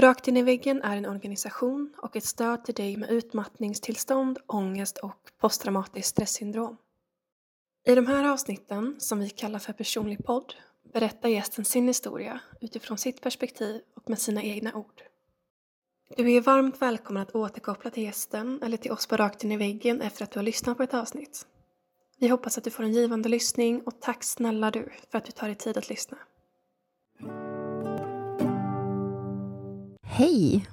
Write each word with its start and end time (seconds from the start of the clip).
Rakt 0.00 0.28
in 0.28 0.36
i 0.36 0.42
väggen 0.42 0.82
är 0.82 0.96
en 0.96 1.06
organisation 1.06 1.94
och 1.98 2.16
ett 2.16 2.24
stöd 2.24 2.64
till 2.64 2.74
dig 2.74 2.96
med 2.96 3.10
utmattningstillstånd, 3.10 4.38
ångest 4.46 4.98
och 4.98 5.30
posttraumatiskt 5.40 6.08
stresssyndrom. 6.08 6.76
I 7.86 7.94
de 7.94 8.06
här 8.06 8.24
avsnitten, 8.24 8.96
som 8.98 9.18
vi 9.18 9.30
kallar 9.30 9.58
för 9.58 9.72
personlig 9.72 10.24
podd, 10.24 10.54
berättar 10.92 11.28
gästen 11.28 11.64
sin 11.64 11.88
historia 11.88 12.40
utifrån 12.60 12.98
sitt 12.98 13.20
perspektiv 13.20 13.80
och 13.96 14.10
med 14.10 14.18
sina 14.18 14.42
egna 14.42 14.74
ord. 14.74 15.02
Du 16.16 16.32
är 16.32 16.40
varmt 16.40 16.82
välkommen 16.82 17.22
att 17.22 17.34
återkoppla 17.34 17.90
till 17.90 18.02
gästen 18.02 18.62
eller 18.62 18.76
till 18.76 18.92
oss 18.92 19.06
på 19.06 19.16
Rakt 19.16 19.44
in 19.44 19.52
i 19.52 19.56
väggen 19.56 20.00
efter 20.00 20.24
att 20.24 20.30
du 20.30 20.38
har 20.38 20.44
lyssnat 20.44 20.76
på 20.76 20.82
ett 20.82 20.94
avsnitt. 20.94 21.46
Vi 22.18 22.28
hoppas 22.28 22.58
att 22.58 22.64
du 22.64 22.70
får 22.70 22.82
en 22.82 22.92
givande 22.92 23.28
lyssning 23.28 23.80
och 23.80 24.00
tack 24.00 24.24
snälla 24.24 24.70
du 24.70 24.88
för 25.10 25.18
att 25.18 25.24
du 25.24 25.32
tar 25.32 25.46
dig 25.46 25.56
tid 25.56 25.78
att 25.78 25.88
lyssna. 25.88 26.18
Hej! 30.12 30.66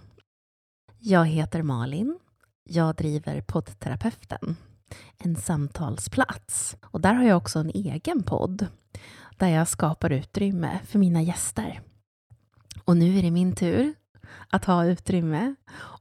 Jag 0.99 1.25
heter 1.25 1.61
Malin. 1.61 2.19
Jag 2.63 2.95
driver 2.95 3.41
poddterapeuten, 3.41 4.55
en 5.17 5.35
samtalsplats. 5.35 6.77
Och 6.81 7.01
där 7.01 7.13
har 7.13 7.23
jag 7.23 7.37
också 7.37 7.59
en 7.59 7.69
egen 7.69 8.23
podd 8.23 8.67
där 9.37 9.47
jag 9.47 9.67
skapar 9.67 10.09
utrymme 10.09 10.79
för 10.85 10.99
mina 10.99 11.21
gäster. 11.21 11.81
Och 12.83 12.97
nu 12.97 13.17
är 13.17 13.21
det 13.21 13.31
min 13.31 13.55
tur 13.55 13.93
att 14.49 14.65
ha 14.65 14.85
utrymme 14.85 15.55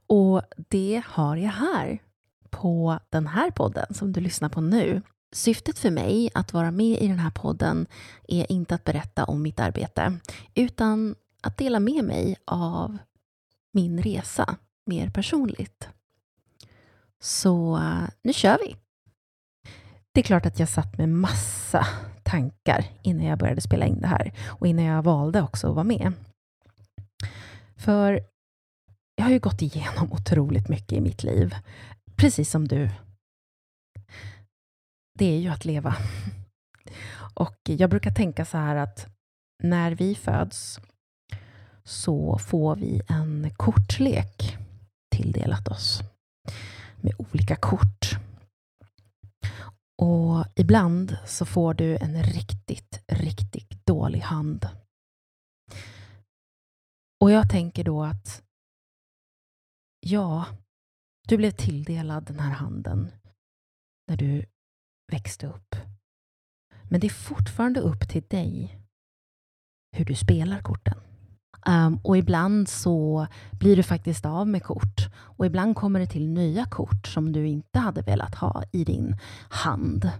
och 0.07 0.41
det 0.55 1.01
har 1.05 1.37
jag 1.37 1.51
här 1.51 2.01
på 2.49 2.99
den 3.09 3.27
här 3.27 3.51
podden 3.51 3.93
som 3.93 4.13
du 4.13 4.21
lyssnar 4.21 4.49
på 4.49 4.61
nu. 4.61 5.01
Syftet 5.31 5.79
för 5.79 5.91
mig 5.91 6.29
att 6.33 6.53
vara 6.53 6.71
med 6.71 7.01
i 7.01 7.07
den 7.07 7.19
här 7.19 7.31
podden 7.31 7.87
är 8.27 8.51
inte 8.51 8.75
att 8.75 8.83
berätta 8.83 9.25
om 9.25 9.41
mitt 9.41 9.59
arbete 9.59 10.19
utan 10.55 11.15
att 11.41 11.57
dela 11.57 11.79
med 11.79 12.03
mig 12.03 12.35
av 12.45 12.97
min 13.73 14.01
resa 14.01 14.57
mer 14.85 15.09
personligt. 15.09 15.89
Så 17.19 17.77
eh, 17.77 18.09
nu 18.23 18.33
kör 18.33 18.57
vi! 18.57 18.75
Det 20.13 20.21
är 20.21 20.23
klart 20.23 20.45
att 20.45 20.59
jag 20.59 20.69
satt 20.69 20.97
med 20.97 21.09
massa 21.09 21.87
tankar 22.23 22.85
innan 23.01 23.25
jag 23.25 23.39
började 23.39 23.61
spela 23.61 23.85
in 23.85 24.01
det 24.01 24.07
här 24.07 24.33
och 24.47 24.67
innan 24.67 24.85
jag 24.85 25.03
valde 25.03 25.41
också 25.41 25.69
att 25.69 25.75
vara 25.75 25.83
med. 25.83 26.13
För 27.75 28.21
jag 29.15 29.25
har 29.25 29.31
ju 29.31 29.39
gått 29.39 29.61
igenom 29.61 30.11
otroligt 30.13 30.69
mycket 30.69 30.93
i 30.93 31.01
mitt 31.01 31.23
liv, 31.23 31.55
precis 32.15 32.51
som 32.51 32.67
du. 32.67 32.89
Det 35.13 35.25
är 35.25 35.39
ju 35.39 35.49
att 35.49 35.65
leva. 35.65 35.95
Och 37.33 37.57
jag 37.63 37.89
brukar 37.89 38.11
tänka 38.11 38.45
så 38.45 38.57
här 38.57 38.75
att 38.75 39.07
när 39.63 39.91
vi 39.91 40.15
föds 40.15 40.79
så 41.87 42.37
får 42.37 42.75
vi 42.75 43.01
en 43.07 43.51
kortlek 43.57 44.57
tilldelat 45.15 45.67
oss 45.67 46.01
med 47.01 47.13
olika 47.17 47.55
kort. 47.55 48.19
Och 50.01 50.45
ibland 50.55 51.17
så 51.25 51.45
får 51.45 51.73
du 51.73 51.97
en 51.97 52.23
riktigt, 52.23 53.03
riktigt 53.07 53.85
dålig 53.85 54.19
hand. 54.19 54.69
Och 57.21 57.31
jag 57.31 57.49
tänker 57.49 57.83
då 57.83 58.03
att 58.03 58.43
ja, 59.99 60.45
du 61.27 61.37
blev 61.37 61.51
tilldelad 61.51 62.25
den 62.25 62.39
här 62.39 62.51
handen 62.51 63.11
när 64.07 64.17
du 64.17 64.45
växte 65.11 65.47
upp. 65.47 65.75
Men 66.89 66.99
det 66.99 67.07
är 67.07 67.11
fortfarande 67.11 67.79
upp 67.79 68.09
till 68.09 68.23
dig 68.23 68.79
hur 69.91 70.05
du 70.05 70.15
spelar 70.15 70.61
korten. 70.61 71.06
Um, 71.69 71.99
och 72.03 72.17
ibland 72.17 72.69
så 72.69 73.27
blir 73.51 73.75
du 73.75 73.83
faktiskt 73.83 74.25
av 74.25 74.47
med 74.47 74.63
kort. 74.63 75.09
Och 75.15 75.45
ibland 75.45 75.75
kommer 75.75 75.99
det 75.99 76.07
till 76.07 76.27
nya 76.27 76.65
kort 76.65 77.07
som 77.07 77.31
du 77.31 77.47
inte 77.47 77.79
hade 77.79 78.01
velat 78.01 78.35
ha 78.35 78.63
i 78.71 78.83
din 78.83 79.17
hand. 79.49 80.11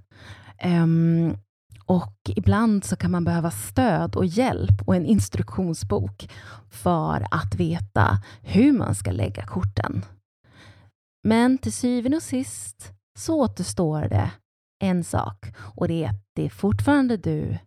Um, 0.63 1.37
och 1.85 2.15
ibland 2.25 2.85
så 2.85 2.95
kan 2.95 3.11
man 3.11 3.23
behöva 3.23 3.51
stöd 3.51 4.15
och 4.15 4.25
hjälp 4.25 4.81
och 4.85 4.95
en 4.95 5.05
instruktionsbok 5.05 6.29
för 6.69 7.27
att 7.31 7.55
veta 7.55 8.21
hur 8.41 8.71
man 8.71 8.95
ska 8.95 9.11
lägga 9.11 9.45
korten. 9.45 10.05
Men 11.23 11.57
till 11.57 11.73
syvende 11.73 12.17
och 12.17 12.23
sist 12.23 12.93
så 13.19 13.41
återstår 13.41 14.01
det 14.01 14.31
en 14.83 15.03
sak 15.03 15.53
och 15.57 15.87
det 15.87 16.03
är 16.03 16.09
att 16.09 16.23
det 16.35 16.45
är 16.45 16.49
fortfarande 16.49 17.17
du, 17.17 17.57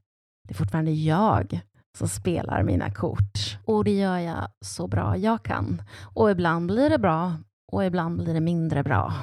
det 0.48 0.52
är 0.52 0.54
fortfarande 0.54 0.90
jag 0.90 1.60
som 2.00 2.08
spelar 2.08 2.62
mina 2.62 2.90
kort. 2.90 3.58
Och 3.64 3.84
det 3.84 3.90
gör 3.90 4.18
jag 4.18 4.48
så 4.60 4.86
bra 4.86 5.16
jag 5.16 5.42
kan. 5.42 5.82
Och 6.14 6.30
ibland 6.30 6.66
blir 6.66 6.90
det 6.90 6.98
bra 6.98 7.36
och 7.72 7.84
ibland 7.84 8.22
blir 8.22 8.34
det 8.34 8.40
mindre 8.40 8.82
bra. 8.82 9.14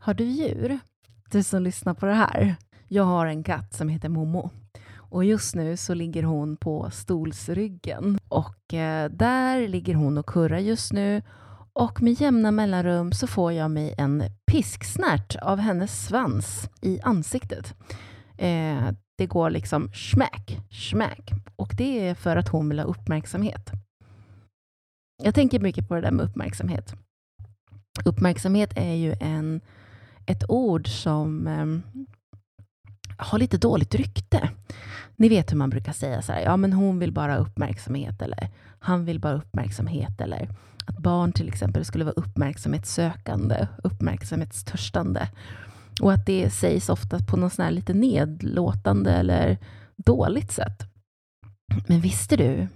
Har 0.00 0.14
du 0.14 0.24
djur? 0.24 0.78
Du 1.30 1.42
som 1.42 1.62
lyssnar 1.62 1.94
på 1.94 2.06
det 2.06 2.14
här. 2.14 2.56
Jag 2.88 3.04
har 3.04 3.26
en 3.26 3.42
katt 3.42 3.74
som 3.74 3.88
heter 3.88 4.08
Momo. 4.08 4.50
Och 4.96 5.24
just 5.24 5.54
nu 5.54 5.76
så 5.76 5.94
ligger 5.94 6.22
hon 6.22 6.56
på 6.56 6.90
stolsryggen. 6.90 8.18
Och 8.28 8.74
eh, 8.74 9.10
där 9.10 9.68
ligger 9.68 9.94
hon 9.94 10.18
och 10.18 10.26
kurrar 10.26 10.58
just 10.58 10.92
nu. 10.92 11.22
Och 11.72 12.02
med 12.02 12.20
jämna 12.20 12.50
mellanrum 12.50 13.12
så 13.12 13.26
får 13.26 13.52
jag 13.52 13.70
mig 13.70 13.94
en 13.98 14.22
pisksnärt 14.50 15.36
av 15.36 15.58
hennes 15.58 16.06
svans 16.06 16.70
i 16.80 17.00
ansiktet. 17.00 17.74
Eh, 18.38 18.88
det 19.18 19.26
går 19.26 19.50
liksom 19.50 19.90
smack, 19.92 20.58
smack. 20.70 21.32
Och 21.56 21.74
det 21.76 22.08
är 22.08 22.14
för 22.14 22.36
att 22.36 22.48
hon 22.48 22.68
vill 22.68 22.78
ha 22.78 22.86
uppmärksamhet. 22.86 23.70
Jag 25.22 25.34
tänker 25.34 25.60
mycket 25.60 25.88
på 25.88 25.94
det 25.94 26.00
där 26.00 26.10
med 26.10 26.24
uppmärksamhet. 26.24 26.94
Uppmärksamhet 28.04 28.72
är 28.76 28.94
ju 28.94 29.14
en, 29.20 29.60
ett 30.26 30.44
ord 30.48 30.88
som 30.88 31.46
eh, 31.46 31.96
har 33.16 33.38
lite 33.38 33.58
dåligt 33.58 33.94
rykte. 33.94 34.50
Ni 35.16 35.28
vet 35.28 35.52
hur 35.52 35.56
man 35.56 35.70
brukar 35.70 35.92
säga 35.92 36.22
så 36.22 36.32
här, 36.32 36.40
ja 36.40 36.56
men 36.56 36.72
hon 36.72 36.98
vill 36.98 37.12
bara 37.12 37.32
ha 37.32 37.38
uppmärksamhet 37.38 38.22
eller 38.22 38.48
han 38.78 39.04
vill 39.04 39.20
bara 39.20 39.32
ha 39.32 39.42
uppmärksamhet 39.42 40.20
eller 40.20 40.48
att 40.86 40.98
barn 40.98 41.32
till 41.32 41.48
exempel 41.48 41.84
skulle 41.84 42.04
vara 42.04 42.14
uppmärksamhetssökande, 42.14 43.68
uppmärksamhetstörstande. 43.82 45.28
Och 46.00 46.12
att 46.12 46.26
det 46.26 46.50
sägs 46.50 46.88
ofta 46.88 47.18
på 47.18 47.36
något 47.36 47.52
sån 47.52 47.64
här 47.64 47.72
lite 47.72 47.94
nedlåtande 47.94 49.12
eller 49.12 49.58
dåligt 49.96 50.52
sätt. 50.52 50.82
Men 51.86 52.00
visste 52.00 52.36
du 52.36 52.68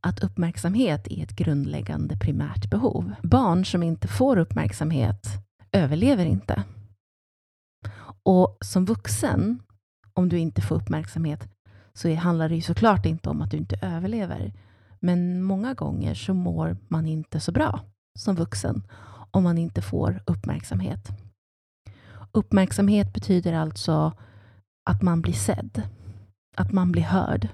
att 0.00 0.24
uppmärksamhet 0.24 1.06
är 1.10 1.22
ett 1.22 1.36
grundläggande 1.36 2.16
primärt 2.16 2.70
behov? 2.70 3.12
Barn 3.22 3.64
som 3.64 3.82
inte 3.82 4.08
får 4.08 4.36
uppmärksamhet 4.36 5.26
överlever 5.72 6.24
inte. 6.24 6.62
Och 8.22 8.58
som 8.60 8.84
vuxen, 8.84 9.62
om 10.14 10.28
du 10.28 10.38
inte 10.38 10.62
får 10.62 10.76
uppmärksamhet, 10.76 11.48
så 11.94 12.14
handlar 12.14 12.48
det 12.48 12.54
ju 12.54 12.60
såklart 12.62 13.06
inte 13.06 13.30
om 13.30 13.42
att 13.42 13.50
du 13.50 13.56
inte 13.56 13.78
överlever. 13.82 14.52
Men 15.00 15.42
många 15.42 15.74
gånger 15.74 16.14
så 16.14 16.34
mår 16.34 16.76
man 16.88 17.06
inte 17.06 17.40
så 17.40 17.52
bra 17.52 17.80
som 18.18 18.36
vuxen 18.36 18.82
om 19.30 19.42
man 19.42 19.58
inte 19.58 19.82
får 19.82 20.22
uppmärksamhet. 20.26 21.08
Uppmärksamhet 22.38 23.12
betyder 23.12 23.52
alltså 23.52 24.12
att 24.90 25.02
man 25.02 25.22
blir 25.22 25.32
sedd, 25.32 25.82
att 26.56 26.72
man 26.72 26.92
blir 26.92 27.02
hörd. 27.02 27.48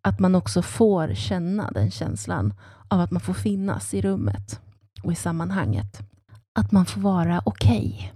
Att 0.00 0.20
man 0.20 0.34
också 0.34 0.62
får 0.62 1.14
känna 1.14 1.70
den 1.70 1.90
känslan 1.90 2.54
av 2.88 3.00
att 3.00 3.10
man 3.10 3.20
får 3.20 3.34
finnas 3.34 3.94
i 3.94 4.00
rummet 4.00 4.60
och 5.02 5.12
i 5.12 5.14
sammanhanget. 5.14 6.00
Att 6.58 6.72
man 6.72 6.86
får 6.86 7.00
vara 7.00 7.42
okej. 7.44 8.12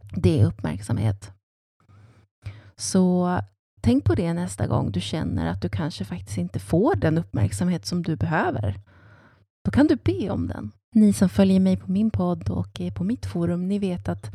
Okay. 0.00 0.20
Det 0.22 0.40
är 0.40 0.46
uppmärksamhet. 0.46 1.32
Så 2.76 3.38
tänk 3.80 4.04
på 4.04 4.14
det 4.14 4.32
nästa 4.32 4.66
gång 4.66 4.92
du 4.92 5.00
känner 5.00 5.46
att 5.46 5.62
du 5.62 5.68
kanske 5.68 6.04
faktiskt 6.04 6.38
inte 6.38 6.58
får 6.58 6.94
den 6.94 7.18
uppmärksamhet 7.18 7.86
som 7.86 8.02
du 8.02 8.16
behöver. 8.16 8.80
Då 9.64 9.70
kan 9.70 9.86
du 9.86 9.96
be 9.96 10.30
om 10.30 10.48
den. 10.48 10.72
Ni 10.94 11.12
som 11.12 11.28
följer 11.28 11.60
mig 11.60 11.76
på 11.76 11.90
min 11.90 12.10
podd 12.10 12.50
och 12.50 12.80
är 12.80 12.90
på 12.90 13.04
mitt 13.04 13.26
forum, 13.26 13.68
ni 13.68 13.78
vet 13.78 14.08
att 14.08 14.30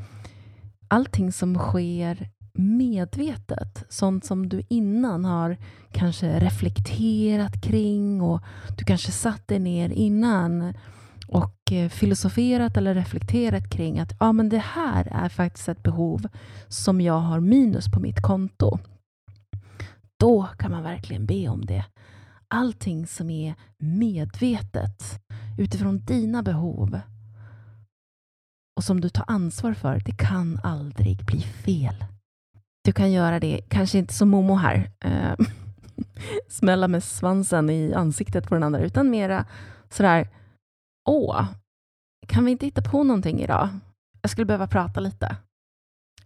allting 0.90 1.32
som 1.32 1.56
sker 1.56 2.30
medvetet, 2.54 3.86
sånt 3.90 4.26
som 4.26 4.50
du 4.50 4.62
innan 4.70 5.26
har 5.26 5.58
kanske 5.92 6.40
reflekterat 6.40 7.62
kring 7.62 8.22
och 8.22 8.42
du 8.78 8.86
kanske 8.86 9.12
satt 9.12 9.48
dig 9.48 9.60
ner 9.60 9.90
innan 9.90 10.74
och 11.28 11.72
eh, 11.72 11.90
filosoferat 11.90 12.78
eller 12.78 12.96
reflekterat 12.96 13.70
kring 13.70 14.00
att 14.00 14.14
ja, 14.20 14.32
men 14.32 14.50
det 14.50 14.64
här 14.64 15.08
är 15.12 15.30
faktiskt 15.30 15.70
ett 15.70 15.84
behov 15.84 16.28
som 16.68 17.02
jag 17.02 17.20
har 17.20 17.40
minus 17.40 17.92
på 17.92 18.00
mitt 18.00 18.22
konto. 18.22 18.80
Då 20.20 20.48
kan 20.58 20.72
man 20.72 20.84
verkligen 20.84 21.26
be 21.26 21.48
om 21.48 21.66
det. 21.66 21.86
Allting 22.48 23.08
som 23.08 23.30
är 23.30 23.56
medvetet 23.78 25.22
utifrån 25.58 26.00
dina 26.00 26.44
behov 26.44 27.00
och 28.80 28.84
som 28.84 29.02
du 29.02 29.10
tar 29.10 29.26
ansvar 29.28 29.74
för, 29.74 30.02
det 30.06 30.12
kan 30.12 30.60
aldrig 30.64 31.26
bli 31.26 31.42
fel. 31.42 32.06
Du 32.84 32.92
kan 32.92 33.12
göra 33.12 33.40
det, 33.40 33.62
kanske 33.70 33.98
inte 33.98 34.14
som 34.14 34.30
Momo 34.30 34.56
här, 34.56 34.92
eh, 35.06 35.46
smälla 36.48 36.88
med 36.88 37.04
svansen 37.04 37.70
i 37.70 37.94
ansiktet 37.94 38.48
på 38.48 38.54
den 38.54 38.64
andra, 38.64 38.80
utan 38.80 39.10
mera 39.10 39.46
sådär, 39.90 40.28
åh, 41.10 41.46
kan 42.28 42.46
vi 42.46 42.52
inte 42.52 42.66
hitta 42.66 42.82
på 42.82 43.04
någonting 43.04 43.40
idag? 43.40 43.70
Jag 44.22 44.32
skulle 44.32 44.46
behöva 44.46 44.68
prata 44.68 45.00
lite. 45.00 45.36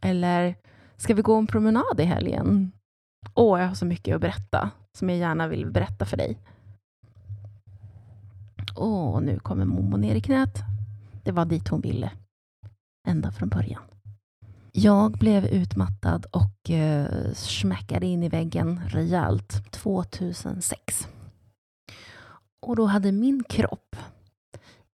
Eller, 0.01 0.55
ska 0.97 1.13
vi 1.13 1.21
gå 1.21 1.35
en 1.35 1.47
promenad 1.47 1.99
i 1.99 2.03
helgen? 2.03 2.71
Åh, 3.33 3.59
jag 3.59 3.67
har 3.67 3.75
så 3.75 3.85
mycket 3.85 4.15
att 4.15 4.21
berätta 4.21 4.69
som 4.97 5.09
jag 5.09 5.17
gärna 5.17 5.47
vill 5.47 5.71
berätta 5.71 6.05
för 6.05 6.17
dig. 6.17 6.37
Åh, 8.75 9.21
nu 9.21 9.39
kommer 9.39 9.65
Momo 9.65 9.97
ner 9.97 10.15
i 10.15 10.21
knät. 10.21 10.59
Det 11.23 11.31
var 11.31 11.45
dit 11.45 11.67
hon 11.67 11.81
ville. 11.81 12.11
Ända 13.07 13.31
från 13.31 13.49
början. 13.49 13.81
Jag 14.71 15.11
blev 15.11 15.45
utmattad 15.45 16.25
och 16.25 16.69
eh, 16.69 17.33
smäckade 17.33 18.05
in 18.05 18.23
i 18.23 18.29
väggen 18.29 18.81
rejält 18.87 19.71
2006. 19.71 21.07
Och 22.61 22.75
då 22.75 22.85
hade 22.85 23.11
min 23.11 23.43
kropp 23.43 23.95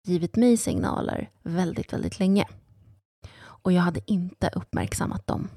givit 0.04 0.36
mig 0.36 0.58
signaler 0.58 1.30
väldigt, 1.44 1.94
väldigt 1.94 2.20
länge. 2.20 2.46
Och 3.40 3.72
jag 3.72 3.82
hade 3.82 4.12
inte 4.12 4.50
uppmärksammat 4.54 5.28
dem 5.28 5.48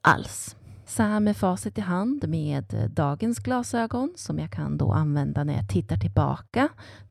alls. 0.00 0.56
Så 0.86 1.02
här 1.02 1.20
med 1.20 1.36
facit 1.36 1.78
i 1.78 1.80
hand 1.80 2.28
med 2.28 2.90
dagens 2.90 3.38
glasögon 3.38 4.12
som 4.16 4.38
jag 4.38 4.50
kan 4.50 4.78
då 4.78 4.92
använda 4.92 5.44
när 5.44 5.54
jag 5.54 5.68
tittar 5.68 5.96
tillbaka 5.96 6.68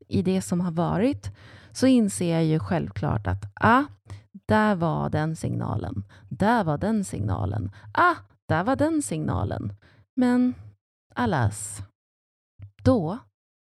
i 0.07 0.21
det 0.21 0.41
som 0.41 0.61
har 0.61 0.71
varit 0.71 1.31
så 1.71 1.87
inser 1.87 2.33
jag 2.33 2.45
ju 2.45 2.59
självklart 2.59 3.27
att 3.27 3.45
ah, 3.53 3.83
där 4.47 4.75
var 4.75 5.09
den 5.09 5.35
signalen. 5.35 6.03
Där 6.29 6.63
var 6.63 6.77
den 6.77 7.03
signalen. 7.03 7.71
Ah, 7.91 8.15
där 8.45 8.63
var 8.63 8.75
den 8.75 9.01
signalen. 9.01 9.73
Men 10.15 10.55
alas, 11.15 11.81
då 12.83 13.19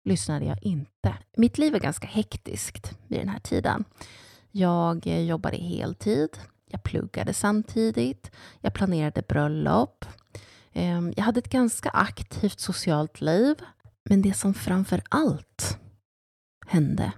lyssnade 0.03 0.45
jag 0.45 0.63
inte. 0.63 1.17
Mitt 1.37 1.57
liv 1.57 1.75
är 1.75 1.79
ganska 1.79 2.07
hektiskt 2.07 2.97
vid 3.07 3.19
den 3.19 3.29
här 3.29 3.39
tiden. 3.39 3.83
Jag 4.51 5.07
eh, 5.07 5.23
jobbade 5.23 5.57
heltid. 5.57 6.29
Jag 6.71 6.83
pluggade 6.83 7.33
samtidigt. 7.33 8.31
Jag 8.61 8.73
planerade 8.73 9.21
bröllop. 9.27 10.05
Ehm, 10.73 11.13
jag 11.17 11.23
hade 11.23 11.39
ett 11.39 11.49
ganska 11.49 11.89
aktivt 11.89 12.59
socialt 12.59 13.21
liv. 13.21 13.55
Men 14.09 14.21
det 14.21 14.33
som 14.33 14.53
framför 14.53 15.01
allt 15.09 15.79
hände, 16.67 17.11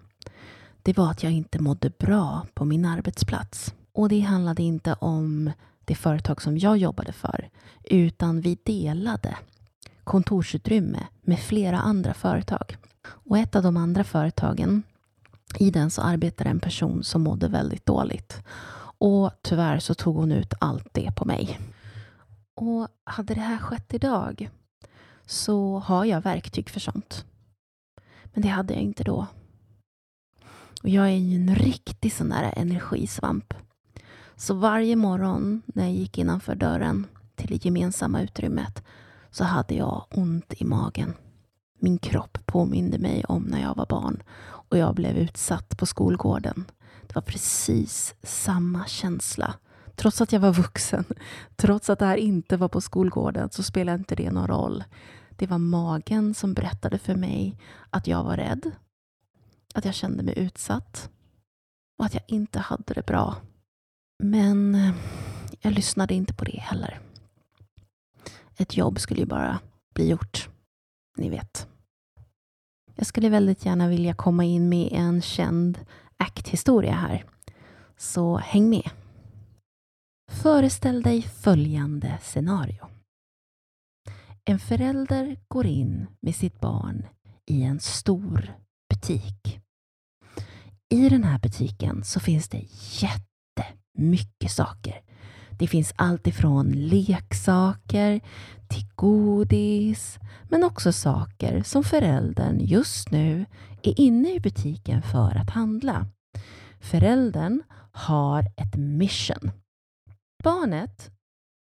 det 0.83 0.97
var 0.97 1.11
att 1.11 1.23
jag 1.23 1.31
inte 1.31 1.59
mådde 1.59 1.89
bra 1.89 2.45
på 2.53 2.65
min 2.65 2.85
arbetsplats. 2.85 3.73
Och 3.91 4.09
det 4.09 4.19
handlade 4.19 4.63
inte 4.63 4.93
om 4.93 5.51
det 5.85 5.95
företag 5.95 6.41
som 6.41 6.57
jag 6.57 6.77
jobbade 6.77 7.13
för, 7.13 7.49
utan 7.83 8.41
vi 8.41 8.57
delade 8.63 9.37
kontorsutrymme 10.03 10.99
med 11.21 11.39
flera 11.39 11.79
andra 11.79 12.13
företag. 12.13 12.77
Och 13.05 13.37
ett 13.37 13.55
av 13.55 13.63
de 13.63 13.77
andra 13.77 14.03
företagen, 14.03 14.83
i 15.59 15.71
den 15.71 15.91
så 15.91 16.01
arbetade 16.01 16.49
en 16.49 16.59
person 16.59 17.03
som 17.03 17.21
mådde 17.21 17.47
väldigt 17.47 17.85
dåligt. 17.85 18.43
Och 18.97 19.31
tyvärr 19.41 19.79
så 19.79 19.93
tog 19.93 20.15
hon 20.15 20.31
ut 20.31 20.53
allt 20.59 20.87
det 20.91 21.15
på 21.15 21.25
mig. 21.25 21.59
Och 22.55 22.87
hade 23.03 23.33
det 23.33 23.41
här 23.41 23.57
skett 23.57 23.93
idag 23.93 24.49
så 25.25 25.79
har 25.79 26.05
jag 26.05 26.21
verktyg 26.21 26.69
för 26.69 26.79
sånt. 26.79 27.25
Men 28.23 28.41
det 28.41 28.49
hade 28.49 28.73
jag 28.73 28.83
inte 28.83 29.03
då. 29.03 29.27
Och 30.83 30.89
jag 30.89 31.05
är 31.05 31.17
ju 31.17 31.35
en 31.35 31.55
riktig 31.55 32.13
sån 32.13 32.29
där 32.29 32.53
energisvamp. 32.55 33.53
Så 34.35 34.53
varje 34.53 34.95
morgon 34.95 35.61
när 35.65 35.83
jag 35.83 35.93
gick 35.93 36.17
innanför 36.17 36.55
dörren 36.55 37.07
till 37.35 37.47
det 37.47 37.65
gemensamma 37.65 38.21
utrymmet 38.21 38.83
så 39.31 39.43
hade 39.43 39.75
jag 39.75 40.05
ont 40.09 40.53
i 40.57 40.65
magen. 40.65 41.13
Min 41.79 41.97
kropp 41.97 42.37
påminde 42.45 42.97
mig 42.99 43.23
om 43.25 43.43
när 43.43 43.61
jag 43.61 43.75
var 43.75 43.85
barn 43.85 44.23
och 44.43 44.77
jag 44.77 44.95
blev 44.95 45.17
utsatt 45.17 45.77
på 45.77 45.85
skolgården. 45.85 46.65
Det 47.07 47.15
var 47.15 47.21
precis 47.21 48.15
samma 48.23 48.85
känsla. 48.85 49.53
Trots 49.95 50.21
att 50.21 50.31
jag 50.31 50.39
var 50.39 50.53
vuxen, 50.53 51.05
trots 51.55 51.89
att 51.89 51.99
det 51.99 52.05
här 52.05 52.17
inte 52.17 52.57
var 52.57 52.67
på 52.67 52.81
skolgården 52.81 53.49
så 53.51 53.63
spelade 53.63 53.97
inte 53.97 54.15
det 54.15 54.31
någon 54.31 54.47
roll. 54.47 54.83
Det 55.29 55.47
var 55.47 55.57
magen 55.57 56.33
som 56.33 56.53
berättade 56.53 56.97
för 56.97 57.15
mig 57.15 57.57
att 57.89 58.07
jag 58.07 58.23
var 58.23 58.37
rädd, 58.37 58.71
att 59.73 59.85
jag 59.85 59.93
kände 59.93 60.23
mig 60.23 60.39
utsatt 60.39 61.09
och 61.97 62.05
att 62.05 62.13
jag 62.13 62.23
inte 62.27 62.59
hade 62.59 62.93
det 62.93 63.05
bra. 63.05 63.35
Men 64.23 64.75
eh, 64.75 64.95
jag 65.61 65.73
lyssnade 65.73 66.13
inte 66.13 66.33
på 66.33 66.45
det 66.45 66.59
heller. 66.59 66.99
Ett 68.57 68.77
jobb 68.77 68.99
skulle 68.99 69.19
ju 69.19 69.25
bara 69.25 69.59
bli 69.93 70.09
gjort. 70.09 70.49
Ni 71.17 71.29
vet. 71.29 71.67
Jag 72.95 73.07
skulle 73.07 73.29
väldigt 73.29 73.65
gärna 73.65 73.87
vilja 73.87 74.13
komma 74.13 74.43
in 74.43 74.69
med 74.69 74.89
en 74.91 75.21
känd 75.21 75.79
akthistoria 76.17 76.93
här. 76.93 77.25
Så 77.97 78.37
häng 78.37 78.69
med. 78.69 78.89
Föreställ 80.31 81.01
dig 81.01 81.21
följande 81.21 82.19
scenario. 82.21 82.87
En 84.45 84.59
förälder 84.59 85.37
går 85.47 85.65
in 85.65 86.07
med 86.19 86.35
sitt 86.35 86.59
barn 86.59 87.05
i 87.45 87.63
en 87.63 87.79
stor 87.79 88.53
butik. 88.89 89.62
I 90.93 91.09
den 91.09 91.23
här 91.23 91.39
butiken 91.39 92.03
så 92.03 92.19
finns 92.19 92.49
det 92.49 92.65
jättemycket 93.01 94.51
saker. 94.51 95.01
Det 95.59 95.67
finns 95.67 95.93
allt 95.95 96.27
ifrån 96.27 96.71
leksaker 96.71 98.21
till 98.67 98.85
godis, 98.95 100.19
men 100.49 100.63
också 100.63 100.91
saker 100.91 101.63
som 101.63 101.83
föräldern 101.83 102.59
just 102.59 103.11
nu 103.11 103.45
är 103.83 103.99
inne 103.99 104.33
i 104.33 104.39
butiken 104.39 105.01
för 105.01 105.35
att 105.35 105.49
handla. 105.49 106.07
Föräldern 106.79 107.63
har 107.91 108.43
ett 108.57 108.75
mission. 108.75 109.51
Barnet 110.43 111.11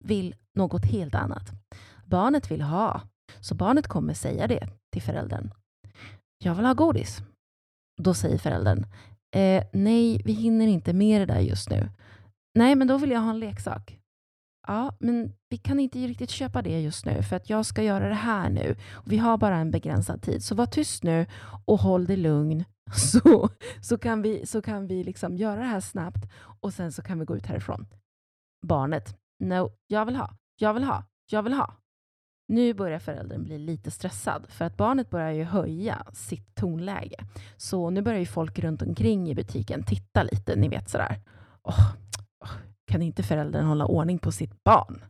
vill 0.04 0.34
något 0.54 0.84
helt 0.84 1.14
annat. 1.14 1.50
Barnet 2.06 2.50
vill 2.50 2.62
ha, 2.62 3.00
så 3.40 3.54
barnet 3.54 3.88
kommer 3.88 4.14
säga 4.14 4.46
det 4.46 4.68
till 4.92 5.02
föräldern. 5.02 5.50
Jag 6.38 6.54
vill 6.54 6.66
ha 6.66 6.74
godis. 6.74 7.22
Då 8.02 8.14
säger 8.14 8.38
föräldern, 8.38 8.86
eh, 9.36 9.64
nej, 9.72 10.22
vi 10.24 10.32
hinner 10.32 10.66
inte 10.66 10.92
med 10.92 11.20
det 11.20 11.34
där 11.34 11.40
just 11.40 11.70
nu. 11.70 11.88
Nej, 12.54 12.74
men 12.74 12.86
då 12.86 12.98
vill 12.98 13.10
jag 13.10 13.20
ha 13.20 13.30
en 13.30 13.38
leksak. 13.38 13.96
Ja, 14.66 14.96
men 15.00 15.32
vi 15.48 15.56
kan 15.56 15.80
inte 15.80 15.98
riktigt 15.98 16.30
köpa 16.30 16.62
det 16.62 16.80
just 16.80 17.06
nu 17.06 17.22
för 17.22 17.36
att 17.36 17.50
jag 17.50 17.66
ska 17.66 17.82
göra 17.82 18.08
det 18.08 18.14
här 18.14 18.50
nu. 18.50 18.76
Vi 19.06 19.18
har 19.18 19.38
bara 19.38 19.56
en 19.56 19.70
begränsad 19.70 20.22
tid, 20.22 20.44
så 20.44 20.54
var 20.54 20.66
tyst 20.66 21.02
nu 21.02 21.26
och 21.64 21.78
håll 21.78 22.06
dig 22.06 22.16
lugn 22.16 22.64
så, 22.94 23.48
så 23.82 23.98
kan 23.98 24.22
vi, 24.22 24.46
så 24.46 24.62
kan 24.62 24.86
vi 24.86 25.04
liksom 25.04 25.36
göra 25.36 25.60
det 25.60 25.66
här 25.66 25.80
snabbt 25.80 26.30
och 26.60 26.72
sen 26.72 26.92
så 26.92 27.02
kan 27.02 27.18
vi 27.18 27.24
gå 27.24 27.36
ut 27.36 27.46
härifrån. 27.46 27.86
Barnet, 28.66 29.16
no, 29.44 29.72
jag 29.86 30.06
vill 30.06 30.16
ha, 30.16 30.30
jag 30.56 30.74
vill 30.74 30.84
ha, 30.84 31.04
jag 31.30 31.42
vill 31.42 31.52
ha. 31.52 31.79
Nu 32.50 32.74
börjar 32.74 32.98
föräldern 32.98 33.44
bli 33.44 33.58
lite 33.58 33.90
stressad 33.90 34.46
för 34.48 34.64
att 34.64 34.76
barnet 34.76 35.10
börjar 35.10 35.30
ju 35.30 35.44
höja 35.44 36.06
sitt 36.12 36.54
tonläge. 36.54 37.16
Så 37.56 37.90
nu 37.90 38.02
börjar 38.02 38.18
ju 38.18 38.26
folk 38.26 38.58
runt 38.58 38.82
omkring 38.82 39.30
i 39.30 39.34
butiken 39.34 39.82
titta 39.82 40.22
lite, 40.22 40.56
ni 40.56 40.68
vet 40.68 40.90
sådär. 40.90 41.20
Oh, 41.62 41.92
kan 42.86 43.02
inte 43.02 43.22
föräldern 43.22 43.66
hålla 43.66 43.86
ordning 43.86 44.18
på 44.18 44.32
sitt 44.32 44.64
barn? 44.64 45.00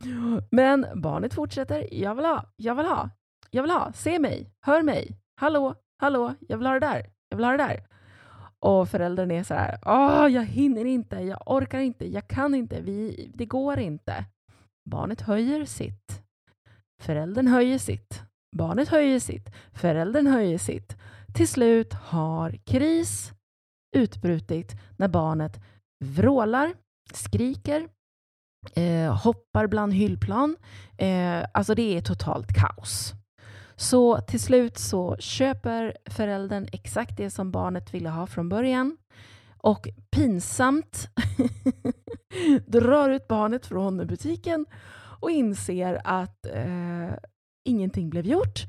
Men 0.51 0.85
barnet 0.95 1.33
fortsätter. 1.33 1.93
Jag 1.93 2.15
vill 2.15 2.25
ha, 2.25 2.45
jag 2.55 2.75
vill 2.75 2.85
ha, 2.85 3.09
jag 3.51 3.63
vill 3.63 3.71
ha, 3.71 3.91
se 3.93 4.19
mig, 4.19 4.51
hör 4.65 4.81
mig, 4.81 5.17
hallå, 5.35 5.75
hallå, 5.97 6.33
jag 6.39 6.57
vill 6.57 6.67
ha 6.67 6.73
det 6.73 6.79
där, 6.79 7.05
jag 7.29 7.37
vill 7.37 7.45
ha 7.45 7.51
det 7.51 7.63
där. 7.63 7.83
Och 8.59 8.89
föräldern 8.89 9.31
är 9.31 9.43
så 9.43 9.53
här, 9.53 9.79
Åh, 9.85 10.27
jag 10.27 10.45
hinner 10.45 10.85
inte, 10.85 11.15
jag 11.15 11.41
orkar 11.45 11.79
inte, 11.79 12.11
jag 12.11 12.27
kan 12.27 12.55
inte, 12.55 12.81
vi, 12.81 13.31
det 13.35 13.45
går 13.45 13.79
inte. 13.79 14.25
Barnet 14.89 15.21
höjer 15.21 15.65
sitt. 15.65 16.21
Föräldern 17.01 17.47
höjer 17.47 17.77
sitt. 17.77 18.21
Barnet 18.55 18.89
höjer 18.89 19.19
sitt. 19.19 19.49
Föräldern 19.73 20.27
höjer 20.27 20.57
sitt. 20.57 20.97
Till 21.33 21.47
slut 21.47 21.93
har 21.93 22.51
kris 22.65 23.31
utbrutit 23.95 24.71
när 24.97 25.07
barnet 25.07 25.59
vrålar 26.05 26.73
skriker, 27.13 27.87
eh, 28.75 29.15
hoppar 29.17 29.67
bland 29.67 29.93
hyllplan. 29.93 30.55
Eh, 30.97 31.45
alltså 31.53 31.75
det 31.75 31.97
är 31.97 32.01
totalt 32.01 32.53
kaos. 32.53 33.13
Så 33.75 34.21
till 34.21 34.39
slut 34.39 34.77
så 34.77 35.17
köper 35.17 35.97
föräldern 36.05 36.67
exakt 36.71 37.17
det 37.17 37.29
som 37.29 37.51
barnet 37.51 37.93
ville 37.93 38.09
ha 38.09 38.27
från 38.27 38.49
början 38.49 38.97
och 39.57 39.87
pinsamt 40.11 41.09
drar 42.67 43.09
ut 43.09 43.27
barnet 43.27 43.65
från 43.65 44.07
butiken 44.07 44.65
och 45.21 45.31
inser 45.31 46.01
att 46.03 46.45
eh, 46.45 47.13
ingenting 47.65 48.09
blev 48.09 48.25
gjort. 48.25 48.59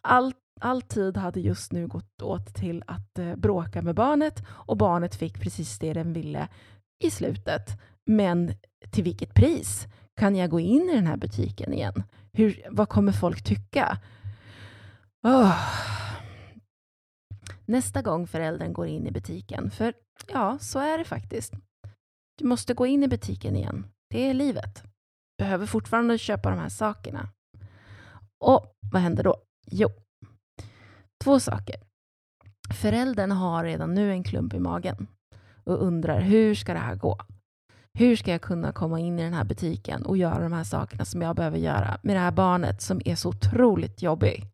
All, 0.00 0.34
all 0.60 0.82
tid 0.82 1.16
hade 1.16 1.40
just 1.40 1.72
nu 1.72 1.86
gått 1.86 2.22
åt 2.22 2.54
till 2.54 2.84
att 2.86 3.18
eh, 3.18 3.36
bråka 3.36 3.82
med 3.82 3.94
barnet 3.94 4.42
och 4.48 4.76
barnet 4.76 5.14
fick 5.14 5.40
precis 5.40 5.78
det 5.78 5.92
den 5.92 6.12
ville 6.12 6.48
i 7.04 7.10
slutet. 7.10 7.80
Men 8.06 8.52
till 8.90 9.04
vilket 9.04 9.34
pris? 9.34 9.86
Kan 10.16 10.36
jag 10.36 10.50
gå 10.50 10.60
in 10.60 10.90
i 10.90 10.94
den 10.94 11.06
här 11.06 11.16
butiken 11.16 11.72
igen? 11.72 12.02
Hur, 12.32 12.66
vad 12.70 12.88
kommer 12.88 13.12
folk 13.12 13.44
tycka? 13.44 13.98
Oh. 15.22 15.58
Nästa 17.66 18.02
gång 18.02 18.26
föräldern 18.26 18.72
går 18.72 18.86
in 18.86 19.06
i 19.06 19.10
butiken, 19.10 19.70
för 19.70 19.94
ja, 20.32 20.58
så 20.60 20.78
är 20.78 20.98
det 20.98 21.04
faktiskt. 21.04 21.52
Du 22.38 22.44
måste 22.44 22.74
gå 22.74 22.86
in 22.86 23.02
i 23.02 23.08
butiken 23.08 23.56
igen. 23.56 23.86
Det 24.10 24.30
är 24.30 24.34
livet. 24.34 24.82
Behöver 25.42 25.66
fortfarande 25.66 26.18
köpa 26.18 26.50
de 26.50 26.58
här 26.58 26.68
sakerna. 26.68 27.28
Och 28.44 28.74
vad 28.92 29.02
händer 29.02 29.24
då? 29.24 29.36
Jo, 29.66 29.88
två 31.24 31.40
saker. 31.40 31.76
Föräldern 32.74 33.30
har 33.30 33.64
redan 33.64 33.94
nu 33.94 34.10
en 34.10 34.24
klump 34.24 34.54
i 34.54 34.58
magen 34.58 35.06
och 35.64 35.82
undrar 35.82 36.20
hur 36.20 36.54
ska 36.54 36.72
det 36.72 36.78
här 36.78 36.94
gå? 36.94 37.18
Hur 37.98 38.16
ska 38.16 38.30
jag 38.30 38.42
kunna 38.42 38.72
komma 38.72 39.00
in 39.00 39.18
i 39.18 39.22
den 39.22 39.34
här 39.34 39.44
butiken 39.44 40.02
och 40.06 40.16
göra 40.16 40.42
de 40.42 40.52
här 40.52 40.64
sakerna 40.64 41.04
som 41.04 41.22
jag 41.22 41.36
behöver 41.36 41.58
göra 41.58 41.98
med 42.02 42.16
det 42.16 42.20
här 42.20 42.32
barnet 42.32 42.82
som 42.82 43.00
är 43.04 43.14
så 43.14 43.28
otroligt 43.28 44.02
jobbig? 44.02 44.50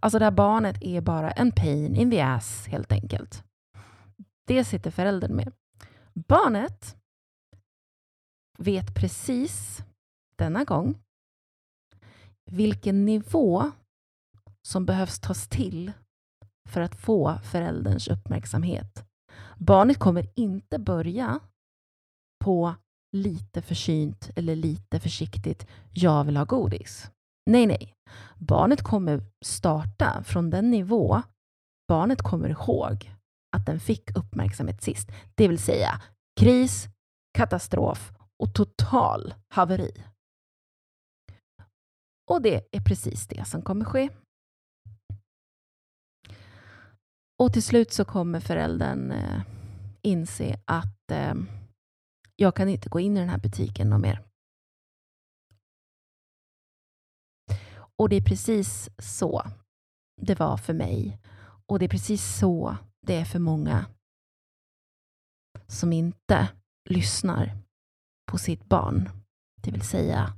Alltså 0.00 0.18
det 0.18 0.24
här 0.24 0.32
barnet 0.32 0.76
är 0.80 1.00
bara 1.00 1.30
en 1.30 1.52
pain 1.52 1.96
in 1.96 2.10
the 2.10 2.20
ass 2.20 2.66
helt 2.66 2.92
enkelt. 2.92 3.44
Det 4.46 4.64
sitter 4.64 4.90
föräldern 4.90 5.36
med. 5.36 5.52
Barnet 6.28 6.96
vet 8.58 8.94
precis 8.94 9.84
denna 10.38 10.64
gång 10.64 10.98
vilken 12.50 13.04
nivå 13.04 13.70
som 14.68 14.86
behövs 14.86 15.20
tas 15.20 15.48
till 15.48 15.92
för 16.68 16.80
att 16.80 17.00
få 17.00 17.38
förälderns 17.38 18.08
uppmärksamhet. 18.08 19.04
Barnet 19.56 19.98
kommer 19.98 20.26
inte 20.34 20.78
börja 20.78 21.40
på 22.44 22.74
lite 23.16 23.62
försynt 23.62 24.30
eller 24.36 24.56
lite 24.56 25.00
försiktigt, 25.00 25.66
jag 25.92 26.24
vill 26.24 26.36
ha 26.36 26.44
godis. 26.44 27.10
Nej, 27.50 27.66
nej. 27.66 27.94
Barnet 28.38 28.82
kommer 28.82 29.22
starta 29.44 30.22
från 30.24 30.50
den 30.50 30.70
nivå 30.70 31.22
barnet 31.88 32.22
kommer 32.22 32.48
ihåg 32.48 33.14
att 33.56 33.66
den 33.66 33.80
fick 33.80 34.16
uppmärksamhet 34.16 34.82
sist. 34.82 35.10
Det 35.34 35.48
vill 35.48 35.58
säga 35.58 36.02
kris, 36.40 36.88
katastrof 37.38 38.12
och 38.42 38.54
total 38.54 39.34
haveri. 39.48 40.04
Och 42.28 42.42
det 42.42 42.76
är 42.76 42.80
precis 42.80 43.26
det 43.26 43.44
som 43.44 43.62
kommer 43.62 43.84
ske. 43.84 44.10
Och 47.38 47.52
till 47.52 47.62
slut 47.62 47.92
så 47.92 48.04
kommer 48.04 48.40
föräldern 48.40 49.12
eh, 49.12 49.42
inse 50.02 50.60
att 50.64 51.10
eh, 51.10 51.34
jag 52.36 52.56
kan 52.56 52.68
inte 52.68 52.88
gå 52.88 53.00
in 53.00 53.16
i 53.16 53.20
den 53.20 53.28
här 53.28 53.38
butiken 53.38 53.90
någon 53.90 54.00
mer. 54.00 54.24
Och 57.96 58.08
det 58.08 58.16
är 58.16 58.22
precis 58.22 58.90
så 58.98 59.42
det 60.20 60.38
var 60.38 60.56
för 60.56 60.74
mig. 60.74 61.18
Och 61.66 61.78
det 61.78 61.84
är 61.84 61.88
precis 61.88 62.36
så 62.38 62.76
det 63.06 63.14
är 63.14 63.24
för 63.24 63.38
många 63.38 63.86
som 65.66 65.92
inte 65.92 66.48
lyssnar 66.88 67.58
på 68.30 68.38
sitt 68.38 68.64
barn, 68.64 69.10
det 69.62 69.70
vill 69.70 69.82
säga 69.82 70.32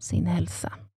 sin 0.00 0.26
hälsa. 0.26 0.87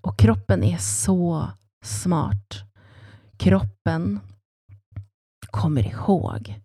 Och 0.00 0.18
kroppen 0.18 0.64
är 0.64 0.78
så 0.78 1.50
smart. 1.84 2.54
Kroppen 3.36 4.20
kommer 5.50 5.86
ihåg 5.86 6.60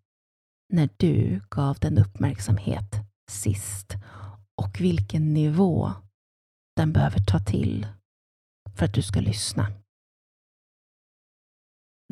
när 0.74 0.90
du 0.98 1.42
gav 1.50 1.78
den 1.80 1.98
uppmärksamhet 1.98 2.96
sist 3.32 3.94
och 4.56 4.82
vilken 4.82 5.34
nivå 5.34 5.92
den 6.76 6.94
behöver 6.94 7.20
ta 7.20 7.40
till 7.40 7.88
för 8.76 8.86
att 8.86 8.94
du 8.94 9.02
ska 9.02 9.20
lyssna. 9.20 9.68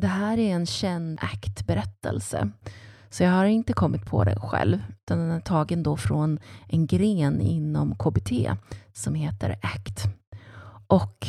Det 0.02 0.06
här 0.06 0.38
är 0.38 0.54
en 0.54 0.66
känd 0.66 1.18
ACT-berättelse. 1.22 2.50
Så 3.10 3.22
jag 3.22 3.30
har 3.30 3.44
inte 3.44 3.72
kommit 3.72 4.06
på 4.06 4.24
den 4.24 4.40
själv, 4.40 4.78
utan 4.88 5.18
den 5.18 5.30
är 5.30 5.40
tagen 5.40 5.82
då 5.82 5.96
från 5.96 6.38
en 6.68 6.86
gren 6.86 7.40
inom 7.40 7.96
KBT 7.96 8.30
som 8.92 9.14
heter 9.14 9.58
ACT. 9.62 10.21
Och 10.86 11.26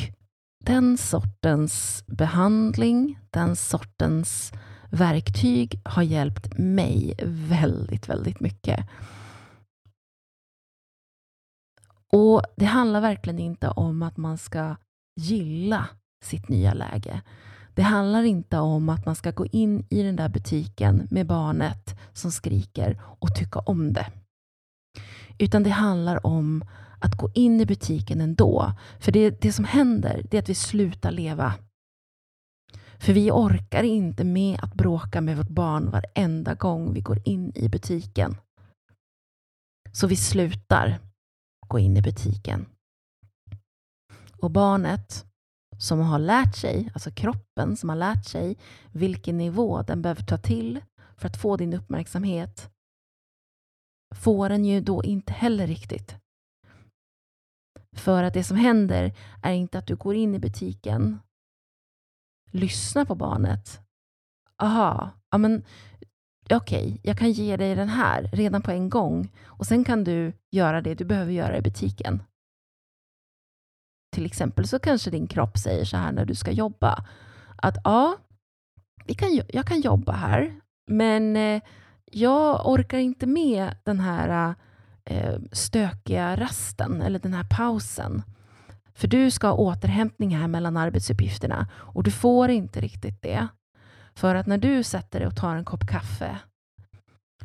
den 0.65 0.97
sortens 0.97 2.03
behandling, 2.07 3.19
den 3.29 3.55
sortens 3.55 4.53
verktyg 4.89 5.81
har 5.85 6.03
hjälpt 6.03 6.57
mig 6.57 7.15
väldigt, 7.25 8.09
väldigt 8.09 8.39
mycket. 8.39 8.89
Och 12.07 12.41
Det 12.55 12.65
handlar 12.65 13.01
verkligen 13.01 13.39
inte 13.39 13.69
om 13.69 14.03
att 14.03 14.17
man 14.17 14.37
ska 14.37 14.75
gilla 15.15 15.87
sitt 16.23 16.49
nya 16.49 16.73
läge. 16.73 17.21
Det 17.75 17.81
handlar 17.81 18.23
inte 18.23 18.59
om 18.59 18.89
att 18.89 19.05
man 19.05 19.15
ska 19.15 19.31
gå 19.31 19.45
in 19.45 19.85
i 19.89 20.03
den 20.03 20.15
där 20.15 20.29
butiken 20.29 21.07
med 21.11 21.27
barnet 21.27 21.99
som 22.13 22.31
skriker 22.31 23.01
och 23.19 23.35
tycka 23.35 23.59
om 23.59 23.93
det. 23.93 24.11
Utan 25.37 25.63
det 25.63 25.69
handlar 25.69 26.25
om 26.25 26.63
att 27.03 27.17
gå 27.17 27.31
in 27.33 27.61
i 27.61 27.65
butiken 27.65 28.21
ändå. 28.21 28.73
För 28.99 29.11
det, 29.11 29.41
det 29.41 29.53
som 29.53 29.65
händer 29.65 30.25
det 30.29 30.37
är 30.37 30.41
att 30.41 30.49
vi 30.49 30.55
slutar 30.55 31.11
leva. 31.11 31.53
För 32.99 33.13
vi 33.13 33.31
orkar 33.31 33.83
inte 33.83 34.23
med 34.23 34.59
att 34.63 34.73
bråka 34.73 35.21
med 35.21 35.37
vårt 35.37 35.49
barn 35.49 35.89
varenda 35.89 36.53
gång 36.53 36.93
vi 36.93 37.01
går 37.01 37.21
in 37.25 37.51
i 37.55 37.69
butiken. 37.69 38.35
Så 39.91 40.07
vi 40.07 40.15
slutar 40.15 40.99
gå 41.67 41.79
in 41.79 41.97
i 41.97 42.01
butiken. 42.01 42.65
Och 44.37 44.51
barnet 44.51 45.25
som 45.77 45.99
har 45.99 46.19
lärt 46.19 46.55
sig, 46.55 46.91
alltså 46.93 47.11
kroppen 47.11 47.77
som 47.77 47.89
har 47.89 47.95
lärt 47.95 48.25
sig 48.25 48.57
vilken 48.91 49.37
nivå 49.37 49.81
den 49.81 50.01
behöver 50.01 50.23
ta 50.23 50.37
till 50.37 50.81
för 51.17 51.27
att 51.27 51.41
få 51.41 51.57
din 51.57 51.73
uppmärksamhet, 51.73 52.69
får 54.15 54.49
den 54.49 54.65
ju 54.65 54.81
då 54.81 55.03
inte 55.03 55.33
heller 55.33 55.67
riktigt. 55.67 56.22
För 57.95 58.23
att 58.23 58.33
det 58.33 58.43
som 58.43 58.57
händer 58.57 59.13
är 59.41 59.53
inte 59.53 59.77
att 59.77 59.87
du 59.87 59.95
går 59.95 60.15
in 60.15 60.35
i 60.35 60.39
butiken, 60.39 61.19
lyssnar 62.51 63.05
på 63.05 63.15
barnet. 63.15 63.79
Aha, 64.57 65.09
ja 65.31 65.37
men 65.37 65.63
okej, 66.49 66.85
okay, 66.85 66.99
jag 67.03 67.17
kan 67.17 67.31
ge 67.31 67.57
dig 67.57 67.75
den 67.75 67.89
här 67.89 68.29
redan 68.33 68.61
på 68.61 68.71
en 68.71 68.89
gång 68.89 69.31
och 69.45 69.65
sen 69.65 69.83
kan 69.83 70.03
du 70.03 70.33
göra 70.51 70.81
det 70.81 70.95
du 70.95 71.05
behöver 71.05 71.31
göra 71.31 71.57
i 71.57 71.61
butiken. 71.61 72.23
Till 74.15 74.25
exempel 74.25 74.67
så 74.67 74.79
kanske 74.79 75.09
din 75.09 75.27
kropp 75.27 75.57
säger 75.57 75.85
så 75.85 75.97
här 75.97 76.11
när 76.11 76.25
du 76.25 76.35
ska 76.35 76.51
jobba. 76.51 77.05
Att 77.55 77.77
ja, 77.83 78.17
vi 79.05 79.13
kan, 79.13 79.41
jag 79.47 79.65
kan 79.65 79.81
jobba 79.81 80.11
här, 80.11 80.59
men 80.87 81.35
eh, 81.35 81.61
jag 82.05 82.69
orkar 82.69 82.97
inte 82.97 83.27
med 83.27 83.77
den 83.83 83.99
här 83.99 84.49
eh, 84.49 84.55
eh, 85.09 85.35
stökiga 85.51 86.35
rasten 86.35 87.01
eller 87.01 87.19
den 87.19 87.33
här 87.33 87.47
pausen. 87.49 88.23
För 88.95 89.07
du 89.07 89.31
ska 89.31 89.47
ha 89.47 89.53
återhämtning 89.53 90.35
här 90.35 90.47
mellan 90.47 90.77
arbetsuppgifterna 90.77 91.67
och 91.73 92.03
du 92.03 92.11
får 92.11 92.49
inte 92.49 92.81
riktigt 92.81 93.21
det. 93.21 93.47
För 94.15 94.35
att 94.35 94.47
när 94.47 94.57
du 94.57 94.83
sätter 94.83 95.19
dig 95.19 95.27
och 95.27 95.35
tar 95.35 95.55
en 95.55 95.65
kopp 95.65 95.87
kaffe, 95.87 96.37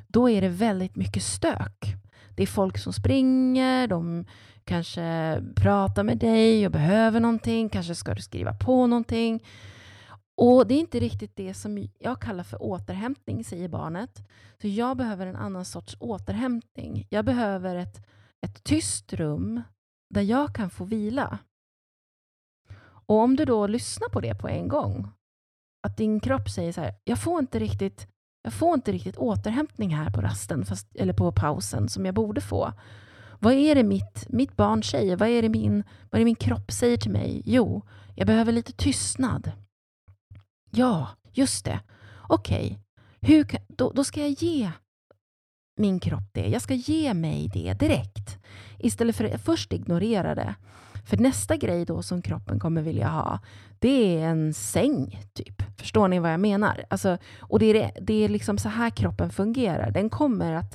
då 0.08 0.30
är 0.30 0.40
det 0.40 0.48
väldigt 0.48 0.96
mycket 0.96 1.22
stök. 1.22 1.94
Det 2.36 2.42
är 2.42 2.46
folk 2.46 2.78
som 2.78 2.92
springer, 2.92 3.86
de 3.86 4.24
kanske 4.64 5.38
pratar 5.56 6.02
med 6.02 6.18
dig 6.18 6.66
och 6.66 6.72
behöver 6.72 7.20
någonting, 7.20 7.68
kanske 7.68 7.94
ska 7.94 8.14
du 8.14 8.22
skriva 8.22 8.52
på 8.52 8.86
någonting. 8.86 9.42
Och 10.40 10.66
Det 10.66 10.74
är 10.74 10.80
inte 10.80 11.00
riktigt 11.00 11.36
det 11.36 11.54
som 11.54 11.88
jag 11.98 12.20
kallar 12.20 12.44
för 12.44 12.62
återhämtning, 12.62 13.44
säger 13.44 13.68
barnet. 13.68 14.28
Så 14.60 14.68
jag 14.68 14.96
behöver 14.96 15.26
en 15.26 15.36
annan 15.36 15.64
sorts 15.64 15.96
återhämtning. 16.00 17.06
Jag 17.10 17.24
behöver 17.24 17.76
ett, 17.76 18.06
ett 18.46 18.64
tyst 18.64 19.12
rum 19.12 19.62
där 20.14 20.22
jag 20.22 20.54
kan 20.54 20.70
få 20.70 20.84
vila. 20.84 21.38
Och 22.80 23.16
om 23.16 23.36
du 23.36 23.44
då 23.44 23.66
lyssnar 23.66 24.08
på 24.08 24.20
det 24.20 24.34
på 24.34 24.48
en 24.48 24.68
gång, 24.68 25.08
att 25.86 25.96
din 25.96 26.20
kropp 26.20 26.50
säger 26.50 26.72
så 26.72 26.80
här, 26.80 26.94
jag 27.04 27.18
får 27.18 27.38
inte 27.38 27.58
riktigt, 27.58 28.08
jag 28.42 28.52
får 28.52 28.74
inte 28.74 28.92
riktigt 28.92 29.16
återhämtning 29.16 29.94
här 29.94 30.10
på 30.10 30.20
rasten, 30.20 30.66
fast, 30.66 30.96
eller 30.96 31.12
på 31.12 31.32
pausen, 31.32 31.88
som 31.88 32.06
jag 32.06 32.14
borde 32.14 32.40
få. 32.40 32.72
Vad 33.40 33.52
är 33.52 33.74
det 33.74 33.82
mitt, 33.82 34.26
mitt 34.28 34.56
barn 34.56 34.82
säger? 34.82 35.16
Vad 35.16 35.28
är, 35.28 35.42
det 35.42 35.48
min, 35.48 35.84
vad 36.10 36.14
är 36.14 36.18
det 36.18 36.24
min 36.24 36.34
kropp 36.34 36.72
säger 36.72 36.96
till 36.96 37.12
mig? 37.12 37.42
Jo, 37.44 37.82
jag 38.14 38.26
behöver 38.26 38.52
lite 38.52 38.72
tystnad. 38.72 39.52
Ja, 40.70 41.08
just 41.32 41.64
det. 41.64 41.80
Okej, 42.28 42.78
okay. 43.20 43.60
då, 43.68 43.92
då 43.92 44.04
ska 44.04 44.20
jag 44.20 44.30
ge 44.30 44.70
min 45.76 46.00
kropp 46.00 46.30
det. 46.32 46.48
Jag 46.48 46.62
ska 46.62 46.74
ge 46.74 47.14
mig 47.14 47.50
det 47.54 47.72
direkt. 47.72 48.38
Istället 48.78 49.16
för 49.16 49.24
att 49.24 49.40
först 49.40 49.72
ignorera 49.72 50.34
det. 50.34 50.54
För 51.04 51.16
nästa 51.16 51.56
grej 51.56 51.84
då 51.84 52.02
som 52.02 52.22
kroppen 52.22 52.60
kommer 52.60 52.82
vilja 52.82 53.08
ha, 53.08 53.38
det 53.78 54.16
är 54.16 54.28
en 54.28 54.54
säng, 54.54 55.20
typ. 55.32 55.62
Förstår 55.78 56.08
ni 56.08 56.18
vad 56.18 56.32
jag 56.32 56.40
menar? 56.40 56.84
Alltså, 56.90 57.18
och 57.40 57.58
det 57.58 57.82
är, 57.82 57.90
det 58.00 58.24
är 58.24 58.28
liksom 58.28 58.58
så 58.58 58.68
här 58.68 58.90
kroppen 58.90 59.30
fungerar. 59.30 59.90
Den 59.90 60.10
kommer 60.10 60.52
att, 60.52 60.74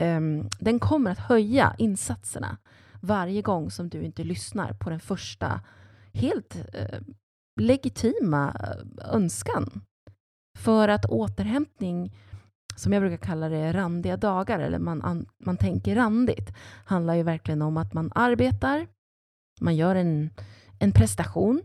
um, 0.00 0.48
den 0.60 0.78
kommer 0.78 1.10
att 1.10 1.18
höja 1.18 1.74
insatserna 1.78 2.56
varje 3.00 3.42
gång 3.42 3.70
som 3.70 3.88
du 3.88 4.02
inte 4.02 4.24
lyssnar 4.24 4.72
på 4.72 4.90
den 4.90 5.00
första 5.00 5.60
helt 6.12 6.56
uh, 6.56 7.00
legitima 7.60 8.56
eh, 8.60 9.14
önskan. 9.14 9.80
För 10.58 10.88
att 10.88 11.04
återhämtning, 11.04 12.12
som 12.76 12.92
jag 12.92 13.02
brukar 13.02 13.26
kalla 13.26 13.48
det, 13.48 13.72
randiga 13.72 14.16
dagar, 14.16 14.58
eller 14.58 14.78
man, 14.78 15.26
man 15.44 15.56
tänker 15.56 15.94
randigt, 15.94 16.52
handlar 16.84 17.14
ju 17.14 17.22
verkligen 17.22 17.62
om 17.62 17.76
att 17.76 17.92
man 17.92 18.12
arbetar, 18.14 18.86
man 19.60 19.76
gör 19.76 19.94
en, 19.94 20.30
en 20.78 20.92
prestation 20.92 21.62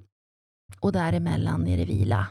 och 0.79 0.91
däremellan 0.91 1.67
är 1.67 1.77
det 1.77 1.85
vila. 1.85 2.27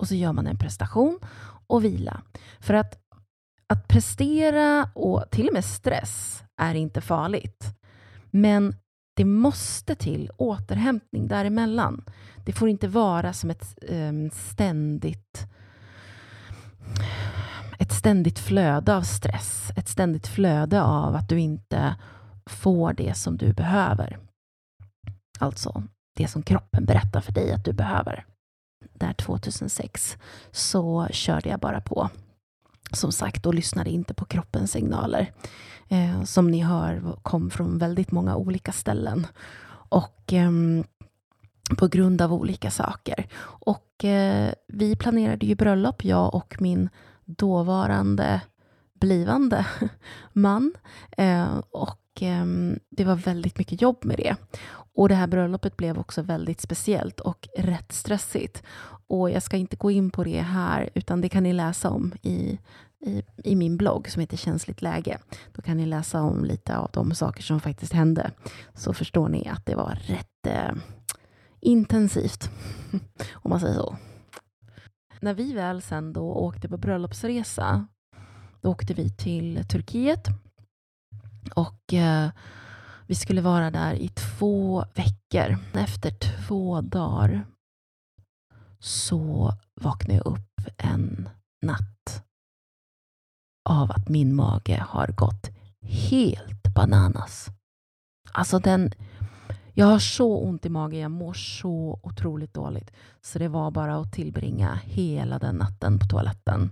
Och 0.00 0.08
så 0.08 0.14
gör 0.14 0.32
man 0.32 0.46
en 0.46 0.58
prestation 0.58 1.18
och 1.66 1.84
vila. 1.84 2.22
För 2.60 2.74
att, 2.74 3.02
att 3.66 3.88
prestera 3.88 4.90
och 4.94 5.30
till 5.30 5.48
och 5.48 5.54
med 5.54 5.64
stress 5.64 6.42
är 6.60 6.74
inte 6.74 7.00
farligt. 7.00 7.64
Men 8.30 8.74
det 9.14 9.24
måste 9.24 9.94
till 9.94 10.30
återhämtning 10.36 11.28
däremellan. 11.28 12.04
Det 12.44 12.52
får 12.52 12.68
inte 12.68 12.88
vara 12.88 13.32
som 13.32 13.50
ett 13.50 13.78
um, 13.88 14.30
ständigt 14.30 15.46
ett 17.78 17.92
ständigt 17.92 18.38
flöde 18.38 18.96
av 18.96 19.02
stress, 19.02 19.72
ett 19.76 19.88
ständigt 19.88 20.26
flöde 20.26 20.82
av 20.82 21.14
att 21.14 21.28
du 21.28 21.40
inte 21.40 21.96
får 22.46 22.92
det 22.92 23.16
som 23.16 23.36
du 23.36 23.52
behöver. 23.52 24.18
Alltså 25.38 25.82
det 26.16 26.28
som 26.28 26.42
kroppen 26.42 26.84
berättar 26.84 27.20
för 27.20 27.32
dig 27.32 27.52
att 27.52 27.64
du 27.64 27.72
behöver. 27.72 28.24
Där 28.94 29.12
2006 29.12 30.18
så 30.50 31.06
körde 31.10 31.48
jag 31.48 31.60
bara 31.60 31.80
på. 31.80 32.10
Som 32.92 33.12
sagt, 33.12 33.46
och 33.46 33.54
lyssnade 33.54 33.90
inte 33.90 34.14
på 34.14 34.24
kroppens 34.24 34.72
signaler. 34.72 35.32
Eh, 35.88 36.24
som 36.24 36.50
ni 36.50 36.60
hör 36.60 37.18
kom 37.22 37.50
från 37.50 37.78
väldigt 37.78 38.12
många 38.12 38.36
olika 38.36 38.72
ställen. 38.72 39.26
Och 39.88 40.32
eh, 40.32 40.50
på 41.78 41.88
grund 41.88 42.22
av 42.22 42.32
olika 42.32 42.70
saker. 42.70 43.26
Och 43.40 44.04
eh, 44.04 44.52
vi 44.68 44.96
planerade 44.96 45.46
ju 45.46 45.54
bröllop, 45.54 46.04
jag 46.04 46.34
och 46.34 46.56
min 46.58 46.88
dåvarande 47.24 48.40
blivande 49.00 49.66
man. 50.32 50.72
Eh, 51.16 51.58
och 51.70 52.00
ehm, 52.20 52.78
det 52.90 53.04
var 53.04 53.14
väldigt 53.14 53.58
mycket 53.58 53.82
jobb 53.82 54.04
med 54.04 54.16
det. 54.16 54.36
Och 54.94 55.08
det 55.08 55.14
här 55.14 55.26
bröllopet 55.26 55.76
blev 55.76 55.98
också 55.98 56.22
väldigt 56.22 56.60
speciellt 56.60 57.20
och 57.20 57.48
rätt 57.58 57.92
stressigt. 57.92 58.62
Och 59.06 59.30
jag 59.30 59.42
ska 59.42 59.56
inte 59.56 59.76
gå 59.76 59.90
in 59.90 60.10
på 60.10 60.24
det 60.24 60.40
här, 60.40 60.90
utan 60.94 61.20
det 61.20 61.28
kan 61.28 61.42
ni 61.42 61.52
läsa 61.52 61.90
om 61.90 62.12
i, 62.22 62.58
i, 63.06 63.22
i 63.44 63.56
min 63.56 63.76
blogg 63.76 64.08
som 64.08 64.20
heter 64.20 64.36
Känsligt 64.36 64.82
läge. 64.82 65.18
Då 65.52 65.62
kan 65.62 65.76
ni 65.76 65.86
läsa 65.86 66.22
om 66.22 66.44
lite 66.44 66.76
av 66.76 66.90
de 66.92 67.14
saker 67.14 67.42
som 67.42 67.60
faktiskt 67.60 67.92
hände. 67.92 68.30
Så 68.74 68.94
förstår 68.94 69.28
ni 69.28 69.48
att 69.48 69.66
det 69.66 69.74
var 69.74 69.98
rätt 70.06 70.46
eh, 70.46 70.74
intensivt, 71.60 72.50
om 73.32 73.50
man 73.50 73.60
säger 73.60 73.74
så. 73.74 73.96
När 75.20 75.34
vi 75.34 75.52
väl 75.52 75.82
sen 75.82 76.12
då 76.12 76.34
åkte 76.34 76.68
på 76.68 76.76
bröllopsresa, 76.76 77.86
då 78.60 78.70
åkte 78.70 78.94
vi 78.94 79.10
till 79.10 79.64
Turkiet. 79.68 80.28
Och 81.54 81.94
eh, 81.94 82.30
vi 83.10 83.16
skulle 83.16 83.40
vara 83.40 83.70
där 83.70 83.94
i 83.94 84.08
två 84.08 84.84
veckor. 84.94 85.58
Efter 85.74 86.10
två 86.10 86.80
dagar 86.80 87.46
så 88.78 89.52
vaknade 89.80 90.14
jag 90.14 90.26
upp 90.26 90.60
en 90.76 91.28
natt 91.62 92.24
av 93.68 93.90
att 93.90 94.08
min 94.08 94.34
mage 94.34 94.84
har 94.88 95.06
gått 95.06 95.50
helt 95.82 96.74
bananas. 96.74 97.50
Alltså 98.32 98.58
den... 98.58 98.92
Jag 99.74 99.86
har 99.86 99.98
så 99.98 100.38
ont 100.38 100.66
i 100.66 100.68
magen, 100.68 101.00
jag 101.00 101.10
mår 101.10 101.32
så 101.32 102.00
otroligt 102.02 102.54
dåligt. 102.54 102.92
Så 103.20 103.38
det 103.38 103.48
var 103.48 103.70
bara 103.70 103.96
att 103.96 104.12
tillbringa 104.12 104.74
hela 104.84 105.38
den 105.38 105.56
natten 105.56 105.98
på 105.98 106.06
toaletten. 106.06 106.70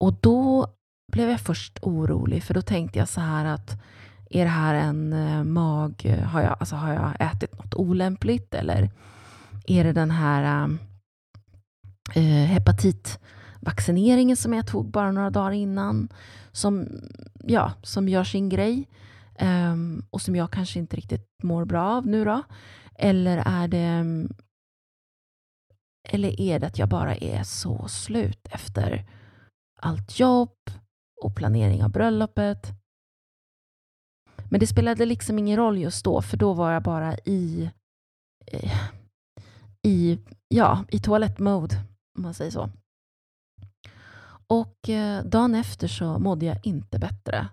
Och 0.00 0.14
då 0.20 0.66
blev 1.12 1.30
jag 1.30 1.40
först 1.40 1.78
orolig, 1.82 2.42
för 2.42 2.54
då 2.54 2.62
tänkte 2.62 2.98
jag 2.98 3.08
så 3.08 3.20
här 3.20 3.44
att 3.44 3.82
är 4.30 4.44
det 4.44 4.50
här 4.50 4.74
en 4.74 5.12
eh, 5.12 5.44
mag... 5.44 6.02
Eh, 6.04 6.18
har 6.18 6.42
jag, 6.42 6.56
alltså, 6.60 6.76
har 6.76 6.92
jag 6.92 7.32
ätit 7.32 7.58
något 7.58 7.74
olämpligt 7.74 8.54
eller 8.54 8.90
är 9.66 9.84
det 9.84 9.92
den 9.92 10.10
här 10.10 10.68
eh, 12.14 12.42
äh, 12.42 12.46
hepatitvaccineringen 12.46 14.36
som 14.36 14.54
jag 14.54 14.66
tog 14.66 14.90
bara 14.90 15.12
några 15.12 15.30
dagar 15.30 15.52
innan 15.52 16.08
som, 16.52 16.88
ja, 17.44 17.72
som 17.82 18.08
gör 18.08 18.24
sin 18.24 18.48
grej 18.48 18.88
eh, 19.34 19.76
och 20.10 20.22
som 20.22 20.36
jag 20.36 20.50
kanske 20.50 20.78
inte 20.78 20.96
riktigt 20.96 21.28
mår 21.42 21.64
bra 21.64 21.82
av 21.82 22.06
nu 22.06 22.24
då? 22.24 22.42
Eller 22.94 23.42
är 23.46 23.68
det 23.68 24.04
eller 26.08 26.40
är 26.40 26.58
det 26.58 26.66
att 26.66 26.78
jag 26.78 26.88
bara 26.88 27.16
är 27.16 27.42
så 27.42 27.88
slut 27.88 28.48
efter 28.50 29.04
allt 29.80 30.18
jobb 30.18 30.50
och 31.24 31.36
planering 31.36 31.84
av 31.84 31.90
bröllopet? 31.90 32.66
Men 34.50 34.60
det 34.60 34.66
spelade 34.66 35.06
liksom 35.06 35.38
ingen 35.38 35.56
roll 35.56 35.78
just 35.78 36.04
då, 36.04 36.22
för 36.22 36.36
då 36.36 36.52
var 36.52 36.72
jag 36.72 36.82
bara 36.82 37.14
i, 37.18 37.70
eh, 38.46 38.80
i, 39.82 40.18
ja, 40.48 40.84
i 40.88 40.98
toalettmode, 40.98 41.76
om 42.16 42.22
man 42.22 42.34
säger 42.34 42.50
så. 42.50 42.70
Och 44.46 44.88
eh, 44.88 45.24
dagen 45.24 45.54
efter 45.54 45.88
så 45.88 46.18
mådde 46.18 46.46
jag 46.46 46.58
inte 46.62 46.98
bättre. 46.98 47.48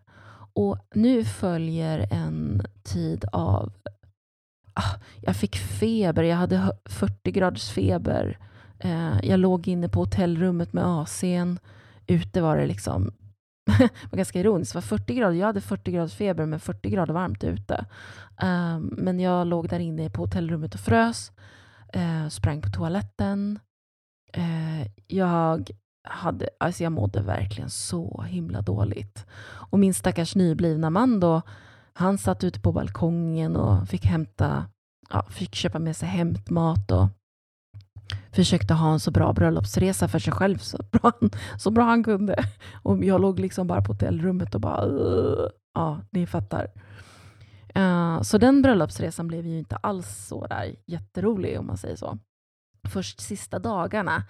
Och 0.54 0.78
nu 0.96 1.24
följer 1.24 2.08
en 2.12 2.62
tid 2.84 3.26
av... 3.32 3.74
Ah, 4.74 5.00
jag 5.22 5.36
fick 5.36 5.58
feber, 5.58 6.24
jag 6.24 6.38
hade 6.38 6.72
40 6.86 7.32
graders 7.32 7.70
feber. 7.70 8.38
Eh, 8.80 9.20
jag 9.24 9.40
låg 9.40 9.68
inne 9.68 9.90
på 9.90 10.00
hotellrummet 10.00 10.74
med 10.74 10.84
AC'n. 10.84 11.58
Ute 12.08 12.42
var 12.42 12.58
det 12.58 12.68
liksom 12.68 13.12
var 14.10 14.18
ganska 14.18 14.40
ironiskt. 14.40 14.76
Var 14.76 14.82
40 14.82 15.14
grader. 15.14 15.36
Jag 15.36 15.48
hade 15.48 15.62
40 15.62 15.92
graders 15.92 16.14
feber, 16.14 16.46
men 16.46 16.60
40 16.60 16.90
grader 16.90 17.14
varmt 17.14 17.44
ute. 17.44 17.86
Um, 18.42 18.94
men 18.98 19.20
jag 19.20 19.48
låg 19.48 19.70
där 19.70 19.80
inne 19.80 20.10
på 20.10 20.22
hotellrummet 20.22 20.74
och 20.74 20.80
frös. 20.80 21.32
Uh, 21.96 22.30
sprang 22.30 22.62
på 22.62 22.70
toaletten. 22.70 23.60
Uh, 24.38 24.88
jag, 25.08 25.70
hade, 26.04 26.50
alltså 26.60 26.84
jag 26.84 26.92
mådde 26.92 27.22
verkligen 27.22 27.70
så 27.70 28.22
himla 28.22 28.62
dåligt. 28.62 29.26
Och 29.44 29.80
min 29.80 29.94
stackars 29.94 30.36
nyblivna 30.36 30.90
man 30.90 31.20
då, 31.20 31.42
han 31.94 32.18
satt 32.18 32.44
ute 32.44 32.60
på 32.60 32.72
balkongen 32.72 33.56
och 33.56 33.88
fick 33.88 34.06
hämta, 34.06 34.66
ja, 35.10 35.26
fick 35.30 35.56
köpa 35.56 35.80
med 35.80 35.96
sig 35.96 36.10
hämtmat 36.10 36.92
och 36.92 37.08
försökte 38.32 38.74
ha 38.74 38.94
en 38.94 39.00
så 39.00 39.12
bra 39.12 39.34
bröllopsresa 39.34 40.08
för 40.08 40.20
sig 40.20 40.34
själv 40.34 40.58
så 40.58 40.78
bra, 40.92 41.12
så 41.58 41.72
bra 41.72 41.84
han 41.84 42.04
kunde. 42.04 42.36
Och 42.84 43.04
jag 43.04 43.22
låg 43.22 43.40
liksom 43.40 43.68
bara 43.68 43.82
på 43.82 43.94
hotellrummet 43.94 44.56
och 44.56 44.62
bara... 44.62 44.86
Uh, 44.86 45.48
ja, 45.74 46.02
ni 46.12 46.28
fattar. 46.28 46.68
Uh, 47.78 48.22
så 48.22 48.38
den 48.38 48.62
bröllopsresan 48.62 49.28
blev 49.28 49.46
ju 49.46 49.58
inte 49.60 49.76
alls 49.76 50.28
så 50.28 50.48
där 50.48 50.76
jätterolig 50.86 51.60
om 51.60 51.68
man 51.68 51.78
säger 51.78 51.96
så. 51.96 52.18
Först 52.88 53.20
sista 53.20 53.60
dagarna 53.60 54.24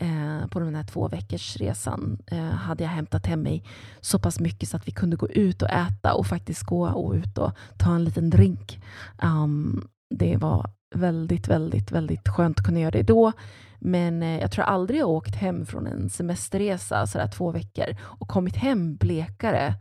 eh, 0.00 0.46
på 0.46 0.60
den 0.60 0.74
här 0.74 0.84
två 0.84 1.08
veckors 1.08 1.56
resan 1.56 2.18
eh, 2.26 2.38
hade 2.38 2.84
jag 2.84 2.90
hämtat 2.90 3.26
hem 3.26 3.42
mig 3.42 3.64
så 4.00 4.18
pass 4.18 4.40
mycket 4.40 4.68
så 4.68 4.76
att 4.76 4.88
vi 4.88 4.92
kunde 4.92 5.16
gå 5.16 5.28
ut 5.28 5.62
och 5.62 5.70
äta 5.70 6.14
och 6.14 6.26
faktiskt 6.26 6.62
gå 6.62 6.88
och 6.88 7.14
ut 7.14 7.38
och 7.38 7.52
ta 7.78 7.94
en 7.94 8.04
liten 8.04 8.30
drink. 8.30 8.82
Um, 9.22 9.88
det 10.14 10.36
var 10.36 10.70
väldigt, 10.94 11.48
väldigt, 11.48 11.92
väldigt 11.92 12.28
skönt 12.28 12.58
att 12.58 12.66
kunna 12.66 12.80
göra 12.80 12.90
det 12.90 13.02
då. 13.02 13.32
Men 13.78 14.22
eh, 14.22 14.40
jag 14.40 14.50
tror 14.50 14.64
aldrig 14.64 15.00
jag 15.00 15.08
åkt 15.08 15.34
hem 15.34 15.66
från 15.66 15.86
en 15.86 16.10
semesterresa 16.10 17.06
sådär 17.06 17.28
två 17.28 17.50
veckor 17.50 17.96
och 18.00 18.28
kommit 18.28 18.56
hem 18.56 18.96
blekare 18.96 19.74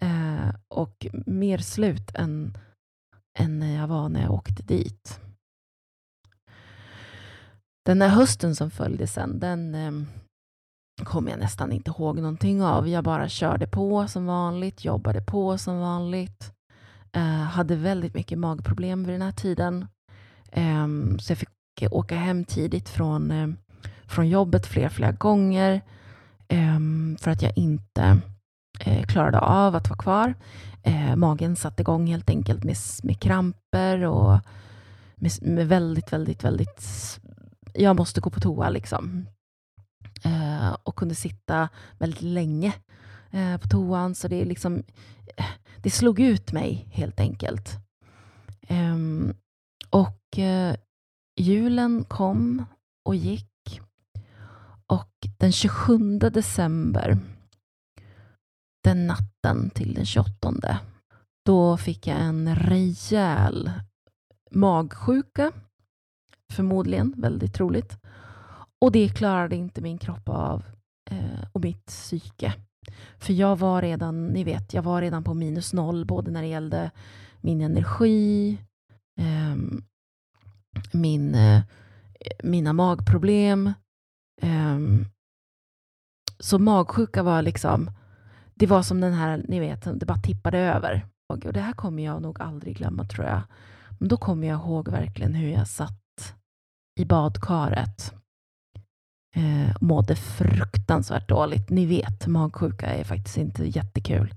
eh, 0.00 0.54
och 0.68 1.06
mer 1.26 1.58
slut 1.58 2.14
än, 2.14 2.58
än 3.38 3.58
när 3.58 3.76
jag 3.76 3.88
var 3.88 4.08
när 4.08 4.22
jag 4.22 4.30
åkte 4.30 4.62
dit. 4.62 5.20
Den 7.84 7.98
där 7.98 8.08
hösten 8.08 8.54
som 8.54 8.70
följde 8.70 9.06
sen, 9.06 9.38
den 9.38 9.74
eh, 9.74 9.92
kommer 11.04 11.30
jag 11.30 11.40
nästan 11.40 11.72
inte 11.72 11.90
ihåg 11.90 12.16
någonting 12.16 12.62
av. 12.62 12.88
Jag 12.88 13.04
bara 13.04 13.28
körde 13.28 13.66
på 13.66 14.08
som 14.08 14.26
vanligt, 14.26 14.84
jobbade 14.84 15.20
på 15.20 15.58
som 15.58 15.78
vanligt. 15.78 16.52
Eh, 17.12 17.22
hade 17.22 17.76
väldigt 17.76 18.14
mycket 18.14 18.38
magproblem 18.38 19.04
vid 19.04 19.14
den 19.14 19.22
här 19.22 19.32
tiden. 19.32 19.86
Ehm, 20.52 21.18
så 21.18 21.32
jag 21.32 21.38
fick 21.38 21.48
åka 21.90 22.16
hem 22.16 22.44
tidigt 22.44 22.88
från, 22.88 23.30
eh, 23.30 23.48
från 24.06 24.28
jobbet 24.28 24.66
flera, 24.66 24.90
flera 24.90 25.12
gånger 25.12 25.80
ehm, 26.48 27.16
för 27.20 27.30
att 27.30 27.42
jag 27.42 27.58
inte 27.58 28.20
eh, 28.80 29.06
klarade 29.06 29.38
av 29.38 29.76
att 29.76 29.88
vara 29.88 29.98
kvar. 29.98 30.34
Eh, 30.82 31.16
magen 31.16 31.56
satte 31.56 31.82
igång 31.82 32.06
helt 32.06 32.30
enkelt 32.30 32.64
med, 32.64 32.76
med 33.02 33.20
kramper 33.20 34.04
och 34.04 34.38
med, 35.14 35.32
med 35.42 35.68
väldigt, 35.68 36.12
väldigt, 36.12 36.44
väldigt... 36.44 36.84
Jag 37.74 37.96
måste 37.96 38.20
gå 38.20 38.30
på 38.30 38.40
toa 38.40 38.68
liksom. 38.68 39.26
Och 40.82 40.96
kunde 40.96 41.14
sitta 41.14 41.68
väldigt 41.98 42.22
länge 42.22 42.72
på 43.62 43.68
toan. 43.68 44.14
Så 44.14 44.28
det 44.28 44.44
liksom 44.44 44.82
det 45.76 45.90
slog 45.90 46.20
ut 46.20 46.52
mig 46.52 46.88
helt 46.90 47.20
enkelt. 47.20 47.78
Um, 48.68 49.34
och 49.92 50.38
eh, 50.38 50.76
julen 51.40 52.04
kom 52.04 52.64
och 53.04 53.14
gick. 53.14 53.80
Och 54.86 55.12
den 55.38 55.52
27 55.52 56.18
december, 56.18 57.18
den 58.84 59.06
natten 59.06 59.70
till 59.70 59.94
den 59.94 60.06
28, 60.06 60.80
då 61.44 61.76
fick 61.76 62.06
jag 62.06 62.20
en 62.20 62.56
rejäl 62.56 63.70
magsjuka. 64.50 65.52
Förmodligen, 66.52 67.14
väldigt 67.16 67.54
troligt. 67.54 67.98
Och 68.80 68.92
det 68.92 69.08
klarade 69.08 69.56
inte 69.56 69.80
min 69.80 69.98
kropp 69.98 70.28
av 70.28 70.64
eh, 71.10 71.44
och 71.52 71.60
mitt 71.60 71.86
psyke. 71.86 72.54
För 73.18 73.32
jag 73.32 73.58
var 73.58 73.82
redan, 73.82 74.26
ni 74.26 74.44
vet, 74.44 74.74
jag 74.74 74.82
var 74.82 75.00
redan 75.00 75.24
på 75.24 75.34
minus 75.34 75.72
noll 75.72 76.04
både 76.04 76.30
när 76.30 76.42
det 76.42 76.48
gällde 76.48 76.90
min 77.40 77.60
energi, 77.60 78.58
Ehm, 79.20 79.84
min, 80.92 81.34
eh, 81.34 81.62
mina 82.42 82.72
magproblem. 82.72 83.72
Eh, 84.42 84.78
så 86.38 86.58
magsjuka 86.58 87.22
var 87.22 87.42
liksom, 87.42 87.90
det 88.54 88.66
var 88.66 88.82
som 88.82 89.00
den 89.00 89.12
här, 89.12 89.44
ni 89.48 89.60
vet, 89.60 90.00
det 90.00 90.06
bara 90.06 90.18
tippade 90.18 90.58
över. 90.58 91.06
Och 91.32 91.38
det 91.38 91.60
här 91.60 91.72
kommer 91.72 92.02
jag 92.04 92.22
nog 92.22 92.40
aldrig 92.40 92.76
glömma 92.76 93.04
tror 93.04 93.26
jag. 93.26 93.42
Men 93.98 94.08
då 94.08 94.16
kommer 94.16 94.48
jag 94.48 94.60
ihåg 94.60 94.88
verkligen 94.88 95.34
hur 95.34 95.48
jag 95.48 95.68
satt 95.68 96.34
i 97.00 97.04
badkaret 97.04 98.14
eh, 99.36 99.76
mådde 99.80 100.16
fruktansvärt 100.16 101.28
dåligt. 101.28 101.70
Ni 101.70 101.86
vet, 101.86 102.26
magsjuka 102.26 102.86
är 102.86 103.04
faktiskt 103.04 103.36
inte 103.36 103.64
jättekul 103.64 104.34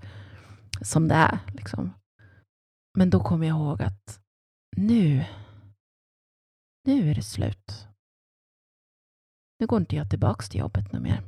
som 0.80 1.08
det 1.08 1.14
är. 1.14 1.38
Liksom. 1.46 1.92
Men 2.98 3.10
då 3.10 3.20
kommer 3.20 3.46
jag 3.46 3.56
ihåg 3.56 3.82
att 3.82 4.20
nu, 4.76 5.24
nu 6.84 7.10
är 7.10 7.14
det 7.14 7.22
slut. 7.22 7.88
Nu 9.58 9.66
går 9.66 9.80
inte 9.80 9.96
jag 9.96 10.10
tillbaks 10.10 10.48
till 10.48 10.60
jobbet 10.60 10.92
nu 10.92 11.00
mer. 11.00 11.22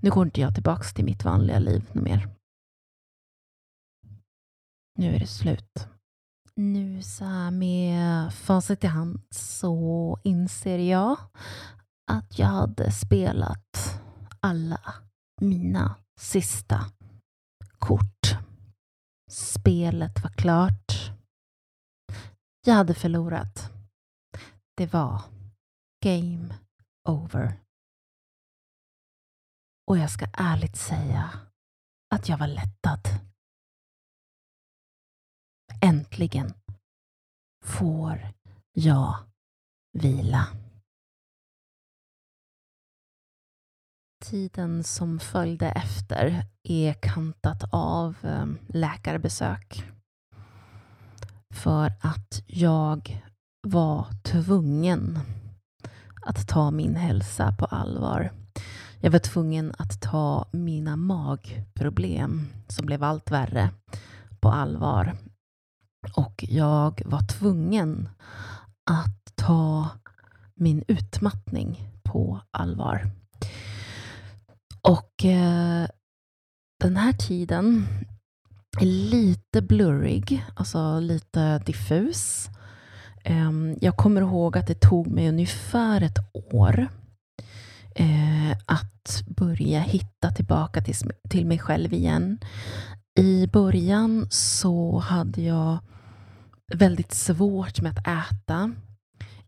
Nu 0.00 0.10
går 0.10 0.26
inte 0.26 0.40
jag 0.40 0.54
tillbaks 0.54 0.94
till 0.94 1.04
mitt 1.04 1.24
vanliga 1.24 1.58
liv 1.58 1.90
nu 1.92 2.00
mer. 2.00 2.28
Nu 4.98 5.14
är 5.14 5.18
det 5.18 5.26
slut. 5.26 5.88
Nu 6.54 7.02
så 7.02 7.24
här 7.24 7.50
med 7.50 8.32
facit 8.34 8.84
i 8.84 8.86
hand 8.86 9.20
så 9.30 10.18
inser 10.24 10.78
jag 10.78 11.16
att 12.10 12.38
jag 12.38 12.46
hade 12.46 12.92
spelat 12.92 14.00
alla 14.40 14.94
mina 15.40 15.96
sista 16.20 16.80
kort. 17.78 18.15
Spelet 19.30 20.22
var 20.22 20.30
klart. 20.30 20.92
Jag 22.66 22.74
hade 22.74 22.94
förlorat. 22.94 23.72
Det 24.76 24.86
var 24.92 25.22
game 26.04 26.54
over. 27.08 27.60
Och 29.86 29.98
jag 29.98 30.10
ska 30.10 30.26
ärligt 30.32 30.76
säga 30.76 31.30
att 32.14 32.28
jag 32.28 32.38
var 32.38 32.46
lättad. 32.46 33.00
Äntligen 35.82 36.54
får 37.64 38.28
jag 38.72 39.16
vila. 39.92 40.65
Tiden 44.30 44.84
som 44.84 45.18
följde 45.18 45.68
efter 45.68 46.46
är 46.62 46.92
kantat 46.92 47.64
av 47.70 48.16
ehm, 48.22 48.58
läkarbesök. 48.68 49.84
För 51.54 51.92
att 52.00 52.42
jag 52.46 53.22
var 53.68 54.06
tvungen 54.22 55.18
att 56.22 56.48
ta 56.48 56.70
min 56.70 56.96
hälsa 56.96 57.52
på 57.58 57.64
allvar. 57.64 58.32
Jag 59.00 59.10
var 59.10 59.18
tvungen 59.18 59.72
att 59.78 60.00
ta 60.02 60.48
mina 60.52 60.96
magproblem, 60.96 62.46
som 62.68 62.86
blev 62.86 63.02
allt 63.02 63.30
värre, 63.30 63.70
på 64.40 64.48
allvar. 64.48 65.16
Och 66.16 66.44
jag 66.48 67.02
var 67.06 67.22
tvungen 67.38 68.08
att 68.90 69.32
ta 69.34 69.88
min 70.54 70.84
utmattning 70.88 71.90
på 72.02 72.40
allvar. 72.50 73.10
Och 74.88 75.24
eh, 75.24 75.86
den 76.80 76.96
här 76.96 77.12
tiden 77.12 77.86
är 78.80 78.86
lite 78.86 79.62
blurrig, 79.62 80.44
alltså 80.54 81.00
lite 81.00 81.58
diffus. 81.58 82.48
Eh, 83.24 83.50
jag 83.80 83.96
kommer 83.96 84.20
ihåg 84.20 84.58
att 84.58 84.66
det 84.66 84.80
tog 84.80 85.06
mig 85.06 85.28
ungefär 85.28 86.00
ett 86.00 86.18
år 86.34 86.88
eh, 87.94 88.50
att 88.66 89.22
börja 89.26 89.80
hitta 89.80 90.30
tillbaka 90.30 90.80
till, 90.80 90.94
till 91.30 91.46
mig 91.46 91.58
själv 91.58 91.92
igen. 91.92 92.38
I 93.18 93.46
början 93.46 94.26
så 94.30 94.98
hade 94.98 95.42
jag 95.42 95.78
väldigt 96.74 97.12
svårt 97.12 97.80
med 97.80 97.92
att 97.92 98.06
äta. 98.06 98.72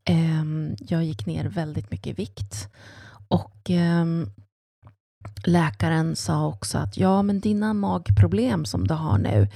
Ehm, 0.05 0.77
jag 0.79 1.05
gick 1.05 1.27
ner 1.27 1.45
väldigt 1.45 1.91
mycket 1.91 2.07
i 2.07 2.13
vikt. 2.13 2.69
Och 3.29 3.71
ehm, 3.71 4.31
läkaren 5.45 6.17
sa 6.17 6.47
också 6.47 6.79
att 6.79 6.97
ja, 6.97 7.23
men 7.23 7.41
dina 7.41 7.75
magproblem 7.75 8.65
som 8.65 8.87
du 8.87 8.95
har 8.95 9.19
nu, 9.19 9.49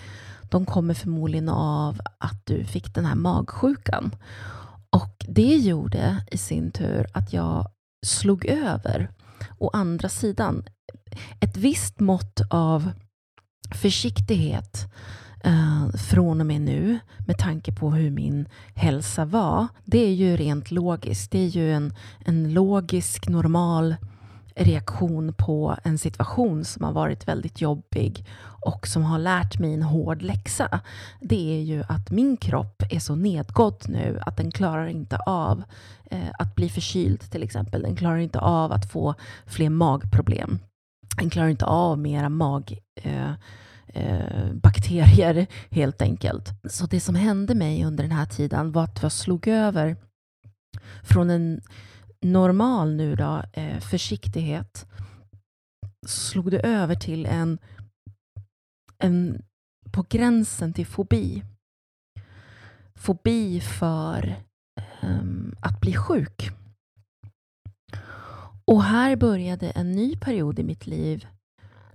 de 0.43 0.67
kommer 0.67 0.95
förmodligen 0.95 1.49
av 1.49 2.01
att 2.19 2.47
du 2.47 2.65
fick 2.65 2.95
den 2.95 3.05
här 3.05 3.15
magsjukan. 3.15 4.15
Och 4.91 5.27
det 5.29 5.57
gjorde 5.57 6.25
i 6.31 6.39
sin 6.39 6.71
tur 6.71 7.07
att 7.13 7.33
jag 7.33 7.69
slog 8.07 8.47
över. 8.47 9.09
Å 9.59 9.71
andra 9.73 10.09
sidan, 10.09 10.65
ett 11.41 11.57
visst 11.57 12.01
mått 12.01 12.41
av 12.51 12.91
försiktighet 13.75 14.93
eh, 15.45 15.89
från 15.89 16.41
och 16.41 16.47
med 16.47 16.61
nu 16.61 16.99
med 17.27 17.39
tanke 17.39 17.73
på 17.73 17.91
hur 17.91 18.11
min 18.11 18.49
hälsa 18.75 19.25
var. 19.25 19.67
Det 19.85 19.99
är 19.99 20.15
ju 20.15 20.37
rent 20.37 20.71
logiskt. 20.71 21.31
Det 21.31 21.39
är 21.39 21.49
ju 21.49 21.73
en, 21.73 21.95
en 22.25 22.53
logisk, 22.53 23.29
normal 23.29 23.97
reaktion 24.57 25.35
på 25.35 25.77
en 25.85 25.99
situation 25.99 26.65
som 26.65 26.85
har 26.85 26.93
varit 26.93 27.29
väldigt 27.29 27.61
jobbig 27.61 28.27
och 28.45 28.87
som 28.87 29.03
har 29.03 29.19
lärt 29.19 29.59
mig 29.59 29.75
en 29.75 29.83
hård 29.83 30.23
läxa. 30.23 30.81
Det 31.21 31.59
är 31.59 31.63
ju 31.63 31.85
att 31.89 32.11
min 32.11 32.37
kropp 32.37 32.83
är 32.91 32.99
så 32.99 33.15
nedgådd 33.15 33.85
nu 33.89 34.19
att 34.27 34.37
den 34.37 34.51
klarar 34.51 34.87
inte 34.87 35.17
av 35.17 35.63
eh, 36.05 36.31
att 36.39 36.55
bli 36.55 36.69
förkyld 36.69 37.31
till 37.31 37.43
exempel. 37.43 37.83
Den 37.83 37.97
klarar 37.97 38.17
inte 38.17 38.39
av 38.39 38.73
att 38.73 38.91
få 38.91 39.15
fler 39.47 39.71
magproblem. 39.71 40.59
Den 41.17 41.31
klarar 41.31 41.49
inte 41.49 41.65
av 41.65 41.99
mera 41.99 42.29
mag... 42.29 42.79
Eh, 42.95 43.33
eh, 43.95 44.53
bakterier 44.53 45.47
helt 45.71 46.03
enkelt. 46.03 46.49
Så 46.71 46.87
det 46.87 47.01
som 47.01 47.15
hände 47.15 47.55
mig 47.55 47.85
under 47.85 48.05
den 48.05 48.13
här 48.13 48.27
tiden 48.27 48.73
var 48.73 48.85
att 48.85 49.03
jag 49.03 49.13
slog 49.13 49.49
över 49.49 49.97
från 51.03 51.31
en 51.31 51.61
normal 52.23 52.95
nu 52.95 53.17
då, 53.17 53.43
eh, 53.53 53.81
försiktighet 53.81 54.87
slog 56.07 56.51
det 56.51 56.61
över 56.61 56.95
till 56.95 57.27
en, 57.27 57.59
en 58.99 59.43
på 59.93 60.07
gränsen 60.09 60.73
till 60.73 60.87
fobi. 60.87 61.43
Fobi 62.95 63.61
för 63.61 64.37
um, 65.03 65.55
att 65.61 65.81
bli 65.81 65.95
sjuk. 65.95 66.51
Och 68.65 68.83
här 68.83 69.17
började 69.17 69.71
en 69.71 69.93
ny 69.93 70.17
period 70.17 70.59
i 70.59 70.63
mitt 70.63 70.87
liv 70.87 71.27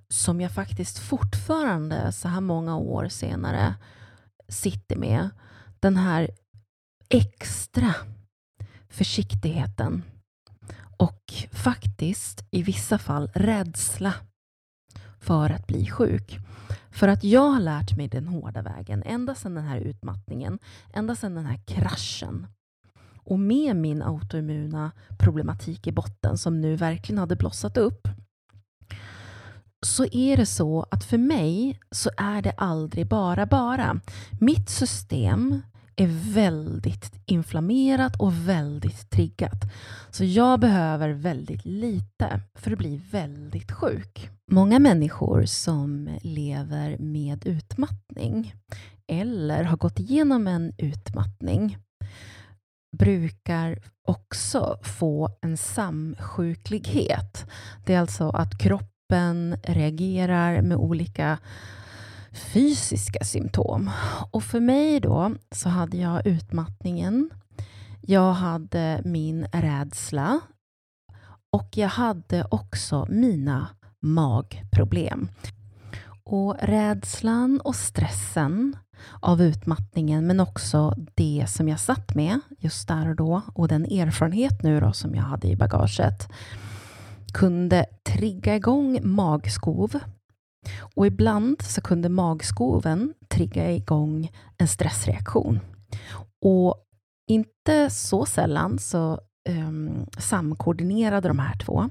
som 0.09 0.41
jag 0.41 0.51
faktiskt 0.51 0.99
fortfarande 0.99 2.11
så 2.11 2.27
här 2.27 2.41
många 2.41 2.77
år 2.77 3.07
senare 3.07 3.75
sitter 4.47 4.95
med. 4.95 5.29
Den 5.79 5.97
här 5.97 6.29
extra 7.09 7.95
försiktigheten 8.89 10.03
och 11.27 11.57
faktiskt 11.57 12.45
i 12.51 12.63
vissa 12.63 12.97
fall 12.97 13.31
rädsla 13.33 14.13
för 15.19 15.49
att 15.49 15.67
bli 15.67 15.89
sjuk. 15.89 16.37
För 16.91 17.07
att 17.07 17.23
jag 17.23 17.49
har 17.49 17.59
lärt 17.59 17.97
mig 17.97 18.07
den 18.07 18.27
hårda 18.27 18.61
vägen 18.61 19.03
ända 19.05 19.35
sedan 19.35 19.55
den 19.55 19.63
här 19.63 19.77
utmattningen, 19.77 20.59
ända 20.93 21.15
sedan 21.15 21.35
den 21.35 21.45
här 21.45 21.59
kraschen. 21.67 22.47
Och 23.23 23.39
med 23.39 23.75
min 23.75 24.01
autoimmuna 24.01 24.91
problematik 25.17 25.87
i 25.87 25.91
botten 25.91 26.37
som 26.37 26.61
nu 26.61 26.75
verkligen 26.75 27.19
hade 27.19 27.35
blossat 27.35 27.77
upp 27.77 28.07
så 29.85 30.05
är 30.05 30.37
det 30.37 30.45
så 30.45 30.85
att 30.91 31.03
för 31.03 31.17
mig 31.17 31.79
så 31.91 32.09
är 32.17 32.41
det 32.41 32.51
aldrig 32.51 33.07
bara 33.07 33.45
bara. 33.45 34.01
Mitt 34.39 34.69
system 34.69 35.61
är 35.97 36.33
väldigt 36.33 37.11
inflammerat 37.25 38.15
och 38.19 38.33
väldigt 38.33 39.09
triggat. 39.09 39.63
Så 40.09 40.23
jag 40.23 40.59
behöver 40.59 41.09
väldigt 41.09 41.65
lite 41.65 42.41
för 42.55 42.71
att 42.71 42.77
bli 42.77 43.01
väldigt 43.11 43.71
sjuk. 43.71 44.29
Många 44.51 44.79
människor 44.79 45.45
som 45.45 46.09
lever 46.21 46.97
med 46.97 47.45
utmattning 47.45 48.53
eller 49.07 49.63
har 49.63 49.77
gått 49.77 49.99
igenom 49.99 50.47
en 50.47 50.73
utmattning 50.77 51.77
brukar 52.97 53.79
också 54.07 54.79
få 54.83 55.29
en 55.41 55.57
samsjuklighet. 55.57 57.45
Det 57.85 57.93
är 57.93 57.99
alltså 57.99 58.29
att 58.29 58.57
kroppen 58.57 59.57
reagerar 59.63 60.61
med 60.61 60.77
olika 60.77 61.37
fysiska 62.37 63.23
symptom. 63.23 63.91
Och 64.31 64.43
för 64.43 64.59
mig 64.59 64.99
då 64.99 65.31
så 65.51 65.69
hade 65.69 65.97
jag 65.97 66.27
utmattningen, 66.27 67.29
jag 68.01 68.33
hade 68.33 69.01
min 69.05 69.47
rädsla 69.53 70.39
och 71.51 71.69
jag 71.77 71.89
hade 71.89 72.47
också 72.51 73.07
mina 73.09 73.67
magproblem. 74.01 75.29
Och 76.23 76.55
rädslan 76.61 77.61
och 77.63 77.75
stressen 77.75 78.77
av 79.19 79.41
utmattningen 79.41 80.27
men 80.27 80.39
också 80.39 80.93
det 81.15 81.45
som 81.47 81.69
jag 81.69 81.79
satt 81.79 82.15
med 82.15 82.39
just 82.59 82.87
där 82.87 83.09
och 83.09 83.15
då 83.15 83.41
och 83.53 83.67
den 83.67 83.85
erfarenhet 83.85 84.63
nu 84.63 84.79
då 84.79 84.93
som 84.93 85.15
jag 85.15 85.23
hade 85.23 85.47
i 85.47 85.55
bagaget 85.55 86.29
kunde 87.33 87.85
trigga 88.03 88.55
igång 88.55 88.99
magskov 89.03 89.99
och 90.95 91.07
ibland 91.07 91.61
så 91.61 91.81
kunde 91.81 92.09
magskoven 92.09 93.13
trigga 93.27 93.71
igång 93.71 94.31
en 94.57 94.67
stressreaktion. 94.67 95.59
Och 96.41 96.75
inte 97.27 97.89
så 97.89 98.25
sällan 98.25 98.79
så 98.79 99.19
um, 99.49 100.05
samkoordinerade 100.17 101.27
de 101.27 101.39
här 101.39 101.57
två. 101.57 101.89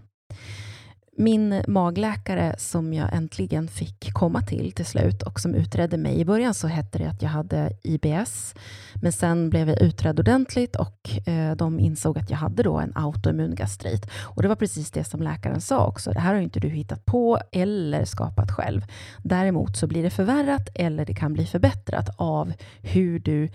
Min 1.18 1.62
magläkare 1.68 2.54
som 2.58 2.94
jag 2.94 3.12
äntligen 3.12 3.68
fick 3.68 4.12
komma 4.12 4.42
till 4.42 4.72
till 4.72 4.86
slut 4.86 5.22
och 5.22 5.40
som 5.40 5.54
utredde 5.54 5.96
mig. 5.96 6.20
I 6.20 6.24
början 6.24 6.54
så 6.54 6.66
hette 6.66 6.98
det 6.98 7.06
att 7.06 7.22
jag 7.22 7.28
hade 7.28 7.72
IBS, 7.82 8.54
men 9.02 9.12
sen 9.12 9.50
blev 9.50 9.68
jag 9.68 9.82
utredd 9.82 10.20
ordentligt 10.20 10.76
och 10.76 11.28
eh, 11.28 11.56
de 11.56 11.80
insåg 11.80 12.18
att 12.18 12.30
jag 12.30 12.36
hade 12.36 12.62
då 12.62 12.78
en 12.78 12.92
autoimmun 12.94 13.54
gastrit. 13.54 14.10
Och 14.22 14.42
det 14.42 14.48
var 14.48 14.56
precis 14.56 14.90
det 14.90 15.04
som 15.04 15.22
läkaren 15.22 15.60
sa 15.60 15.86
också. 15.86 16.10
Det 16.10 16.20
här 16.20 16.34
har 16.34 16.40
inte 16.40 16.60
du 16.60 16.68
hittat 16.68 17.04
på 17.04 17.38
eller 17.52 18.04
skapat 18.04 18.50
själv. 18.50 18.84
Däremot 19.22 19.76
så 19.76 19.86
blir 19.86 20.02
det 20.02 20.10
förvärrat 20.10 20.68
eller 20.74 21.04
det 21.04 21.14
kan 21.14 21.32
bli 21.32 21.46
förbättrat 21.46 22.08
av 22.16 22.52
hur 22.82 23.18
du 23.18 23.48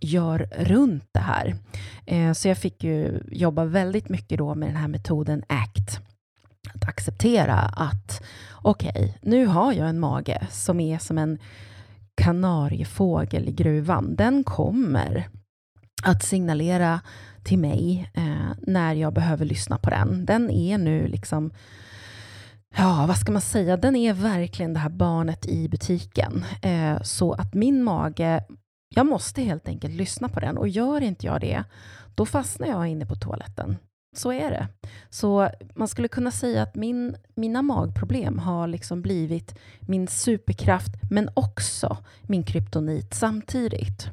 gör 0.00 0.48
runt 0.58 1.04
det 1.12 1.20
här. 1.20 1.54
Eh, 2.06 2.32
så 2.32 2.48
jag 2.48 2.58
fick 2.58 2.84
ju 2.84 3.22
jobba 3.30 3.64
väldigt 3.64 4.08
mycket 4.08 4.38
då 4.38 4.54
med 4.54 4.68
den 4.68 4.76
här 4.76 4.88
metoden 4.88 5.42
ACT 5.48 6.11
att 6.74 6.88
acceptera 6.88 7.58
att 7.58 8.22
okej, 8.62 8.90
okay, 8.94 9.12
nu 9.22 9.46
har 9.46 9.72
jag 9.72 9.88
en 9.88 10.00
mage 10.00 10.46
som 10.50 10.80
är 10.80 10.98
som 10.98 11.18
en 11.18 11.38
kanariefågel 12.14 13.48
i 13.48 13.52
gruvan. 13.52 14.16
Den 14.16 14.44
kommer 14.44 15.28
att 16.02 16.22
signalera 16.22 17.00
till 17.42 17.58
mig 17.58 18.10
eh, 18.14 18.56
när 18.58 18.94
jag 18.94 19.14
behöver 19.14 19.44
lyssna 19.44 19.78
på 19.78 19.90
den. 19.90 20.24
Den 20.24 20.50
är 20.50 20.78
nu 20.78 21.06
liksom 21.06 21.52
Ja, 22.76 23.04
vad 23.08 23.16
ska 23.16 23.32
man 23.32 23.42
säga? 23.42 23.76
Den 23.76 23.96
är 23.96 24.12
verkligen 24.12 24.74
det 24.74 24.80
här 24.80 24.90
barnet 24.90 25.46
i 25.46 25.68
butiken. 25.68 26.44
Eh, 26.62 27.02
så 27.02 27.32
att 27.32 27.54
min 27.54 27.82
mage, 27.82 28.44
jag 28.88 29.06
måste 29.06 29.42
helt 29.42 29.68
enkelt 29.68 29.94
lyssna 29.94 30.28
på 30.28 30.40
den 30.40 30.58
och 30.58 30.68
gör 30.68 31.00
inte 31.00 31.26
jag 31.26 31.40
det, 31.40 31.64
då 32.14 32.26
fastnar 32.26 32.66
jag 32.66 32.86
inne 32.86 33.06
på 33.06 33.14
toaletten. 33.14 33.76
Så 34.16 34.32
är 34.32 34.50
det. 34.50 34.68
Så 35.10 35.50
man 35.74 35.88
skulle 35.88 36.08
kunna 36.08 36.30
säga 36.30 36.62
att 36.62 36.74
min, 36.74 37.16
mina 37.34 37.62
magproblem 37.62 38.38
har 38.38 38.66
liksom 38.66 39.02
blivit 39.02 39.58
min 39.80 40.08
superkraft, 40.08 40.92
men 41.10 41.30
också 41.34 41.96
min 42.22 42.42
kryptonit 42.42 43.14
samtidigt. 43.14 44.10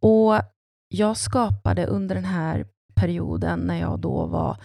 Och 0.00 0.34
jag 0.88 1.16
skapade 1.16 1.86
under 1.86 2.14
den 2.14 2.24
här 2.24 2.66
perioden, 2.94 3.60
när 3.60 3.80
jag 3.80 3.98
då 3.98 4.26
var 4.26 4.56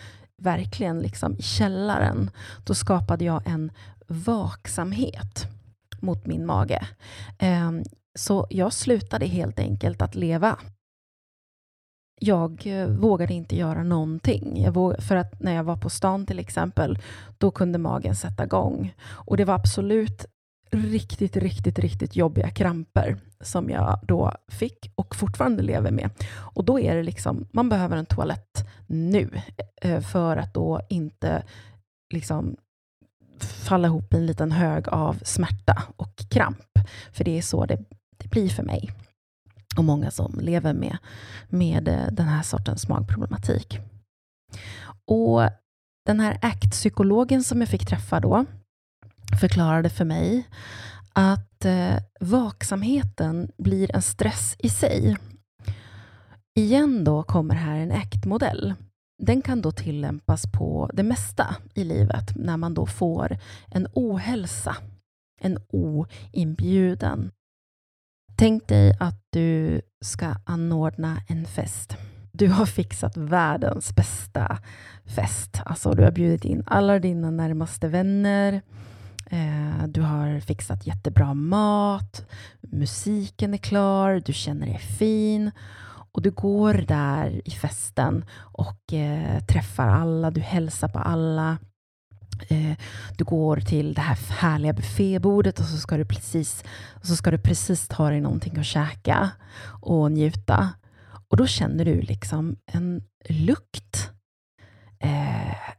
verkligen 0.42 1.00
liksom 1.00 1.36
i 1.38 1.42
källaren, 1.42 2.30
då 2.66 2.74
skapade 2.74 3.26
jag 3.26 3.48
en 3.48 3.72
vaksamhet 4.08 5.48
mot 6.00 6.26
min 6.26 6.46
mage. 6.46 6.88
Ehm, 7.40 7.84
så 8.20 8.48
jag 8.50 8.74
slutade 8.74 9.26
helt 9.26 9.60
enkelt 9.60 10.02
att 10.02 10.16
leva 10.16 10.60
jag 12.20 12.68
eh, 12.68 12.88
vågade 12.88 13.34
inte 13.34 13.56
göra 13.56 13.84
någonting. 13.84 14.72
Vågade, 14.72 15.02
för 15.02 15.16
att 15.16 15.40
när 15.40 15.56
jag 15.56 15.64
var 15.64 15.78
på 15.78 15.90
stan 15.90 16.26
till 16.26 16.40
exempel, 16.40 17.00
då 17.38 17.52
kunde 17.52 17.78
magen 17.78 18.16
sätta 18.16 18.44
igång. 18.44 18.94
Och 19.08 19.38
det 19.38 19.46
var 19.46 19.56
absolut 19.56 20.26
riktigt, 20.72 21.38
riktigt, 21.38 21.80
riktigt 21.80 22.16
jobbiga 22.16 22.50
kramper 22.50 23.18
som 23.42 23.70
jag 23.70 24.00
då 24.04 24.32
fick 24.48 24.92
och 24.96 25.16
fortfarande 25.16 25.64
lever 25.64 25.92
med. 25.92 26.10
Och 26.36 26.66
då 26.66 26.80
är 26.80 26.96
det 26.96 27.04
liksom, 27.04 27.48
man 27.52 27.70
behöver 27.70 27.98
en 27.98 28.06
toalett 28.06 28.68
nu 28.88 29.30
eh, 29.82 29.92
eh, 29.92 30.02
för 30.02 30.38
att 30.38 30.54
då 30.54 30.82
inte 30.90 31.44
liksom 32.14 32.56
falla 33.40 33.88
ihop 33.88 34.14
i 34.14 34.18
en 34.18 34.26
liten 34.26 34.52
hög 34.52 34.90
av 34.90 35.20
smärta 35.24 35.84
och 35.98 36.16
kramp. 36.30 36.80
För 37.12 37.24
det 37.24 37.38
är 37.38 37.42
så 37.42 37.66
det, 37.66 37.78
det 38.18 38.30
blir 38.30 38.50
för 38.50 38.64
mig 38.64 38.92
och 39.78 39.84
många 39.84 40.12
som 40.12 40.40
lever 40.42 40.74
med, 40.74 40.98
med 41.50 41.88
eh, 41.88 42.08
den 42.12 42.28
här 42.28 42.44
sortens 42.44 42.90
magproblematik. 42.90 43.80
Och 45.08 45.42
den 46.06 46.20
här 46.20 46.38
ACT-psykologen 46.42 47.44
som 47.44 47.60
jag 47.60 47.70
fick 47.70 47.86
träffa 47.86 48.20
då 48.20 48.46
förklarade 49.40 49.90
för 49.90 50.06
mig 50.06 50.48
att 51.14 51.66
eh, 51.66 51.96
vaksamheten 52.20 53.52
blir 53.58 53.96
en 53.96 54.02
stress 54.02 54.56
i 54.60 54.70
sig. 54.70 55.18
Igen 56.56 57.04
då 57.04 57.24
kommer 57.24 57.56
här 57.56 57.76
en 57.78 57.92
ACT-modell. 57.92 58.74
Den 59.24 59.42
kan 59.42 59.62
då 59.62 59.72
tillämpas 59.72 60.52
på 60.52 60.90
det 60.94 61.04
mesta 61.04 61.56
i 61.74 61.84
livet 61.84 62.36
när 62.36 62.58
man 62.58 62.74
då 62.74 62.86
får 62.86 63.38
en 63.72 63.88
ohälsa, 63.94 64.76
en 65.42 65.58
oinbjuden 65.68 67.32
Tänk 68.38 68.68
dig 68.68 68.98
att 69.00 69.28
du 69.30 69.82
ska 70.02 70.36
anordna 70.46 71.18
en 71.28 71.46
fest. 71.46 71.98
Du 72.32 72.48
har 72.48 72.66
fixat 72.66 73.18
världens 73.18 73.96
bästa 73.96 74.58
fest. 75.06 75.62
Alltså, 75.66 75.92
du 75.92 76.04
har 76.04 76.12
bjudit 76.12 76.46
in 76.46 76.64
alla 76.66 77.00
dina 77.00 77.32
närmaste 77.32 77.88
vänner. 77.88 78.62
Eh, 79.30 79.88
du 79.88 80.02
har 80.02 80.40
fixat 80.40 80.88
jättebra 80.88 81.34
mat. 81.34 82.26
Musiken 82.62 83.54
är 83.54 83.58
klar. 83.58 84.22
Du 84.26 84.34
känner 84.34 84.66
dig 84.66 84.80
fin. 84.80 85.52
Och 86.12 86.22
du 86.22 86.32
går 86.32 86.74
där 86.74 87.42
i 87.46 87.52
festen 87.52 88.26
och 88.38 88.94
eh, 88.94 89.40
träffar 89.40 89.88
alla. 89.88 90.32
Du 90.32 90.42
hälsar 90.42 90.88
på 90.88 91.00
alla. 91.00 91.58
Eh, 92.48 92.78
du 93.18 93.24
går 93.24 93.58
till 93.58 93.94
det 93.94 94.02
här 94.02 94.18
härliga 94.30 94.74
buffébordet 94.74 95.60
och 95.60 95.66
så 95.66 95.78
ska 95.78 95.98
du 95.98 96.06
precis, 96.06 96.64
och 96.94 97.06
så 97.06 97.16
ska 97.16 97.32
du 97.32 97.38
precis 97.38 97.88
ta 97.88 98.10
dig 98.10 98.22
någonting 98.22 98.58
att 98.58 98.66
käka 98.66 99.32
och 99.82 100.12
njuta. 100.12 100.70
Och 101.28 101.38
då 101.38 101.48
känner 101.48 101.86
du 101.86 102.02
liksom 102.02 102.56
en 102.66 103.04
lukt. 103.30 104.12
Eh, 105.00 105.70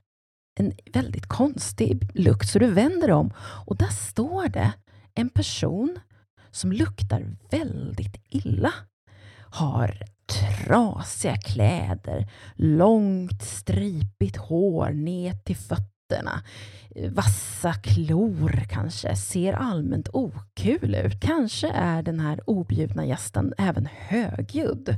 en 0.59 0.73
väldigt 0.93 1.27
konstig 1.27 2.11
lukt, 2.15 2.49
så 2.49 2.59
du 2.59 2.67
vänder 2.67 3.11
om 3.11 3.33
och 3.39 3.77
där 3.77 4.11
står 4.11 4.49
det 4.49 4.73
en 5.15 5.29
person 5.29 5.99
som 6.51 6.73
luktar 6.73 7.37
väldigt 7.51 8.17
illa. 8.29 8.73
Har 9.51 9.99
trasiga 10.27 11.37
kläder, 11.37 12.31
långt 12.55 13.43
stripigt 13.43 14.37
hår 14.37 14.91
ner 14.91 15.35
till 15.35 15.57
fötterna 15.57 15.96
fötterna, 16.09 16.43
vassa 17.11 17.73
klor 17.73 18.63
kanske, 18.69 19.17
ser 19.17 19.53
allmänt 19.53 20.09
okul 20.13 20.95
ut. 20.95 21.21
Kanske 21.21 21.69
är 21.69 22.03
den 22.03 22.21
här 22.21 22.41
objudna 22.51 23.07
gästen 23.07 23.55
även 23.59 23.89
högljudd, 23.93 24.97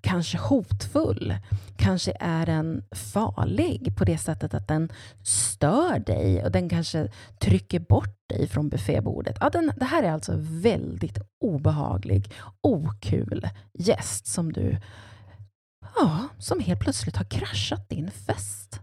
kanske 0.00 0.38
hotfull, 0.38 1.34
kanske 1.76 2.12
är 2.20 2.46
den 2.46 2.84
farlig 3.12 3.96
på 3.96 4.04
det 4.04 4.18
sättet 4.18 4.54
att 4.54 4.68
den 4.68 4.92
stör 5.22 5.98
dig 5.98 6.44
och 6.44 6.52
den 6.52 6.68
kanske 6.68 7.08
trycker 7.40 7.80
bort 7.80 8.16
dig 8.28 8.48
från 8.48 8.68
buffébordet. 8.68 9.36
Ja, 9.40 9.50
den, 9.50 9.72
det 9.76 9.84
här 9.84 10.02
är 10.02 10.12
alltså 10.12 10.32
väldigt 10.38 11.18
obehaglig, 11.44 12.32
okul 12.62 13.48
gäst 13.72 14.26
som 14.26 14.52
du 14.52 14.76
ja, 15.96 16.28
som 16.38 16.60
helt 16.60 16.80
plötsligt 16.80 17.16
har 17.16 17.24
kraschat 17.24 17.88
din 17.88 18.10
fest. 18.10 18.80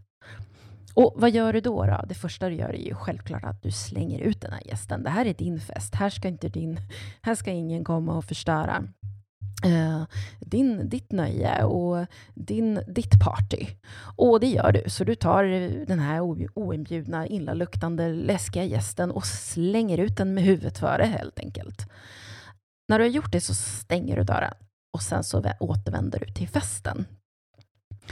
Och 0.95 1.13
vad 1.15 1.31
gör 1.31 1.53
du 1.53 1.61
då, 1.61 1.85
då? 1.85 2.03
Det 2.07 2.15
första 2.15 2.49
du 2.49 2.55
gör 2.55 2.69
är 2.69 2.85
ju 2.87 2.95
självklart 2.95 3.43
att 3.43 3.63
du 3.63 3.71
slänger 3.71 4.19
ut 4.19 4.41
den 4.41 4.51
här 4.51 4.67
gästen. 4.67 5.03
Det 5.03 5.09
här 5.09 5.25
är 5.25 5.33
din 5.33 5.59
fest. 5.59 5.95
Här 5.95 6.09
ska, 6.09 6.27
inte 6.27 6.49
din, 6.49 6.79
här 7.21 7.35
ska 7.35 7.51
ingen 7.51 7.83
komma 7.83 8.17
och 8.17 8.25
förstöra. 8.25 8.83
eh, 9.65 10.03
din, 10.39 10.89
ditt 10.89 11.11
nöje 11.11 11.63
och 11.63 12.05
din, 12.33 12.81
ditt 12.87 13.19
party. 13.19 13.67
Och 14.15 14.39
det 14.39 14.47
gör 14.47 14.71
du, 14.71 14.89
så 14.89 15.03
du 15.03 15.15
tar 15.15 15.43
eh, 15.43 15.71
den 15.87 15.99
här 15.99 16.21
oinbjudna, 16.55 17.27
illaluktande, 17.27 18.13
läskiga 18.13 18.63
gästen 18.63 19.11
och 19.11 19.25
slänger 19.25 19.97
ut 19.97 20.17
den 20.17 20.33
med 20.33 20.43
huvudet 20.43 20.77
före 20.77 21.03
helt 21.03 21.39
enkelt. 21.39 21.91
När 22.89 22.99
du 22.99 23.05
har 23.05 23.09
gjort 23.09 23.31
det 23.31 23.41
så 23.41 23.53
stänger 23.53 24.15
du 24.17 24.23
dörren 24.23 24.53
och 24.93 25.01
sen 25.01 25.23
så 25.23 25.43
återvänder 25.59 26.19
du 26.19 26.33
till 26.33 26.47
festen. 26.47 27.05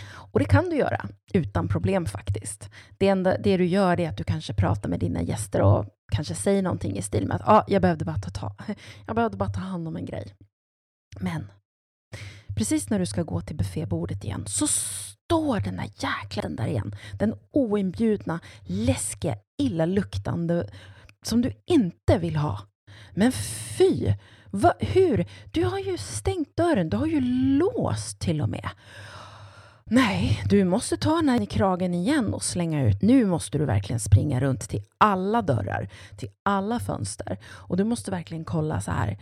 Och 0.05 0.39
det 0.39 0.45
kan 0.45 0.69
du 0.69 0.75
göra 0.75 1.05
utan 1.33 1.67
problem 1.67 2.05
faktiskt. 2.05 2.69
Det, 2.97 3.07
enda, 3.07 3.37
det 3.37 3.57
du 3.57 3.65
gör 3.65 3.99
är 3.99 4.09
att 4.09 4.17
du 4.17 4.23
kanske 4.23 4.53
pratar 4.53 4.89
med 4.89 4.99
dina 4.99 5.21
gäster 5.21 5.61
och 5.61 5.85
kanske 6.11 6.35
säger 6.35 6.61
någonting 6.61 6.97
i 6.97 7.01
stil 7.01 7.27
med 7.27 7.35
att 7.35 7.47
ah, 7.47 7.63
jag, 7.67 7.81
behövde 7.81 8.05
bara 8.05 8.17
ta, 8.17 8.29
ta, 8.29 8.55
jag 9.05 9.15
behövde 9.15 9.37
bara 9.37 9.49
ta 9.49 9.59
hand 9.59 9.87
om 9.87 9.95
en 9.95 10.05
grej. 10.05 10.35
Men 11.19 11.51
precis 12.55 12.89
när 12.89 12.99
du 12.99 13.05
ska 13.05 13.23
gå 13.23 13.41
till 13.41 13.55
buffébordet 13.55 14.23
igen 14.23 14.43
så 14.47 14.67
står 14.67 15.59
den 15.59 15.75
där 15.75 15.89
jäklen 15.97 16.55
där 16.55 16.67
igen. 16.67 16.95
Den 17.19 17.35
oinbjudna, 17.51 18.39
läskiga, 18.61 19.35
illaluktande 19.57 20.69
som 21.25 21.41
du 21.41 21.53
inte 21.65 22.17
vill 22.17 22.35
ha. 22.35 22.59
Men 23.11 23.31
fy! 23.77 24.13
Va, 24.55 24.73
hur? 24.79 25.25
Du 25.51 25.63
har 25.63 25.79
ju 25.79 25.97
stängt 25.97 26.55
dörren, 26.55 26.89
du 26.89 26.97
har 26.97 27.07
ju 27.07 27.21
låst 27.59 28.19
till 28.19 28.41
och 28.41 28.49
med. 28.49 28.69
Nej, 29.93 30.43
du 30.49 30.63
måste 30.63 30.97
ta 30.97 31.15
den 31.15 31.29
här 31.29 31.41
i 31.41 31.45
kragen 31.45 31.93
igen 31.93 32.33
och 32.33 32.43
slänga 32.43 32.83
ut. 32.83 33.01
Nu 33.01 33.25
måste 33.25 33.57
du 33.57 33.65
verkligen 33.65 33.99
springa 33.99 34.41
runt 34.41 34.69
till 34.69 34.83
alla 34.97 35.41
dörrar, 35.41 35.89
till 36.17 36.29
alla 36.43 36.79
fönster. 36.79 37.37
Och 37.45 37.77
du 37.77 37.83
måste 37.83 38.11
verkligen 38.11 38.45
kolla 38.45 38.81
så 38.81 38.91
här. 38.91 39.19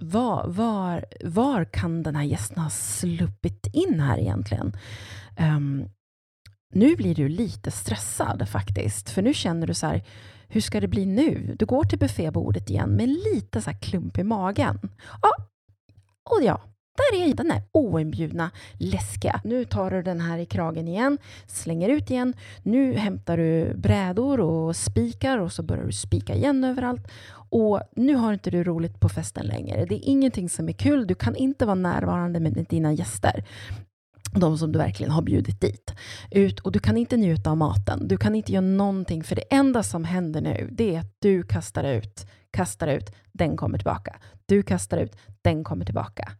Var, 0.00 0.48
var, 0.48 1.04
var 1.24 1.64
kan 1.64 2.02
den 2.02 2.16
här 2.16 2.24
gästen 2.24 2.58
ha 2.58 2.70
sluppit 2.70 3.66
in 3.72 4.00
här 4.00 4.18
egentligen? 4.18 4.76
Um, 5.38 5.88
nu 6.74 6.96
blir 6.96 7.14
du 7.14 7.28
lite 7.28 7.70
stressad 7.70 8.48
faktiskt, 8.48 9.10
för 9.10 9.22
nu 9.22 9.34
känner 9.34 9.66
du 9.66 9.74
så 9.74 9.86
här, 9.86 10.04
hur 10.48 10.60
ska 10.60 10.80
det 10.80 10.88
bli 10.88 11.06
nu? 11.06 11.56
Du 11.58 11.66
går 11.66 11.84
till 11.84 11.98
buffébordet 11.98 12.70
igen 12.70 12.90
med 12.90 13.08
lite 13.08 13.60
så 13.62 13.70
här 13.70 13.78
klump 13.78 14.18
i 14.18 14.24
magen. 14.24 14.78
Ja, 15.22 15.30
och 16.30 16.42
ja, 16.42 16.60
där 16.96 17.22
är 17.22 17.34
den 17.34 17.48
där 17.48 17.62
oinbjudna, 17.72 18.50
läskiga. 18.78 19.40
Nu 19.44 19.64
tar 19.64 19.90
du 19.90 20.02
den 20.02 20.20
här 20.20 20.38
i 20.38 20.46
kragen 20.46 20.88
igen, 20.88 21.18
slänger 21.46 21.88
ut 21.88 22.10
igen. 22.10 22.34
Nu 22.62 22.94
hämtar 22.94 23.36
du 23.36 23.74
brädor 23.74 24.40
och 24.40 24.76
spikar 24.76 25.38
och 25.38 25.52
så 25.52 25.62
börjar 25.62 25.84
du 25.84 25.92
spika 25.92 26.34
igen 26.34 26.64
överallt. 26.64 27.08
Och 27.50 27.80
nu 27.96 28.14
har 28.14 28.32
inte 28.32 28.50
du 28.50 28.64
roligt 28.64 29.00
på 29.00 29.08
festen 29.08 29.46
längre. 29.46 29.84
Det 29.84 29.94
är 29.94 30.08
ingenting 30.08 30.48
som 30.48 30.68
är 30.68 30.72
kul. 30.72 31.06
Du 31.06 31.14
kan 31.14 31.36
inte 31.36 31.66
vara 31.66 31.74
närvarande 31.74 32.40
med 32.40 32.66
dina 32.68 32.92
gäster 32.92 33.44
de 34.34 34.58
som 34.58 34.72
du 34.72 34.78
verkligen 34.78 35.12
har 35.12 35.22
bjudit 35.22 35.60
dit. 35.60 35.94
Ut, 36.30 36.60
och 36.60 36.72
du 36.72 36.78
kan 36.78 36.96
inte 36.96 37.16
njuta 37.16 37.50
av 37.50 37.56
maten. 37.56 38.08
Du 38.08 38.16
kan 38.16 38.34
inte 38.34 38.52
göra 38.52 38.60
någonting, 38.60 39.24
för 39.24 39.36
det 39.36 39.42
enda 39.50 39.82
som 39.82 40.04
händer 40.04 40.40
nu, 40.40 40.68
det 40.72 40.94
är 40.94 41.00
att 41.00 41.16
du 41.18 41.42
kastar 41.42 41.84
ut, 41.84 42.26
kastar 42.50 42.88
ut, 42.88 43.10
den 43.32 43.56
kommer 43.56 43.78
tillbaka. 43.78 44.16
Du 44.46 44.62
kastar 44.62 44.98
ut, 44.98 45.16
den 45.42 45.64
kommer 45.64 45.84
tillbaka. 45.84 46.32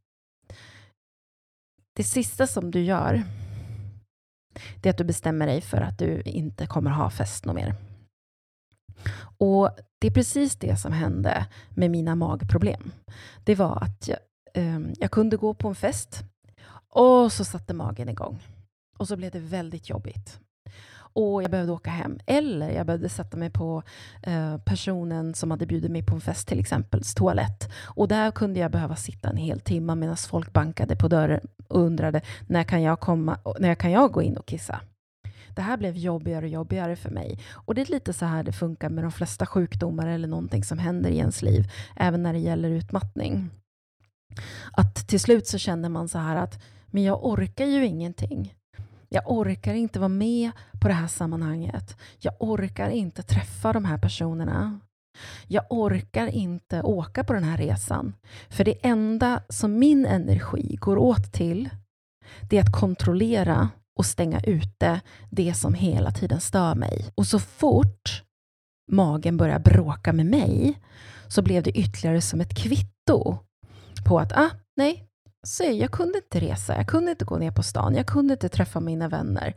Det 1.97 2.05
sista 2.05 2.47
som 2.47 2.71
du 2.71 2.83
gör, 2.83 3.23
det 4.81 4.89
är 4.89 4.91
att 4.91 4.99
du 4.99 5.05
bestämmer 5.05 5.47
dig 5.47 5.61
för 5.61 5.81
att 5.81 5.99
du 5.99 6.23
inte 6.23 6.67
kommer 6.67 6.91
ha 6.91 7.11
fest 7.11 7.45
något 7.45 7.57
mer. 7.57 7.75
Och 9.39 9.71
det 9.99 10.07
är 10.07 10.11
precis 10.11 10.57
det 10.57 10.77
som 10.77 10.93
hände 10.93 11.47
med 11.71 11.91
mina 11.91 12.15
magproblem. 12.15 12.93
Det 13.45 13.55
var 13.55 13.83
att 13.83 14.09
jag, 14.09 14.19
eh, 14.55 14.81
jag 14.99 15.11
kunde 15.11 15.37
gå 15.37 15.55
på 15.55 15.69
en 15.69 15.75
fest 15.75 16.25
och 16.89 17.33
så 17.33 17.45
satte 17.45 17.75
magen 17.75 18.09
igång. 18.09 18.43
Och 18.99 19.09
så 19.09 19.17
blev 19.17 19.31
det 19.31 19.39
väldigt 19.39 19.89
jobbigt 19.89 20.41
och 21.13 21.43
jag 21.43 21.51
behövde 21.51 21.73
åka 21.73 21.91
hem. 21.91 22.19
Eller 22.27 22.71
jag 22.71 22.87
behövde 22.87 23.09
sätta 23.09 23.37
mig 23.37 23.51
på 23.51 23.83
eh, 24.23 24.57
personen 24.59 25.35
som 25.35 25.51
hade 25.51 25.67
bjudit 25.67 25.91
mig 25.91 26.03
på 26.03 26.15
en 26.15 26.21
fest, 26.21 26.49
till 26.49 26.61
exempel 26.61 27.03
toalett. 27.17 27.69
Och 27.85 28.09
där 28.09 28.31
kunde 28.31 28.61
jag 28.61 28.71
behöva 28.71 28.97
sitta 28.97 29.29
en 29.29 29.37
hel 29.37 29.61
timme 29.61 29.95
medan 29.95 30.17
folk 30.17 30.53
bankade 30.53 30.97
på 30.97 31.09
dörren 31.09 31.41
och 31.69 31.81
undrade 31.81 32.21
när 32.47 32.63
kan 32.63 32.83
jag, 32.83 33.01
komma, 33.01 33.39
när 33.59 33.75
kan 33.75 33.91
jag 33.91 34.13
gå 34.13 34.23
in 34.23 34.37
och 34.37 34.47
kissa? 34.47 34.81
Det 35.55 35.63
här 35.63 35.77
blev 35.77 35.97
jobbigare 35.97 36.45
och 36.45 36.51
jobbigare 36.51 36.97
för 36.97 37.11
mig. 37.11 37.39
Och 37.53 37.75
det 37.75 37.81
är 37.81 37.87
lite 37.87 38.13
så 38.13 38.27
här 38.27 38.43
det 38.43 38.53
funkar 38.53 38.91
med 38.91 39.05
de 39.05 39.13
flesta 39.13 39.47
sjukdomar 39.47 40.09
eller 40.09 40.29
någonting 40.29 40.65
som 40.65 40.79
händer 40.79 41.11
i 41.11 41.19
ens 41.19 41.43
liv, 41.43 41.71
även 41.97 42.23
när 42.23 42.33
det 42.33 42.39
gäller 42.39 42.71
utmattning. 42.71 43.51
Att 44.73 45.09
till 45.09 45.21
slut 45.21 45.47
så 45.47 45.59
känner 45.59 45.89
man 45.89 46.09
så 46.09 46.19
här 46.19 46.37
att 46.37 46.63
men 46.87 47.03
jag 47.03 47.25
orkar 47.25 47.65
ju 47.65 47.87
ingenting. 47.87 48.55
Jag 49.15 49.31
orkar 49.31 49.75
inte 49.75 49.99
vara 49.99 50.09
med 50.09 50.51
på 50.81 50.89
det 50.89 50.95
här 50.95 51.07
sammanhanget. 51.07 51.97
Jag 52.19 52.35
orkar 52.39 52.91
inte 52.91 53.23
träffa 53.23 53.73
de 53.73 53.85
här 53.85 53.99
personerna. 53.99 54.81
Jag 55.47 55.65
orkar 55.71 56.27
inte 56.27 56.83
åka 56.83 57.25
på 57.25 57.33
den 57.33 57.45
här 57.45 57.57
resan. 57.57 58.15
För 58.49 58.65
det 58.65 58.87
enda 58.87 59.43
som 59.49 59.79
min 59.79 60.07
energi 60.07 60.77
går 60.81 60.97
åt 60.97 61.33
till, 61.33 61.71
det 62.51 62.59
är 62.59 62.63
att 62.63 62.81
kontrollera 62.81 63.69
och 63.99 64.07
stänga 64.07 64.41
ute 64.41 65.01
det 65.31 65.55
som 65.55 65.75
hela 65.75 66.11
tiden 66.11 66.41
stör 66.41 66.75
mig. 66.75 67.11
Och 67.15 67.27
så 67.27 67.39
fort 67.39 68.23
magen 68.91 69.37
börjar 69.37 69.59
bråka 69.59 70.13
med 70.13 70.27
mig 70.27 70.81
så 71.29 71.43
blev 71.43 71.63
det 71.63 71.79
ytterligare 71.79 72.21
som 72.21 72.41
ett 72.41 72.57
kvitto 72.57 73.39
på 74.07 74.19
att 74.19 74.33
ah, 74.33 74.51
nej, 74.77 75.09
så 75.47 75.65
jag 75.65 75.91
kunde 75.91 76.19
inte 76.19 76.41
resa, 76.41 76.77
jag 76.77 76.87
kunde 76.87 77.11
inte 77.11 77.25
gå 77.25 77.39
ner 77.39 77.51
på 77.51 77.63
stan, 77.63 77.95
jag 77.95 78.07
kunde 78.07 78.33
inte 78.33 78.49
träffa 78.49 78.81
mina 78.81 79.09
vänner 79.09 79.55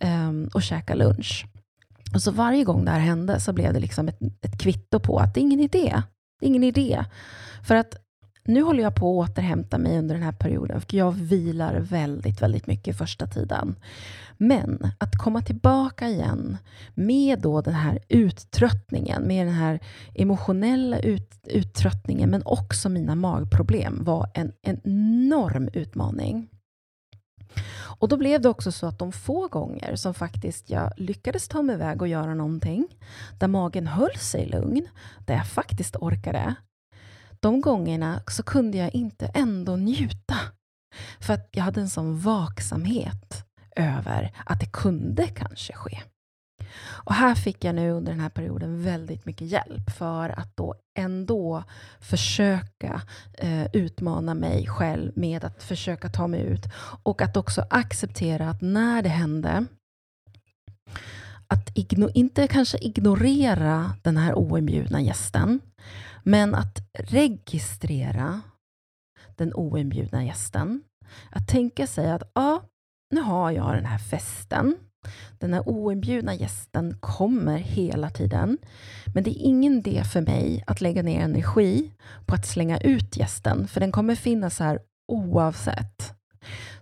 um, 0.00 0.50
och 0.54 0.62
käka 0.62 0.94
lunch. 0.94 1.46
Och 2.14 2.22
så 2.22 2.30
varje 2.30 2.64
gång 2.64 2.84
det 2.84 2.90
här 2.90 2.98
hände 2.98 3.40
så 3.40 3.52
blev 3.52 3.72
det 3.72 3.80
liksom 3.80 4.08
ett, 4.08 4.18
ett 4.42 4.60
kvitto 4.60 5.00
på 5.00 5.18
att 5.18 5.34
det 5.34 5.40
är 5.40 5.42
ingen 5.42 5.60
idé. 5.60 6.02
Det 6.40 6.46
är 6.46 6.48
ingen 6.48 6.64
idé. 6.64 7.04
För 7.62 7.74
att 7.74 7.96
nu 8.44 8.62
håller 8.62 8.82
jag 8.82 8.94
på 8.94 9.22
att 9.22 9.30
återhämta 9.30 9.78
mig 9.78 9.98
under 9.98 10.14
den 10.14 10.24
här 10.24 10.32
perioden, 10.32 10.80
för 10.80 10.96
jag 10.96 11.12
vilar 11.12 11.80
väldigt, 11.80 12.42
väldigt 12.42 12.66
mycket 12.66 12.98
första 12.98 13.26
tiden. 13.26 13.76
Men 14.36 14.90
att 14.98 15.18
komma 15.18 15.42
tillbaka 15.42 16.08
igen 16.08 16.56
med 16.94 17.40
då 17.40 17.60
den 17.60 17.74
här 17.74 17.98
uttröttningen, 18.08 19.22
med 19.22 19.46
den 19.46 19.54
här 19.54 19.80
emotionella 20.14 20.98
ut, 20.98 21.30
uttröttningen, 21.44 22.30
men 22.30 22.42
också 22.44 22.88
mina 22.88 23.14
magproblem, 23.14 24.04
var 24.04 24.30
en, 24.34 24.52
en 24.62 24.80
enorm 24.84 25.68
utmaning. 25.72 26.48
Och 28.00 28.08
då 28.08 28.16
blev 28.16 28.40
det 28.40 28.48
också 28.48 28.72
så 28.72 28.86
att 28.86 28.98
de 28.98 29.12
få 29.12 29.48
gånger 29.48 29.96
som 29.96 30.14
faktiskt 30.14 30.70
jag 30.70 30.92
lyckades 30.96 31.48
ta 31.48 31.62
mig 31.62 31.74
iväg 31.74 32.02
och 32.02 32.08
göra 32.08 32.34
någonting, 32.34 32.86
där 33.38 33.48
magen 33.48 33.86
höll 33.86 34.16
sig 34.16 34.46
lugn, 34.46 34.86
där 35.26 35.34
jag 35.34 35.46
faktiskt 35.46 35.96
orkade, 35.96 36.54
de 37.44 37.60
gångerna 37.60 38.22
så 38.26 38.42
kunde 38.42 38.78
jag 38.78 38.94
inte 38.94 39.26
ändå 39.26 39.76
njuta. 39.76 40.36
För 41.20 41.34
att 41.34 41.48
jag 41.52 41.64
hade 41.64 41.80
en 41.80 41.88
sån 41.88 42.18
vaksamhet 42.18 43.44
över 43.76 44.32
att 44.46 44.60
det 44.60 44.66
kunde 44.66 45.26
kanske 45.26 45.72
ske. 45.72 46.00
Och 46.86 47.14
här 47.14 47.34
fick 47.34 47.64
jag 47.64 47.74
nu 47.74 47.90
under 47.90 48.12
den 48.12 48.20
här 48.20 48.28
perioden 48.28 48.82
väldigt 48.82 49.26
mycket 49.26 49.46
hjälp 49.46 49.90
för 49.98 50.28
att 50.28 50.56
då 50.56 50.74
ändå 50.98 51.64
försöka 52.00 53.02
eh, 53.32 53.66
utmana 53.72 54.34
mig 54.34 54.66
själv 54.66 55.12
med 55.16 55.44
att 55.44 55.62
försöka 55.62 56.08
ta 56.08 56.26
mig 56.26 56.40
ut 56.40 56.64
och 57.02 57.22
att 57.22 57.36
också 57.36 57.64
acceptera 57.70 58.50
att 58.50 58.60
när 58.60 59.02
det 59.02 59.08
hände 59.08 59.66
att 61.46 61.70
inte 62.14 62.48
kanske 62.48 62.78
ignorera 62.78 63.94
den 64.02 64.16
här 64.16 64.34
oinbjudna 64.34 65.00
gästen 65.00 65.60
men 66.24 66.54
att 66.54 66.78
registrera 66.92 68.40
den 69.36 69.54
oinbjudna 69.54 70.24
gästen. 70.24 70.82
Att 71.30 71.48
tänka 71.48 71.86
sig 71.86 72.10
att 72.10 72.30
ja, 72.34 72.62
nu 73.14 73.20
har 73.20 73.50
jag 73.50 73.74
den 73.74 73.86
här 73.86 73.98
festen. 73.98 74.76
Den 75.38 75.54
här 75.54 75.68
oinbjudna 75.68 76.34
gästen 76.34 76.96
kommer 77.00 77.58
hela 77.58 78.10
tiden. 78.10 78.58
Men 79.14 79.24
det 79.24 79.30
är 79.30 79.46
ingen 79.46 79.72
idé 79.72 80.04
för 80.04 80.20
mig 80.20 80.64
att 80.66 80.80
lägga 80.80 81.02
ner 81.02 81.20
energi 81.20 81.92
på 82.26 82.34
att 82.34 82.46
slänga 82.46 82.78
ut 82.78 83.16
gästen, 83.16 83.68
för 83.68 83.80
den 83.80 83.92
kommer 83.92 84.14
finnas 84.14 84.58
här 84.58 84.78
oavsett. 85.12 86.14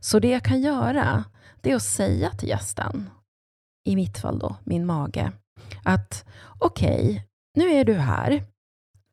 Så 0.00 0.18
det 0.18 0.30
jag 0.30 0.42
kan 0.42 0.60
göra, 0.60 1.24
det 1.60 1.70
är 1.70 1.76
att 1.76 1.82
säga 1.82 2.30
till 2.30 2.48
gästen, 2.48 3.10
i 3.84 3.96
mitt 3.96 4.18
fall 4.18 4.38
då, 4.38 4.56
min 4.64 4.86
mage, 4.86 5.32
att 5.82 6.24
okej, 6.58 7.02
okay, 7.02 7.20
nu 7.54 7.70
är 7.70 7.84
du 7.84 7.94
här 7.94 8.44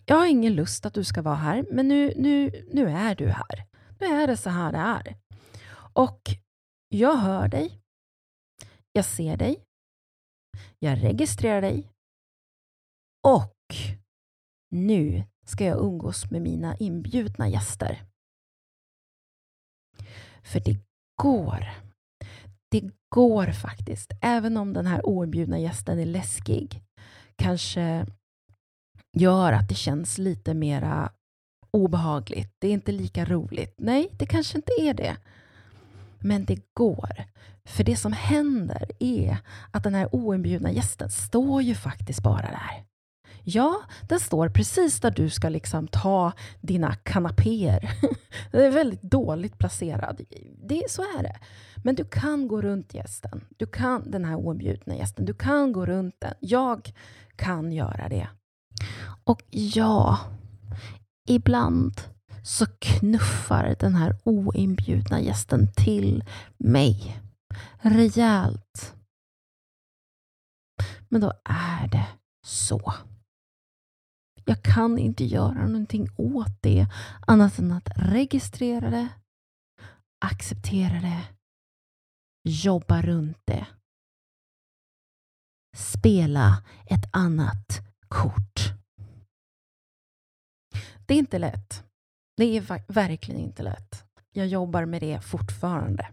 jag 0.10 0.16
har 0.16 0.28
ingen 0.28 0.56
lust 0.56 0.86
att 0.86 0.94
du 0.94 1.04
ska 1.04 1.22
vara 1.22 1.36
här, 1.36 1.66
men 1.72 1.88
nu, 1.88 2.14
nu, 2.16 2.66
nu 2.74 2.90
är 2.90 3.16
du 3.16 3.28
här. 3.28 3.68
Nu 4.00 4.06
är 4.06 4.28
det 4.28 4.38
så 4.38 4.50
här 4.50 4.72
det 4.72 4.78
är. 4.78 5.16
Och 5.94 6.22
jag 6.90 7.16
hör 7.16 7.48
dig. 7.48 7.82
Jag 8.94 9.06
ser 9.06 9.38
dig. 9.38 9.64
Jag 10.80 11.04
registrerar 11.04 11.62
dig. 11.62 11.90
Och 13.28 13.56
nu 14.72 15.24
ska 15.46 15.66
jag 15.66 15.80
umgås 15.80 16.32
med 16.32 16.42
mina 16.42 16.78
inbjudna 16.78 17.50
gäster. 17.50 18.06
För 20.44 20.60
det 20.60 20.78
går. 21.22 21.70
Det 22.72 22.90
går 23.16 23.52
faktiskt. 23.52 24.12
Även 24.22 24.58
om 24.58 24.74
den 24.74 24.86
här 24.86 25.06
oinbjudna 25.06 25.60
gästen 25.60 26.00
är 26.00 26.06
läskig. 26.06 26.82
Kanske 27.36 28.06
gör 29.14 29.54
att 29.54 29.70
det 29.70 29.76
känns 29.76 30.18
lite 30.18 30.54
mera 30.54 31.12
obehagligt. 31.72 32.56
Det 32.60 32.68
är 32.68 32.72
inte 32.72 32.92
lika 32.92 33.26
roligt. 33.26 33.76
Nej, 33.78 34.10
det 34.12 34.26
kanske 34.26 34.58
inte 34.58 34.72
är 34.80 34.94
det. 34.94 35.18
Men 36.20 36.46
det 36.46 36.74
går. 36.74 37.24
För 37.66 37.84
det 37.84 37.96
som 37.96 38.14
händer 38.14 38.92
är 39.00 39.38
att 39.72 39.84
den 39.84 39.96
här 39.96 40.16
oinbjudna 40.16 40.72
gästen 40.72 41.10
står 41.10 41.62
ju 41.62 41.76
faktiskt 41.76 42.24
bara 42.24 42.42
där. 42.42 42.86
Ja, 43.44 43.82
den 44.02 44.20
står 44.20 44.50
precis 44.50 45.00
där 45.00 45.12
du 45.12 45.30
ska 45.30 45.50
liksom 45.50 45.88
ta 45.88 46.32
dina 46.62 46.96
kanapéer. 46.96 47.92
Den 48.52 48.66
är 48.66 48.72
väldigt 48.72 49.02
dåligt 49.02 49.58
placerad. 49.58 50.22
Det, 50.68 50.84
så 50.90 51.02
är 51.02 51.24
det. 51.24 51.36
Men 51.84 51.96
du 51.96 52.06
kan 52.06 52.48
gå 52.48 52.62
runt 52.62 52.94
gästen. 52.94 53.46
Du 53.58 53.66
kan, 53.66 54.12
den 54.12 54.26
här 54.26 54.36
oinbjudna 54.36 54.96
gästen. 54.96 55.26
Du 55.26 55.34
kan 55.34 55.74
gå 55.74 55.86
runt 55.86 56.16
den. 56.20 56.34
Jag 56.40 56.94
kan 57.36 57.72
göra 57.72 58.10
det. 58.10 58.28
Och 59.24 59.44
ja, 59.50 60.20
ibland 61.28 62.02
så 62.44 62.66
knuffar 62.66 63.76
den 63.80 63.96
här 63.96 64.20
oinbjudna 64.24 65.22
gästen 65.22 65.74
till 65.76 66.24
mig. 66.58 67.22
Rejält. 67.78 68.96
Men 71.10 71.22
då 71.22 71.34
är 71.46 71.88
det 71.88 72.08
så. 72.46 72.94
Jag 74.46 74.64
kan 74.64 74.98
inte 74.98 75.26
göra 75.26 75.68
någonting 75.68 76.10
åt 76.18 76.62
det 76.62 76.88
annat 77.28 77.60
än 77.60 77.72
att 77.72 77.90
registrera 77.96 78.90
det, 78.90 79.08
acceptera 80.26 81.02
det, 81.02 81.24
jobba 82.44 83.02
runt 83.02 83.38
det. 83.46 83.68
Spela 85.78 86.64
ett 86.86 87.10
annat 87.12 87.89
kort. 88.10 88.74
Det 91.06 91.14
är 91.14 91.18
inte 91.18 91.40
lätt. 91.40 91.84
Det 92.38 92.58
är 92.58 92.94
verkligen 92.94 93.42
inte 93.42 93.64
lätt. 93.64 94.04
Jag 94.34 94.48
jobbar 94.48 94.86
med 94.86 95.02
det 95.02 95.20
fortfarande. 95.20 96.08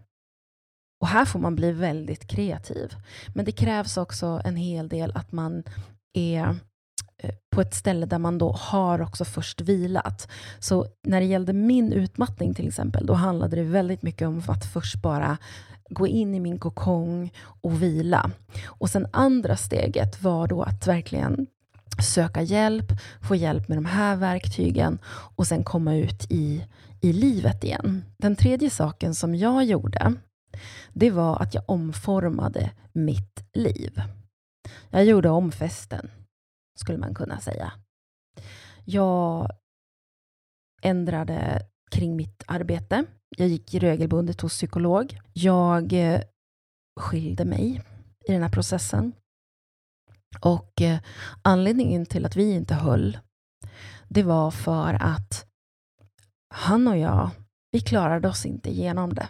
Och 1.01 1.07
här 1.07 1.25
får 1.25 1.39
man 1.39 1.55
bli 1.55 1.71
väldigt 1.71 2.27
kreativ. 2.27 2.95
Men 3.35 3.45
det 3.45 3.51
krävs 3.51 3.97
också 3.97 4.41
en 4.45 4.55
hel 4.55 4.89
del 4.89 5.11
att 5.15 5.31
man 5.31 5.63
är 6.13 6.55
eh, 7.23 7.35
på 7.49 7.61
ett 7.61 7.73
ställe 7.73 8.05
där 8.05 8.19
man 8.19 8.37
då 8.37 8.51
har 8.51 9.01
också 9.01 9.25
först 9.25 9.61
vilat. 9.61 10.27
Så 10.59 10.85
när 11.03 11.19
det 11.19 11.25
gällde 11.25 11.53
min 11.53 11.93
utmattning 11.93 12.53
till 12.53 12.67
exempel, 12.67 13.05
då 13.05 13.13
handlade 13.13 13.55
det 13.55 13.63
väldigt 13.63 14.01
mycket 14.01 14.27
om 14.27 14.43
att 14.47 14.65
först 14.65 15.01
bara 15.01 15.37
gå 15.89 16.07
in 16.07 16.35
i 16.35 16.39
min 16.39 16.59
kokong 16.59 17.31
och 17.61 17.81
vila. 17.81 18.31
Och 18.65 18.89
sen 18.89 19.07
andra 19.11 19.57
steget 19.57 20.21
var 20.21 20.47
då 20.47 20.63
att 20.63 20.87
verkligen 20.87 21.47
söka 22.03 22.41
hjälp, 22.41 22.85
få 23.21 23.35
hjälp 23.35 23.67
med 23.67 23.77
de 23.77 23.85
här 23.85 24.15
verktygen 24.15 24.99
och 25.35 25.47
sen 25.47 25.63
komma 25.63 25.95
ut 25.95 26.25
i, 26.29 26.65
i 27.01 27.13
livet 27.13 27.63
igen. 27.63 28.05
Den 28.17 28.35
tredje 28.35 28.69
saken 28.69 29.15
som 29.15 29.35
jag 29.35 29.65
gjorde, 29.65 30.13
det 30.93 31.11
var 31.11 31.41
att 31.41 31.53
jag 31.53 31.63
omformade 31.67 32.71
mitt 32.93 33.43
liv. 33.53 34.01
Jag 34.89 35.05
gjorde 35.05 35.29
om 35.29 35.51
festen, 35.51 36.11
skulle 36.79 36.97
man 36.97 37.15
kunna 37.15 37.39
säga. 37.39 37.73
Jag 38.85 39.51
ändrade 40.81 41.61
kring 41.91 42.15
mitt 42.15 42.43
arbete. 42.47 43.05
Jag 43.37 43.47
gick 43.47 43.73
regelbundet 43.73 44.41
hos 44.41 44.53
psykolog. 44.53 45.19
Jag 45.33 45.93
eh, 45.93 46.21
skilde 46.99 47.45
mig 47.45 47.81
i 48.27 48.31
den 48.31 48.41
här 48.41 48.49
processen. 48.49 49.13
Och 50.39 50.81
eh, 50.81 50.99
anledningen 51.41 52.05
till 52.05 52.25
att 52.25 52.35
vi 52.35 52.51
inte 52.51 52.75
höll, 52.75 53.17
det 54.07 54.23
var 54.23 54.51
för 54.51 54.93
att 54.93 55.45
han 56.53 56.87
och 56.87 56.97
jag, 56.97 57.29
vi 57.71 57.79
klarade 57.79 58.27
oss 58.27 58.45
inte 58.45 58.69
igenom 58.69 59.13
det. 59.13 59.27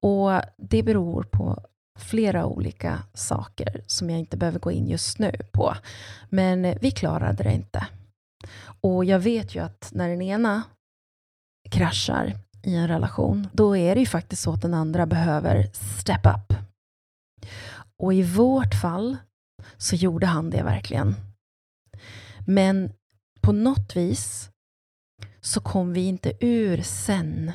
Och 0.00 0.42
det 0.56 0.82
beror 0.82 1.22
på 1.22 1.66
flera 1.98 2.46
olika 2.46 3.02
saker 3.14 3.84
som 3.86 4.10
jag 4.10 4.18
inte 4.18 4.36
behöver 4.36 4.58
gå 4.58 4.70
in 4.70 4.88
just 4.88 5.18
nu 5.18 5.32
på. 5.52 5.74
Men 6.28 6.64
eh, 6.64 6.78
vi 6.80 6.90
klarade 6.90 7.42
det 7.42 7.52
inte. 7.52 7.86
Och 8.80 9.04
jag 9.04 9.18
vet 9.18 9.54
ju 9.54 9.60
att 9.60 9.90
när 9.94 10.08
den 10.08 10.22
ena 10.22 10.62
kraschar 11.70 12.36
i 12.62 12.74
en 12.74 12.88
relation, 12.88 13.48
då 13.52 13.76
är 13.76 13.94
det 13.94 14.00
ju 14.00 14.06
faktiskt 14.06 14.42
så 14.42 14.52
att 14.52 14.62
den 14.62 14.74
andra 14.74 15.06
behöver 15.06 15.70
step 15.72 16.26
up. 16.26 16.56
Och 17.96 18.14
i 18.14 18.22
vårt 18.22 18.74
fall 18.74 19.16
så 19.80 19.96
gjorde 19.96 20.26
han 20.26 20.50
det 20.50 20.62
verkligen. 20.62 21.14
Men 22.46 22.92
på 23.40 23.52
något 23.52 23.96
vis 23.96 24.50
så 25.40 25.60
kom 25.60 25.92
vi 25.92 26.00
inte 26.00 26.32
ur 26.40 26.82
sen 26.82 27.52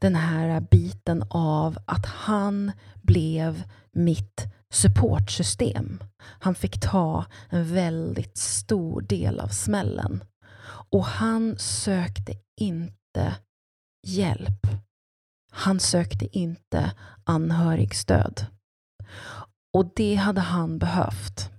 den 0.00 0.14
här 0.14 0.60
biten 0.60 1.24
av 1.30 1.78
att 1.84 2.06
han 2.06 2.72
blev 3.02 3.64
mitt 3.92 4.46
supportsystem. 4.70 6.00
Han 6.18 6.54
fick 6.54 6.80
ta 6.80 7.24
en 7.48 7.74
väldigt 7.74 8.36
stor 8.38 9.00
del 9.00 9.40
av 9.40 9.48
smällen. 9.48 10.24
Och 10.90 11.04
han 11.04 11.58
sökte 11.58 12.34
inte 12.60 13.36
hjälp. 14.06 14.66
Han 15.52 15.80
sökte 15.80 16.38
inte 16.38 16.92
anhörigstöd. 17.24 18.46
Och 19.72 19.92
det 19.96 20.14
hade 20.14 20.40
han 20.40 20.78
behövt. 20.78 21.50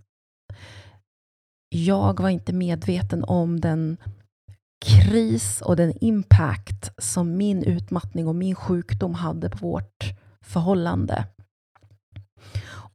Jag 1.70 2.20
var 2.20 2.30
inte 2.30 2.54
medveten 2.54 3.24
om 3.24 3.60
den 3.60 3.98
kris 4.86 5.62
och 5.62 5.76
den 5.76 5.94
impact 6.02 6.92
som 6.98 7.38
min 7.38 7.64
utmattning 7.64 8.28
och 8.28 8.36
min 8.36 8.56
sjukdom 8.56 9.14
hade 9.14 9.50
på 9.50 9.58
vårt 9.58 10.04
förhållande. 10.42 11.26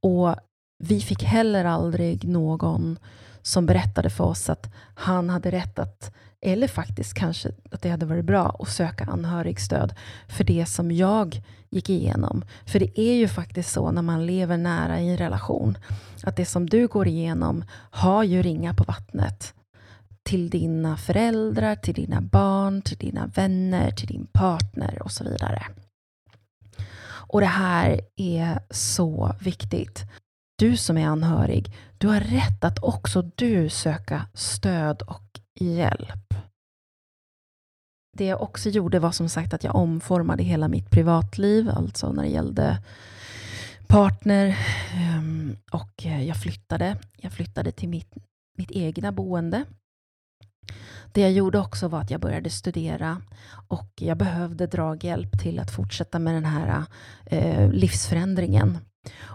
Och 0.00 0.34
vi 0.78 1.00
fick 1.00 1.22
heller 1.22 1.64
aldrig 1.64 2.28
någon 2.28 2.98
som 3.42 3.66
berättade 3.66 4.10
för 4.10 4.24
oss 4.24 4.48
att 4.48 4.74
han 4.94 5.30
hade 5.30 5.50
rätt 5.50 5.78
att, 5.78 6.14
eller 6.40 6.68
faktiskt 6.68 7.14
kanske 7.14 7.50
att 7.70 7.82
det 7.82 7.90
hade 7.90 8.06
varit 8.06 8.24
bra 8.24 8.56
att 8.58 8.68
söka 8.68 9.04
anhörigstöd 9.04 9.94
för 10.28 10.44
det 10.44 10.66
som 10.66 10.90
jag 10.90 11.42
gick 11.70 11.90
igenom. 11.90 12.44
För 12.66 12.78
det 12.78 13.00
är 13.00 13.14
ju 13.14 13.28
faktiskt 13.28 13.72
så 13.72 13.90
när 13.90 14.02
man 14.02 14.26
lever 14.26 14.56
nära 14.56 15.00
i 15.00 15.08
en 15.08 15.16
relation, 15.16 15.78
att 16.22 16.36
det 16.36 16.46
som 16.46 16.66
du 16.70 16.86
går 16.86 17.08
igenom 17.08 17.64
har 17.90 18.24
ju 18.24 18.42
ringa 18.42 18.74
på 18.74 18.84
vattnet 18.84 19.54
till 20.22 20.50
dina 20.50 20.96
föräldrar, 20.96 21.76
till 21.76 21.94
dina 21.94 22.20
barn, 22.20 22.82
till 22.82 22.96
dina 22.96 23.26
vänner, 23.26 23.90
till 23.90 24.08
din 24.08 24.26
partner 24.32 25.02
och 25.02 25.12
så 25.12 25.24
vidare. 25.24 25.62
Och 27.28 27.40
det 27.40 27.46
här 27.46 28.00
är 28.16 28.58
så 28.70 29.34
viktigt. 29.40 30.04
Du 30.58 30.76
som 30.76 30.98
är 30.98 31.06
anhörig, 31.06 31.72
du 31.98 32.08
har 32.08 32.20
rätt 32.20 32.64
att 32.64 32.82
också 32.82 33.22
du 33.34 33.68
söka 33.68 34.26
stöd 34.34 35.02
och 35.02 35.40
hjälp. 35.60 36.25
Det 38.16 38.24
jag 38.24 38.42
också 38.42 38.68
gjorde 38.68 38.98
var 38.98 39.12
som 39.12 39.28
sagt 39.28 39.54
att 39.54 39.64
jag 39.64 39.74
omformade 39.74 40.42
hela 40.42 40.68
mitt 40.68 40.90
privatliv, 40.90 41.70
alltså 41.70 42.12
när 42.12 42.22
det 42.22 42.28
gällde 42.28 42.78
partner 43.86 44.58
ehm, 44.94 45.56
och 45.72 46.06
eh, 46.06 46.24
jag 46.24 46.36
flyttade. 46.36 46.96
Jag 47.16 47.32
flyttade 47.32 47.72
till 47.72 47.88
mitt, 47.88 48.14
mitt 48.58 48.70
egna 48.70 49.12
boende. 49.12 49.64
Det 51.12 51.20
jag 51.20 51.32
gjorde 51.32 51.58
också 51.58 51.88
var 51.88 52.00
att 52.00 52.10
jag 52.10 52.20
började 52.20 52.50
studera 52.50 53.22
och 53.68 53.90
jag 54.00 54.16
behövde 54.16 54.66
draghjälp 54.66 55.42
till 55.42 55.58
att 55.58 55.70
fortsätta 55.70 56.18
med 56.18 56.34
den 56.34 56.44
här 56.44 56.84
eh, 57.26 57.70
livsförändringen. 57.70 58.78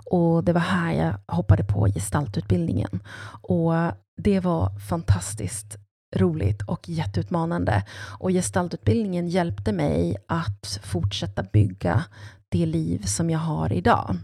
Och 0.05 0.43
det 0.43 0.53
var 0.53 0.61
här 0.61 0.93
jag 0.93 1.35
hoppade 1.35 1.63
på 1.63 1.87
gestaltutbildningen. 1.87 2.99
Och 3.41 3.73
det 4.17 4.39
var 4.39 4.79
fantastiskt 4.79 5.77
roligt 6.15 6.61
och 6.61 6.89
jätteutmanande. 6.89 7.83
Och 8.19 8.29
gestaltutbildningen 8.29 9.27
hjälpte 9.27 9.71
mig 9.71 10.17
att 10.27 10.79
fortsätta 10.83 11.43
bygga 11.43 12.05
det 12.49 12.65
liv 12.65 13.03
som 13.05 13.29
jag 13.29 13.39
har 13.39 13.73
idag. 13.73 14.17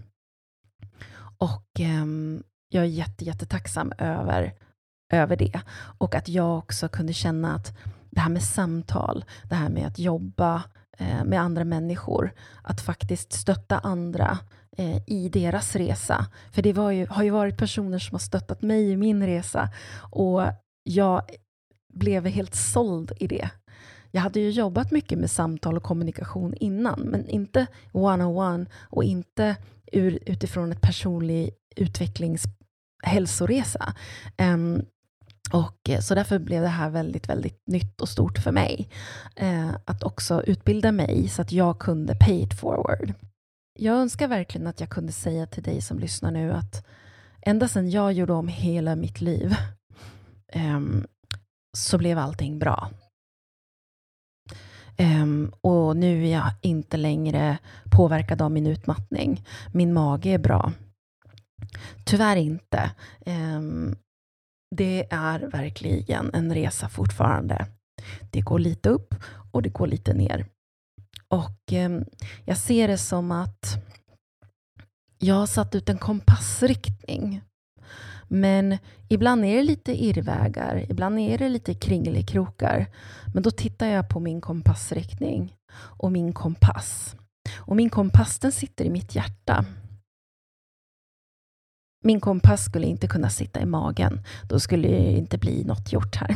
Och 1.37 1.79
eh, 1.79 2.05
jag 2.69 2.83
är 2.83 2.87
jätte, 2.87 3.25
jättetacksam 3.25 3.93
över, 3.97 4.53
över 5.13 5.35
det. 5.35 5.61
Och 5.97 6.15
att 6.15 6.29
jag 6.29 6.57
också 6.57 6.89
kunde 6.89 7.13
känna 7.13 7.55
att 7.55 7.77
det 8.09 8.19
här 8.19 8.29
med 8.29 8.43
samtal, 8.43 9.25
det 9.43 9.55
här 9.55 9.69
med 9.69 9.87
att 9.87 9.99
jobba 9.99 10.63
eh, 10.97 11.23
med 11.23 11.41
andra 11.41 11.63
människor, 11.63 12.31
att 12.61 12.81
faktiskt 12.81 13.33
stötta 13.33 13.79
andra 13.79 14.37
eh, 14.77 14.97
i 15.07 15.29
deras 15.29 15.75
resa. 15.75 16.25
För 16.51 16.61
det 16.61 16.69
ju, 16.69 17.07
har 17.07 17.23
ju 17.23 17.29
varit 17.29 17.57
personer 17.57 17.99
som 17.99 18.13
har 18.13 18.19
stöttat 18.19 18.61
mig 18.61 18.91
i 18.91 18.97
min 18.97 19.25
resa 19.25 19.69
och 20.11 20.41
jag 20.83 21.21
blev 21.97 22.25
helt 22.25 22.55
såld 22.55 23.11
i 23.19 23.27
det. 23.27 23.49
jag 24.11 24.21
hade 24.21 24.39
ju 24.39 24.49
jobbat 24.49 24.91
mycket 24.91 25.19
med 25.19 25.31
samtal 25.31 25.77
och 25.77 25.83
kommunikation 25.83 26.53
innan, 26.53 26.99
men 26.99 27.29
inte 27.29 27.67
one-on-one 27.91 28.65
och 28.89 29.03
inte 29.03 29.55
ur, 29.91 30.19
utifrån 30.25 30.71
ett 30.71 30.81
personlig 30.81 31.49
utvecklingshälsoresa. 31.75 33.93
Um, 34.37 34.85
och, 35.51 35.89
eh, 35.89 35.99
så 35.99 36.15
därför 36.15 36.39
blev 36.39 36.61
det 36.61 36.67
här 36.67 36.89
väldigt, 36.89 37.29
väldigt 37.29 37.67
nytt 37.67 38.01
och 38.01 38.09
stort 38.09 38.37
för 38.37 38.51
mig. 38.51 38.89
Eh, 39.35 39.69
att 39.85 40.03
också 40.03 40.43
utbilda 40.43 40.91
mig 40.91 41.27
så 41.27 41.41
att 41.41 41.51
jag 41.51 41.79
kunde 41.79 42.15
pay 42.15 42.41
it 42.41 42.59
forward. 42.59 43.13
Jag 43.79 43.95
önskar 43.95 44.27
verkligen 44.27 44.67
att 44.67 44.79
jag 44.79 44.89
kunde 44.89 45.11
säga 45.11 45.47
till 45.47 45.63
dig 45.63 45.81
som 45.81 45.99
lyssnar 45.99 46.31
nu 46.31 46.51
att 46.51 46.85
ända 47.41 47.67
sedan 47.67 47.89
jag 47.89 48.13
gjorde 48.13 48.33
om 48.33 48.47
hela 48.47 48.95
mitt 48.95 49.21
liv 49.21 49.55
eh, 50.53 50.79
så 51.77 51.97
blev 51.97 52.17
allting 52.17 52.59
bra. 52.59 52.91
Um, 54.99 55.53
och 55.61 55.97
nu 55.97 56.27
är 56.27 56.31
jag 56.31 56.51
inte 56.61 56.97
längre 56.97 57.57
påverkad 57.91 58.41
av 58.41 58.51
min 58.51 58.67
utmattning. 58.67 59.45
Min 59.73 59.93
mage 59.93 60.29
är 60.29 60.37
bra. 60.37 60.73
Tyvärr 62.05 62.35
inte. 62.35 62.91
Um, 63.25 63.95
det 64.75 65.07
är 65.09 65.39
verkligen 65.39 66.33
en 66.33 66.53
resa 66.53 66.89
fortfarande. 66.89 67.67
Det 68.31 68.41
går 68.41 68.59
lite 68.59 68.89
upp 68.89 69.15
och 69.51 69.61
det 69.61 69.69
går 69.69 69.87
lite 69.87 70.13
ner. 70.13 70.45
Och 71.27 71.71
um, 71.71 72.05
jag 72.45 72.57
ser 72.57 72.87
det 72.87 72.97
som 72.97 73.31
att 73.31 73.83
jag 75.19 75.35
har 75.35 75.47
satt 75.47 75.75
ut 75.75 75.89
en 75.89 75.97
kompassriktning 75.97 77.41
men 78.27 78.77
ibland 79.07 79.45
är 79.45 79.55
det 79.55 79.63
lite 79.63 80.03
irrvägar, 80.03 80.85
ibland 80.89 81.19
är 81.19 81.37
det 81.37 81.49
lite 81.49 81.73
kringelikrokar. 81.73 82.87
Men 83.33 83.43
då 83.43 83.51
tittar 83.51 83.87
jag 83.87 84.09
på 84.09 84.19
min 84.19 84.41
kompassriktning 84.41 85.55
och 85.73 86.11
min 86.11 86.33
kompass. 86.33 87.15
Och 87.55 87.75
min 87.75 87.89
kompass 87.89 88.39
den 88.39 88.51
sitter 88.51 88.85
i 88.85 88.89
mitt 88.89 89.15
hjärta. 89.15 89.65
Min 92.03 92.19
kompass 92.19 92.65
skulle 92.65 92.87
inte 92.87 93.07
kunna 93.07 93.29
sitta 93.29 93.61
i 93.61 93.65
magen. 93.65 94.21
Då 94.49 94.59
skulle 94.59 94.87
det 94.87 95.11
inte 95.11 95.37
bli 95.37 95.63
något 95.63 95.93
gjort 95.93 96.15
här. 96.15 96.35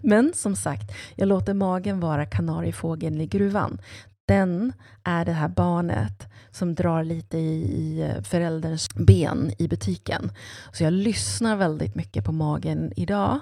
Men 0.00 0.32
som 0.34 0.56
sagt, 0.56 0.92
jag 1.16 1.28
låter 1.28 1.54
magen 1.54 2.00
vara 2.00 2.26
kanariefågeln 2.26 3.20
i 3.20 3.26
gruvan 3.26 3.78
den 4.26 4.72
är 5.04 5.24
det 5.24 5.32
här 5.32 5.48
barnet 5.48 6.28
som 6.50 6.74
drar 6.74 7.04
lite 7.04 7.38
i 7.38 8.12
förälderns 8.24 8.94
ben 8.94 9.52
i 9.58 9.68
butiken. 9.68 10.30
Så 10.72 10.84
jag 10.84 10.92
lyssnar 10.92 11.56
väldigt 11.56 11.94
mycket 11.94 12.24
på 12.24 12.32
magen 12.32 12.92
idag. 12.96 13.40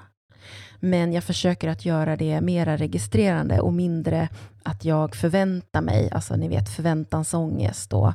Men 0.81 1.13
jag 1.13 1.25
försöker 1.25 1.69
att 1.69 1.85
göra 1.85 2.17
det 2.17 2.41
mera 2.41 2.77
registrerande 2.77 3.61
och 3.61 3.73
mindre 3.73 4.29
att 4.63 4.85
jag 4.85 5.17
förväntar 5.17 5.81
mig, 5.81 6.11
alltså 6.13 6.37
ni 6.37 6.49
vet 6.49 6.69
förväntansångest 6.69 7.93
och 7.93 8.13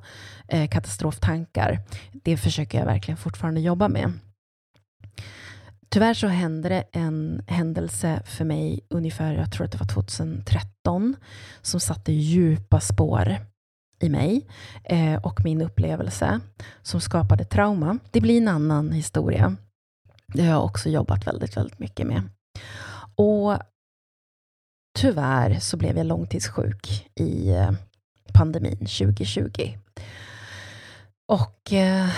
eh, 0.48 0.70
katastroftankar. 0.70 1.80
Det 2.12 2.38
försöker 2.38 2.78
jag 2.78 2.86
verkligen 2.86 3.18
fortfarande 3.18 3.60
jobba 3.62 3.88
med. 3.88 4.14
Tyvärr 5.90 6.14
så 6.14 6.28
hände 6.28 6.70
det 6.70 6.84
en 6.92 7.42
händelse 7.48 8.22
för 8.26 8.46
mig 8.46 8.80
ungefär, 8.90 9.34
jag 9.34 9.52
tror 9.52 9.66
att 9.66 9.72
det 9.72 9.78
var 9.78 9.88
2013, 9.88 11.16
som 11.62 11.80
satte 11.80 12.12
djupa 12.12 12.80
spår 12.80 13.38
i 14.00 14.10
mig 14.10 14.48
eh, 14.84 15.16
och 15.16 15.44
min 15.44 15.62
upplevelse 15.62 16.40
som 16.82 17.02
skapade 17.02 17.46
trauma. 17.46 18.00
Det 18.12 18.22
blir 18.22 18.38
en 18.38 18.48
annan 18.48 18.92
historia. 18.92 19.56
Det 20.34 20.42
har 20.42 20.50
jag 20.50 20.66
också 20.66 20.90
jobbat 20.90 21.28
väldigt, 21.28 21.58
väldigt 21.58 21.80
mycket 21.80 22.08
med. 22.08 22.24
Och 23.16 23.58
tyvärr 25.00 25.60
så 25.60 25.78
blev 25.78 25.98
jag 25.98 26.06
långtidssjuk 26.06 27.10
i 27.16 27.50
eh, 27.50 27.72
pandemin 28.34 28.78
2020. 28.78 29.74
Och 31.28 31.74
eh, 31.74 32.10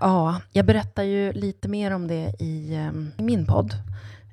ja, 0.00 0.40
jag 0.52 0.66
berättar 0.66 1.02
ju 1.02 1.32
lite 1.32 1.68
mer 1.68 1.90
om 1.90 2.08
det 2.08 2.32
i, 2.38 2.74
ehm, 2.74 3.10
i 3.18 3.22
min 3.22 3.46
podd. 3.46 3.74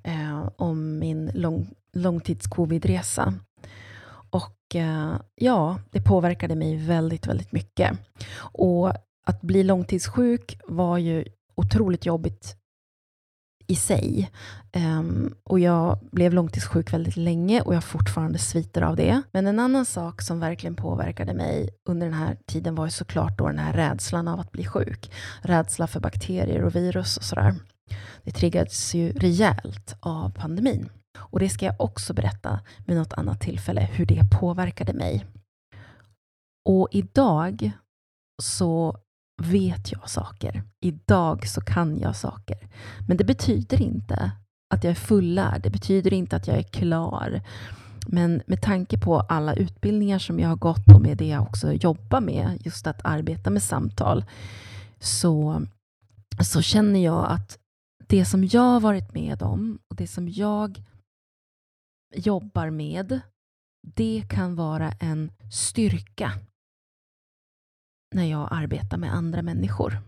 Eh, 0.03 0.49
om 0.55 0.99
min 0.99 1.31
lång, 1.33 1.67
långtidscovidresa. 1.93 3.33
Och 4.29 4.75
eh, 4.75 5.15
ja, 5.35 5.79
det 5.91 6.01
påverkade 6.01 6.55
mig 6.55 6.77
väldigt, 6.77 7.27
väldigt 7.27 7.51
mycket. 7.51 7.97
Och 8.37 8.89
att 9.25 9.41
bli 9.41 9.63
långtidssjuk 9.63 10.59
var 10.67 10.97
ju 10.97 11.25
otroligt 11.55 12.05
jobbigt 12.05 12.57
i 13.67 13.75
sig. 13.75 14.31
Um, 14.75 15.35
och 15.43 15.59
jag 15.59 15.99
blev 16.11 16.33
långtidssjuk 16.33 16.93
väldigt 16.93 17.17
länge 17.17 17.61
och 17.61 17.73
jag 17.73 17.77
har 17.77 17.81
fortfarande 17.81 18.39
sviter 18.39 18.81
av 18.81 18.95
det. 18.95 19.21
Men 19.31 19.47
en 19.47 19.59
annan 19.59 19.85
sak 19.85 20.21
som 20.21 20.39
verkligen 20.39 20.75
påverkade 20.75 21.33
mig 21.33 21.69
under 21.89 22.07
den 22.07 22.15
här 22.15 22.37
tiden 22.45 22.75
var 22.75 22.85
ju 22.85 22.91
såklart 22.91 23.37
då 23.37 23.47
den 23.47 23.59
här 23.59 23.73
rädslan 23.73 24.27
av 24.27 24.39
att 24.39 24.51
bli 24.51 24.65
sjuk. 24.65 25.11
Rädsla 25.41 25.87
för 25.87 25.99
bakterier 25.99 26.63
och 26.63 26.75
virus 26.75 27.17
och 27.17 27.23
sådär. 27.23 27.55
Det 28.23 28.31
triggades 28.31 28.95
ju 28.95 29.11
rejält 29.11 29.95
av 29.99 30.29
pandemin. 30.29 30.89
Och 31.17 31.39
det 31.39 31.49
ska 31.49 31.65
jag 31.65 31.75
också 31.79 32.13
berätta 32.13 32.59
vid 32.85 32.97
något 32.97 33.13
annat 33.13 33.41
tillfälle, 33.41 33.81
hur 33.81 34.05
det 34.05 34.29
påverkade 34.39 34.93
mig. 34.93 35.25
Och 36.65 36.87
idag 36.91 37.71
så 38.43 38.97
vet 39.41 39.91
jag 39.91 40.09
saker. 40.09 40.63
Idag 40.81 41.47
så 41.47 41.61
kan 41.61 41.99
jag 41.99 42.15
saker. 42.15 42.57
Men 43.07 43.17
det 43.17 43.23
betyder 43.23 43.81
inte 43.81 44.31
att 44.73 44.83
jag 44.83 44.91
är 44.91 44.95
fullärd. 44.95 45.61
Det 45.61 45.69
betyder 45.69 46.13
inte 46.13 46.35
att 46.35 46.47
jag 46.47 46.57
är 46.57 46.63
klar. 46.63 47.41
Men 48.07 48.41
med 48.47 48.61
tanke 48.61 48.97
på 48.97 49.19
alla 49.19 49.53
utbildningar 49.53 50.19
som 50.19 50.39
jag 50.39 50.49
har 50.49 50.55
gått 50.55 50.91
och 50.95 51.01
med 51.01 51.17
det 51.17 51.27
jag 51.27 51.41
också 51.41 51.73
jobbar 51.73 52.21
med, 52.21 52.61
just 52.65 52.87
att 52.87 53.01
arbeta 53.03 53.49
med 53.49 53.63
samtal, 53.63 54.25
så, 54.99 55.61
så 56.43 56.61
känner 56.61 57.03
jag 57.03 57.31
att 57.31 57.59
det 58.07 58.25
som 58.25 58.43
jag 58.43 58.61
har 58.61 58.79
varit 58.79 59.13
med 59.13 59.41
om 59.41 59.79
och 59.89 59.95
det 59.95 60.07
som 60.07 60.29
jag 60.29 60.83
jobbar 62.15 62.69
med, 62.69 63.19
det 63.95 64.23
kan 64.29 64.55
vara 64.55 64.91
en 64.91 65.31
styrka 65.51 66.31
när 68.15 68.25
jag 68.25 68.47
arbetar 68.51 68.97
med 68.97 69.13
andra 69.13 69.41
människor. 69.41 70.01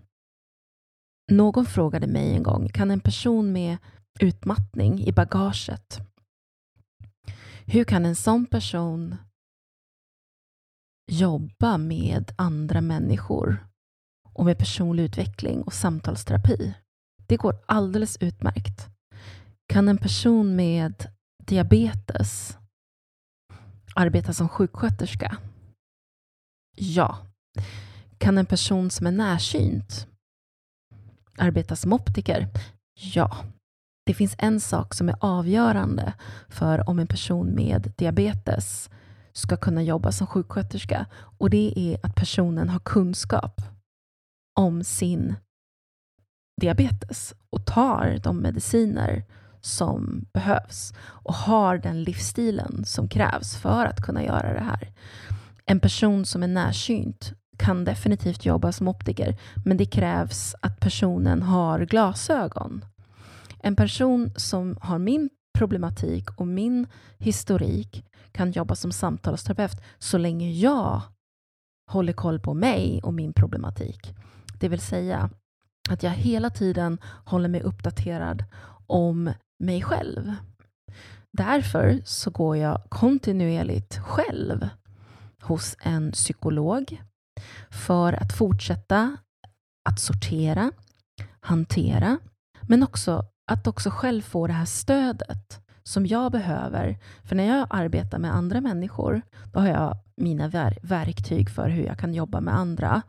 Någon 1.31 1.65
frågade 1.65 2.07
mig 2.07 2.35
en 2.35 2.43
gång, 2.43 2.69
kan 2.69 2.91
en 2.91 2.99
person 2.99 3.51
med 3.51 3.77
utmattning 4.19 4.99
i 4.99 5.11
bagaget, 5.11 5.99
hur 7.65 7.83
kan 7.83 8.05
en 8.05 8.15
sån 8.15 8.45
person 8.45 9.15
jobba 11.11 11.77
med 11.77 12.31
andra 12.35 12.81
människor 12.81 13.67
och 14.33 14.45
med 14.45 14.57
personlig 14.57 15.03
utveckling 15.03 15.61
och 15.61 15.73
samtalsterapi? 15.73 16.73
Det 17.27 17.37
går 17.37 17.59
alldeles 17.65 18.17
utmärkt. 18.17 18.89
Kan 19.67 19.87
en 19.87 19.97
person 19.97 20.55
med 20.55 21.11
diabetes 21.43 22.57
arbeta 23.95 24.33
som 24.33 24.49
sjuksköterska? 24.49 25.37
Ja, 26.75 27.27
kan 28.17 28.37
en 28.37 28.45
person 28.45 28.89
som 28.89 29.07
är 29.07 29.11
närsynt 29.11 30.07
arbeta 31.37 31.75
som 31.75 31.93
optiker? 31.93 32.47
Ja. 32.93 33.37
Det 34.05 34.13
finns 34.13 34.35
en 34.37 34.59
sak 34.59 34.93
som 34.93 35.09
är 35.09 35.15
avgörande 35.19 36.13
för 36.49 36.89
om 36.89 36.99
en 36.99 37.07
person 37.07 37.55
med 37.55 37.93
diabetes 37.97 38.89
ska 39.33 39.57
kunna 39.57 39.83
jobba 39.83 40.11
som 40.11 40.27
sjuksköterska 40.27 41.05
och 41.13 41.49
det 41.49 41.73
är 41.75 42.05
att 42.05 42.15
personen 42.15 42.69
har 42.69 42.79
kunskap 42.79 43.61
om 44.59 44.83
sin 44.83 45.35
diabetes 46.61 47.33
och 47.49 47.65
tar 47.65 48.19
de 48.23 48.37
mediciner 48.37 49.25
som 49.61 50.25
behövs 50.33 50.93
och 50.99 51.33
har 51.33 51.77
den 51.77 52.03
livsstilen 52.03 52.85
som 52.85 53.07
krävs 53.09 53.55
för 53.55 53.85
att 53.85 54.01
kunna 54.01 54.23
göra 54.23 54.53
det 54.53 54.63
här. 54.63 54.93
En 55.65 55.79
person 55.79 56.25
som 56.25 56.43
är 56.43 56.47
närsynt 56.47 57.33
kan 57.57 57.85
definitivt 57.85 58.45
jobba 58.45 58.71
som 58.71 58.87
optiker, 58.87 59.37
men 59.65 59.77
det 59.77 59.85
krävs 59.85 60.55
att 60.61 60.79
personen 60.79 61.41
har 61.41 61.79
glasögon. 61.79 62.85
En 63.59 63.75
person 63.75 64.31
som 64.35 64.77
har 64.81 64.99
min 64.99 65.29
problematik 65.57 66.39
och 66.39 66.47
min 66.47 66.87
historik 67.17 68.05
kan 68.31 68.51
jobba 68.51 68.75
som 68.75 68.91
samtalsterapeut 68.91 69.81
så 69.99 70.17
länge 70.17 70.51
jag 70.51 71.01
håller 71.91 72.13
koll 72.13 72.39
på 72.39 72.53
mig 72.53 73.01
och 73.03 73.13
min 73.13 73.33
problematik. 73.33 74.13
Det 74.59 74.69
vill 74.69 74.79
säga 74.79 75.29
att 75.89 76.03
jag 76.03 76.11
hela 76.11 76.49
tiden 76.49 76.97
håller 77.25 77.49
mig 77.49 77.61
uppdaterad 77.61 78.43
om 78.87 79.31
mig 79.59 79.81
själv. 79.81 80.33
Därför 81.37 82.01
så 82.05 82.29
går 82.31 82.57
jag 82.57 82.81
kontinuerligt 82.89 83.97
själv 83.97 84.69
hos 85.41 85.75
en 85.79 86.11
psykolog 86.11 87.01
för 87.69 88.13
att 88.13 88.33
fortsätta 88.37 89.17
att 89.89 89.99
sortera, 89.99 90.71
hantera, 91.39 92.17
men 92.61 92.83
också 92.83 93.25
att 93.51 93.67
också 93.67 93.89
själv 93.89 94.21
få 94.21 94.47
det 94.47 94.53
här 94.53 94.65
stödet 94.65 95.61
som 95.83 96.05
jag 96.05 96.31
behöver. 96.31 96.97
För 97.23 97.35
när 97.35 97.57
jag 97.57 97.67
arbetar 97.69 98.19
med 98.19 98.35
andra 98.35 98.61
människor, 98.61 99.21
då 99.53 99.59
har 99.59 99.67
jag 99.67 99.97
mina 100.15 100.47
ver 100.47 100.77
verktyg 100.81 101.49
för 101.49 101.69
hur 101.69 101.83
jag 101.83 101.99
kan 101.99 102.13
jobba 102.13 102.41
med 102.41 102.55
andra. 102.55 103.01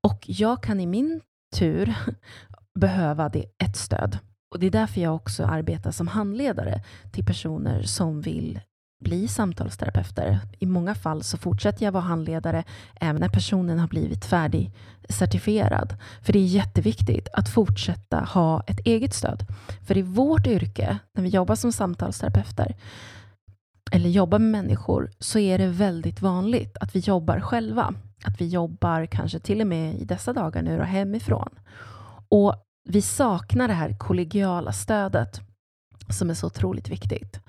Och 0.00 0.24
jag 0.26 0.62
kan 0.62 0.80
i 0.80 0.86
min 0.86 1.20
tur 1.56 1.94
behöva 2.80 3.28
det, 3.28 3.44
ett 3.64 3.76
stöd. 3.76 4.18
Och 4.54 4.60
Det 4.60 4.66
är 4.66 4.70
därför 4.70 5.00
jag 5.00 5.14
också 5.14 5.44
arbetar 5.44 5.90
som 5.90 6.08
handledare 6.08 6.82
till 7.12 7.24
personer 7.24 7.82
som 7.82 8.20
vill 8.20 8.60
bli 9.02 9.28
samtalsterapeuter. 9.28 10.38
I 10.58 10.66
många 10.66 10.94
fall 10.94 11.22
så 11.22 11.38
fortsätter 11.38 11.84
jag 11.84 11.92
vara 11.92 12.02
handledare 12.02 12.64
även 13.00 13.20
när 13.20 13.28
personen 13.28 13.78
har 13.78 13.88
blivit 13.88 14.24
färdig 14.24 14.70
certifierad. 15.08 15.96
För 16.22 16.32
det 16.32 16.38
är 16.38 16.46
jätteviktigt 16.46 17.28
att 17.32 17.48
fortsätta 17.48 18.20
ha 18.20 18.62
ett 18.66 18.80
eget 18.84 19.14
stöd. 19.14 19.46
För 19.86 19.96
i 19.96 20.02
vårt 20.02 20.46
yrke, 20.46 20.98
när 21.14 21.22
vi 21.22 21.28
jobbar 21.28 21.54
som 21.54 21.72
samtalsterapeuter, 21.72 22.76
eller 23.92 24.10
jobbar 24.10 24.38
med 24.38 24.50
människor, 24.50 25.10
så 25.18 25.38
är 25.38 25.58
det 25.58 25.66
väldigt 25.66 26.22
vanligt 26.22 26.76
att 26.80 26.96
vi 26.96 26.98
jobbar 26.98 27.40
själva. 27.40 27.94
Att 28.24 28.40
vi 28.40 28.48
jobbar 28.48 29.06
kanske 29.06 29.38
till 29.38 29.60
och 29.60 29.66
med 29.66 29.94
i 29.94 30.04
dessa 30.04 30.32
dagar 30.32 30.62
nu 30.62 30.78
då, 30.78 30.84
hemifrån. 30.84 31.48
Och 32.28 32.54
vi 32.88 33.02
saknar 33.02 33.68
det 33.68 33.74
här 33.74 33.98
kollegiala 33.98 34.72
stödet 34.72 35.40
som 36.08 36.30
är 36.30 36.34
så 36.34 36.46
otroligt 36.46 36.88
viktigt. 36.88 37.40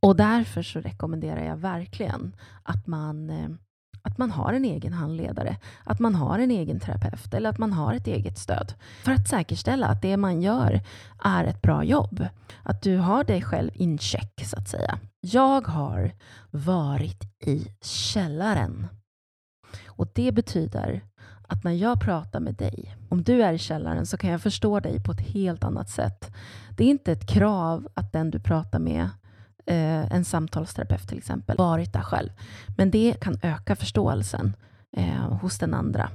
Och 0.00 0.16
därför 0.16 0.62
så 0.62 0.80
rekommenderar 0.80 1.44
jag 1.44 1.56
verkligen 1.56 2.36
att 2.62 2.86
man, 2.86 3.30
eh, 3.30 3.48
att 4.02 4.18
man 4.18 4.30
har 4.30 4.52
en 4.52 4.64
egen 4.64 4.92
handledare, 4.92 5.56
att 5.84 5.98
man 5.98 6.14
har 6.14 6.38
en 6.38 6.50
egen 6.50 6.80
terapeut 6.80 7.34
eller 7.34 7.50
att 7.50 7.58
man 7.58 7.72
har 7.72 7.94
ett 7.94 8.06
eget 8.06 8.38
stöd. 8.38 8.74
För 9.04 9.12
att 9.12 9.28
säkerställa 9.28 9.86
att 9.86 10.02
det 10.02 10.16
man 10.16 10.42
gör 10.42 10.80
är 11.24 11.44
ett 11.44 11.62
bra 11.62 11.84
jobb. 11.84 12.26
Att 12.62 12.82
du 12.82 12.96
har 12.96 13.24
dig 13.24 13.42
själv 13.42 13.70
in 13.74 13.98
check, 13.98 14.32
så 14.44 14.56
att 14.58 14.68
säga. 14.68 14.98
Jag 15.20 15.66
har 15.66 16.12
varit 16.50 17.42
i 17.46 17.66
källaren. 17.82 18.86
Och 19.86 20.08
det 20.14 20.32
betyder 20.32 21.02
att 21.48 21.64
när 21.64 21.72
jag 21.72 22.00
pratar 22.00 22.40
med 22.40 22.54
dig, 22.54 22.96
om 23.08 23.22
du 23.22 23.42
är 23.42 23.52
i 23.52 23.58
källaren 23.58 24.06
så 24.06 24.16
kan 24.16 24.30
jag 24.30 24.42
förstå 24.42 24.80
dig 24.80 25.02
på 25.04 25.12
ett 25.12 25.20
helt 25.20 25.64
annat 25.64 25.90
sätt. 25.90 26.34
Det 26.76 26.84
är 26.84 26.88
inte 26.88 27.12
ett 27.12 27.28
krav 27.28 27.88
att 27.94 28.12
den 28.12 28.30
du 28.30 28.40
pratar 28.40 28.78
med, 28.78 29.08
eh, 29.68 30.12
en 30.12 30.24
samtalsterapeut 30.24 31.08
till 31.08 31.18
exempel, 31.18 31.56
varit 31.56 31.92
där 31.92 32.02
själv. 32.02 32.30
Men 32.76 32.90
det 32.90 33.20
kan 33.20 33.38
öka 33.42 33.76
förståelsen 33.76 34.56
eh, 34.96 35.38
hos 35.40 35.58
den 35.58 35.74
andra. 35.74 36.10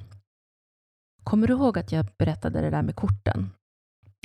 Kommer 1.24 1.48
du 1.48 1.54
ihåg 1.54 1.78
att 1.78 1.92
jag 1.92 2.06
berättade 2.18 2.62
det 2.62 2.70
där 2.70 2.82
med 2.82 2.96
korten? 2.96 3.50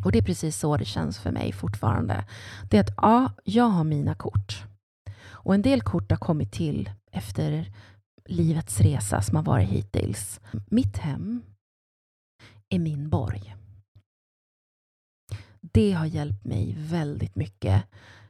Och 0.04 0.12
det 0.12 0.18
är 0.18 0.22
precis 0.22 0.58
så 0.58 0.76
det 0.76 0.84
känns 0.84 1.18
för 1.18 1.30
mig 1.30 1.52
fortfarande. 1.52 2.24
Det 2.70 2.76
är 2.76 2.80
att 2.80 2.94
ja, 2.96 3.32
jag 3.44 3.64
har 3.64 3.84
mina 3.84 4.14
kort. 4.14 4.64
Och 5.20 5.54
en 5.54 5.62
del 5.62 5.82
kort 5.82 6.10
har 6.10 6.18
kommit 6.18 6.52
till 6.52 6.90
efter 7.12 7.72
livets 8.24 8.80
resa 8.80 9.22
som 9.22 9.36
har 9.36 9.42
varit 9.42 9.68
hittills. 9.68 10.40
Mitt 10.66 10.98
hem 10.98 11.42
är 12.68 12.78
min 12.78 13.08
borg. 13.08 13.54
Det 15.60 15.92
har 15.92 16.06
hjälpt 16.06 16.44
mig 16.44 16.74
väldigt 16.78 17.36
mycket 17.36 17.84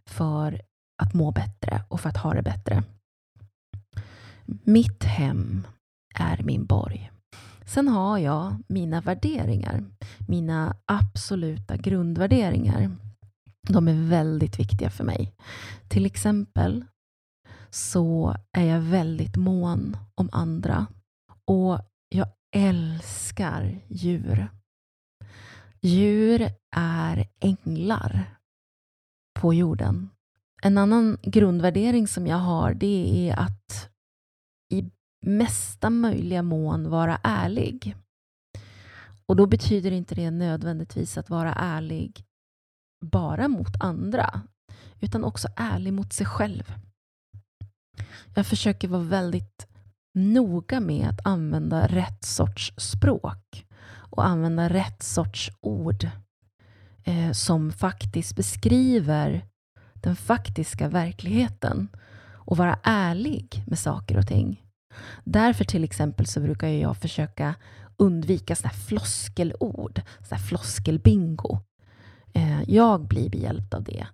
för 0.06 0.62
att 1.02 1.14
må 1.14 1.30
bättre 1.30 1.82
och 1.88 2.00
för 2.00 2.08
att 2.08 2.16
ha 2.16 2.34
det 2.34 2.42
bättre. 2.42 2.84
Mitt 4.64 5.04
hem 5.04 5.66
är 6.14 6.42
min 6.42 6.66
borg. 6.66 7.10
Sen 7.66 7.88
har 7.88 8.18
jag 8.18 8.62
mina 8.68 9.00
värderingar, 9.00 9.84
mina 10.28 10.76
absoluta 10.84 11.76
grundvärderingar. 11.76 12.90
De 13.68 13.88
är 13.88 14.08
väldigt 14.08 14.58
viktiga 14.60 14.90
för 14.90 15.04
mig. 15.04 15.34
Till 15.88 16.06
exempel 16.06 16.84
så 17.70 18.36
är 18.52 18.64
jag 18.64 18.80
väldigt 18.80 19.36
mån 19.36 19.96
om 20.14 20.28
andra. 20.32 20.86
Och 21.44 21.80
jag 22.08 22.28
älskar 22.56 23.80
djur. 23.88 24.48
Djur 25.80 26.50
är 26.76 27.28
änglar 27.40 28.38
på 29.40 29.54
jorden. 29.54 30.10
En 30.62 30.78
annan 30.78 31.18
grundvärdering 31.22 32.08
som 32.08 32.26
jag 32.26 32.36
har 32.36 32.74
det 32.74 33.28
är 33.30 33.38
att 33.38 33.90
i 34.72 34.90
mesta 35.26 35.90
möjliga 35.90 36.42
mån 36.42 36.90
vara 36.90 37.20
ärlig. 37.22 37.96
Och 39.26 39.36
då 39.36 39.46
betyder 39.46 39.90
inte 39.90 40.14
det 40.14 40.30
nödvändigtvis 40.30 41.18
att 41.18 41.30
vara 41.30 41.54
ärlig 41.54 42.24
bara 43.04 43.48
mot 43.48 43.80
andra, 43.80 44.42
utan 45.00 45.24
också 45.24 45.48
ärlig 45.56 45.92
mot 45.92 46.12
sig 46.12 46.26
själv. 46.26 46.74
Jag 48.34 48.46
försöker 48.46 48.88
vara 48.88 49.02
väldigt 49.02 49.66
noga 50.14 50.80
med 50.80 51.08
att 51.08 51.26
använda 51.26 51.86
rätt 51.86 52.24
sorts 52.24 52.72
språk 52.76 53.66
och 53.88 54.26
använda 54.26 54.68
rätt 54.68 55.02
sorts 55.02 55.50
ord 55.60 56.08
eh, 57.04 57.32
som 57.32 57.72
faktiskt 57.72 58.36
beskriver 58.36 59.44
den 60.02 60.16
faktiska 60.16 60.88
verkligheten 60.88 61.88
och 62.34 62.56
vara 62.56 62.78
ärlig 62.82 63.64
med 63.66 63.78
saker 63.78 64.18
och 64.18 64.26
ting. 64.26 64.64
Därför 65.24 65.64
till 65.64 65.84
exempel 65.84 66.26
så 66.26 66.40
brukar 66.40 66.68
jag 66.68 66.96
försöka 66.96 67.54
undvika 67.96 68.56
såna 68.56 68.68
här 68.68 68.78
floskelord, 68.78 70.02
såna 70.28 70.38
här 70.38 70.46
floskelbingo. 70.46 71.58
Eh, 72.34 72.62
jag 72.62 73.08
blir 73.08 73.30
behjälpt 73.30 73.74
av 73.74 73.84
det. 73.84 74.06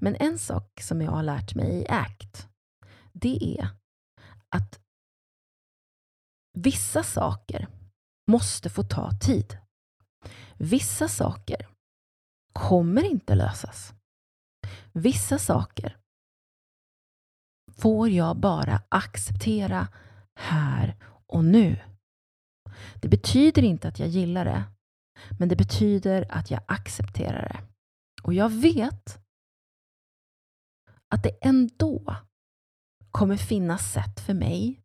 Men 0.00 0.16
en 0.16 0.38
sak 0.38 0.80
som 0.80 1.02
jag 1.02 1.10
har 1.10 1.22
lärt 1.22 1.54
mig 1.54 1.70
i 1.70 1.86
ACT 1.88 2.46
det 3.12 3.58
är 3.58 3.68
att 4.48 4.80
vissa 6.58 7.02
saker 7.02 7.68
måste 8.30 8.70
få 8.70 8.82
ta 8.82 9.10
tid. 9.20 9.58
Vissa 10.56 11.08
saker 11.08 11.68
kommer 12.52 13.02
inte 13.02 13.34
lösas. 13.34 13.94
Vissa 14.92 15.38
saker 15.38 15.96
får 17.72 18.08
jag 18.08 18.36
bara 18.36 18.82
acceptera 18.88 19.88
här 20.38 20.96
och 21.26 21.44
nu. 21.44 21.80
Det 22.94 23.08
betyder 23.08 23.62
inte 23.62 23.88
att 23.88 23.98
jag 23.98 24.08
gillar 24.08 24.44
det, 24.44 24.64
men 25.38 25.48
det 25.48 25.56
betyder 25.56 26.26
att 26.30 26.50
jag 26.50 26.60
accepterar 26.66 27.48
det. 27.48 27.60
Och 28.22 28.34
jag 28.34 28.48
vet 28.48 29.18
att 31.08 31.22
det 31.22 31.38
ändå 31.42 32.16
kommer 33.10 33.36
finnas 33.36 33.92
sätt 33.92 34.20
för 34.20 34.34
mig 34.34 34.80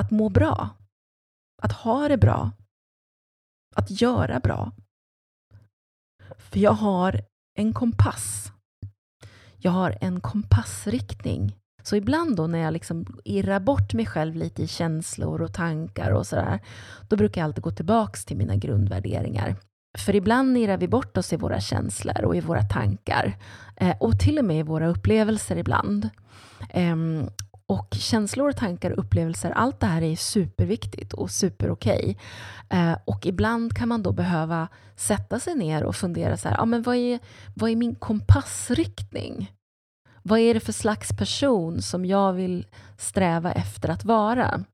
att 0.00 0.10
må 0.10 0.28
bra, 0.28 0.70
att 1.62 1.72
ha 1.72 2.08
det 2.08 2.18
bra, 2.18 2.52
att 3.74 4.00
göra 4.00 4.40
bra. 4.40 4.72
För 6.38 6.58
jag 6.58 6.72
har 6.72 7.24
en 7.54 7.72
kompass. 7.72 8.52
Jag 9.56 9.70
har 9.70 9.98
en 10.00 10.20
kompassriktning. 10.20 11.56
Så 11.82 11.96
ibland 11.96 12.36
då 12.36 12.46
när 12.46 12.58
jag 12.58 12.72
liksom 12.72 13.06
irrar 13.24 13.60
bort 13.60 13.94
mig 13.94 14.06
själv 14.06 14.34
lite 14.34 14.62
i 14.62 14.66
känslor 14.66 15.42
och 15.42 15.52
tankar 15.52 16.10
och 16.10 16.26
sådär, 16.26 16.60
då 17.08 17.16
brukar 17.16 17.40
jag 17.40 17.46
alltid 17.46 17.64
gå 17.64 17.70
tillbaks 17.70 18.24
till 18.24 18.36
mina 18.36 18.56
grundvärderingar. 18.56 19.56
För 19.98 20.14
ibland 20.14 20.58
irrar 20.58 20.76
vi 20.76 20.88
bort 20.88 21.16
oss 21.16 21.32
i 21.32 21.36
våra 21.36 21.60
känslor 21.60 22.24
och 22.24 22.36
i 22.36 22.40
våra 22.40 22.62
tankar. 22.62 23.36
Eh, 23.76 23.96
och 24.00 24.18
till 24.18 24.38
och 24.38 24.44
med 24.44 24.58
i 24.58 24.62
våra 24.62 24.88
upplevelser 24.88 25.56
ibland. 25.56 26.08
Ehm, 26.70 27.28
och 27.68 27.88
känslor, 27.90 28.52
tankar 28.52 28.90
och 28.90 28.98
upplevelser, 28.98 29.50
allt 29.50 29.80
det 29.80 29.86
här 29.86 30.02
är 30.02 30.16
superviktigt 30.16 31.12
och 31.12 31.30
superokej. 31.30 32.18
Eh, 32.68 32.96
och 33.04 33.26
ibland 33.26 33.76
kan 33.76 33.88
man 33.88 34.02
då 34.02 34.12
behöva 34.12 34.68
sätta 34.96 35.40
sig 35.40 35.54
ner 35.54 35.84
och 35.84 35.96
fundera 35.96 36.36
så 36.36 36.48
här, 36.48 36.60
ah, 36.60 36.64
men 36.64 36.82
vad, 36.82 36.96
är, 36.96 37.18
vad 37.54 37.70
är 37.70 37.76
min 37.76 37.94
kompassriktning? 37.94 39.52
Vad 40.22 40.38
är 40.38 40.54
det 40.54 40.60
för 40.60 40.72
slags 40.72 41.16
person 41.16 41.82
som 41.82 42.04
jag 42.04 42.32
vill 42.32 42.66
sträva 42.98 43.52
efter 43.52 43.88
att 43.88 44.04
vara? 44.04 44.64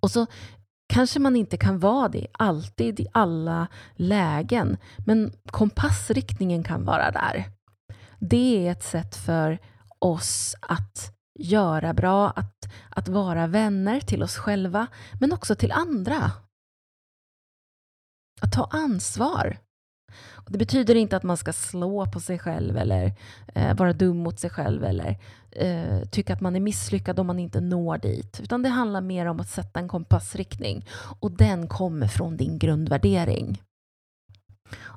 Och 0.00 0.10
så 0.10 0.26
kanske 0.92 1.18
man 1.18 1.36
inte 1.36 1.56
kan 1.56 1.78
vara 1.78 2.08
det 2.08 2.26
alltid 2.32 3.00
i 3.00 3.06
alla 3.12 3.66
lägen, 3.94 4.76
men 5.06 5.32
kompassriktningen 5.50 6.62
kan 6.62 6.84
vara 6.84 7.10
där. 7.10 7.44
Det 8.18 8.66
är 8.66 8.72
ett 8.72 8.84
sätt 8.84 9.16
för 9.16 9.58
oss 9.98 10.56
att 10.60 11.19
göra 11.40 11.94
bra, 11.94 12.30
att, 12.30 12.72
att 12.88 13.08
vara 13.08 13.46
vänner 13.46 14.00
till 14.00 14.22
oss 14.22 14.36
själva, 14.36 14.86
men 15.20 15.32
också 15.32 15.54
till 15.54 15.72
andra. 15.72 16.32
Att 18.40 18.52
ta 18.52 18.68
ansvar. 18.72 19.58
Och 20.32 20.52
det 20.52 20.58
betyder 20.58 20.94
inte 20.94 21.16
att 21.16 21.22
man 21.22 21.36
ska 21.36 21.52
slå 21.52 22.06
på 22.06 22.20
sig 22.20 22.38
själv 22.38 22.76
eller 22.76 23.12
eh, 23.54 23.76
vara 23.76 23.92
dum 23.92 24.16
mot 24.16 24.40
sig 24.40 24.50
själv 24.50 24.84
eller 24.84 25.18
eh, 25.50 26.08
tycka 26.10 26.32
att 26.32 26.40
man 26.40 26.56
är 26.56 26.60
misslyckad 26.60 27.18
om 27.18 27.26
man 27.26 27.38
inte 27.38 27.60
når 27.60 27.98
dit. 27.98 28.40
Utan 28.40 28.62
det 28.62 28.68
handlar 28.68 29.00
mer 29.00 29.26
om 29.26 29.40
att 29.40 29.48
sätta 29.48 29.80
en 29.80 29.88
kompassriktning 29.88 30.86
och 31.20 31.30
den 31.30 31.68
kommer 31.68 32.06
från 32.06 32.36
din 32.36 32.58
grundvärdering. 32.58 33.62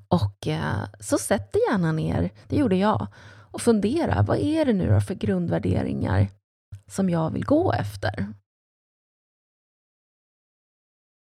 Och 0.07 0.47
eh, 0.47 0.83
så 0.99 1.17
sätt 1.17 1.53
dig 1.53 1.61
gärna 1.69 1.91
ner, 1.91 2.29
det 2.47 2.55
gjorde 2.55 2.75
jag, 2.75 3.07
och 3.53 3.61
fundera, 3.61 4.21
vad 4.21 4.37
är 4.37 4.65
det 4.65 4.73
nu 4.73 4.91
då 4.91 5.01
för 5.01 5.15
grundvärderingar 5.15 6.27
som 6.87 7.09
jag 7.09 7.31
vill 7.31 7.45
gå 7.45 7.73
efter? 7.73 8.27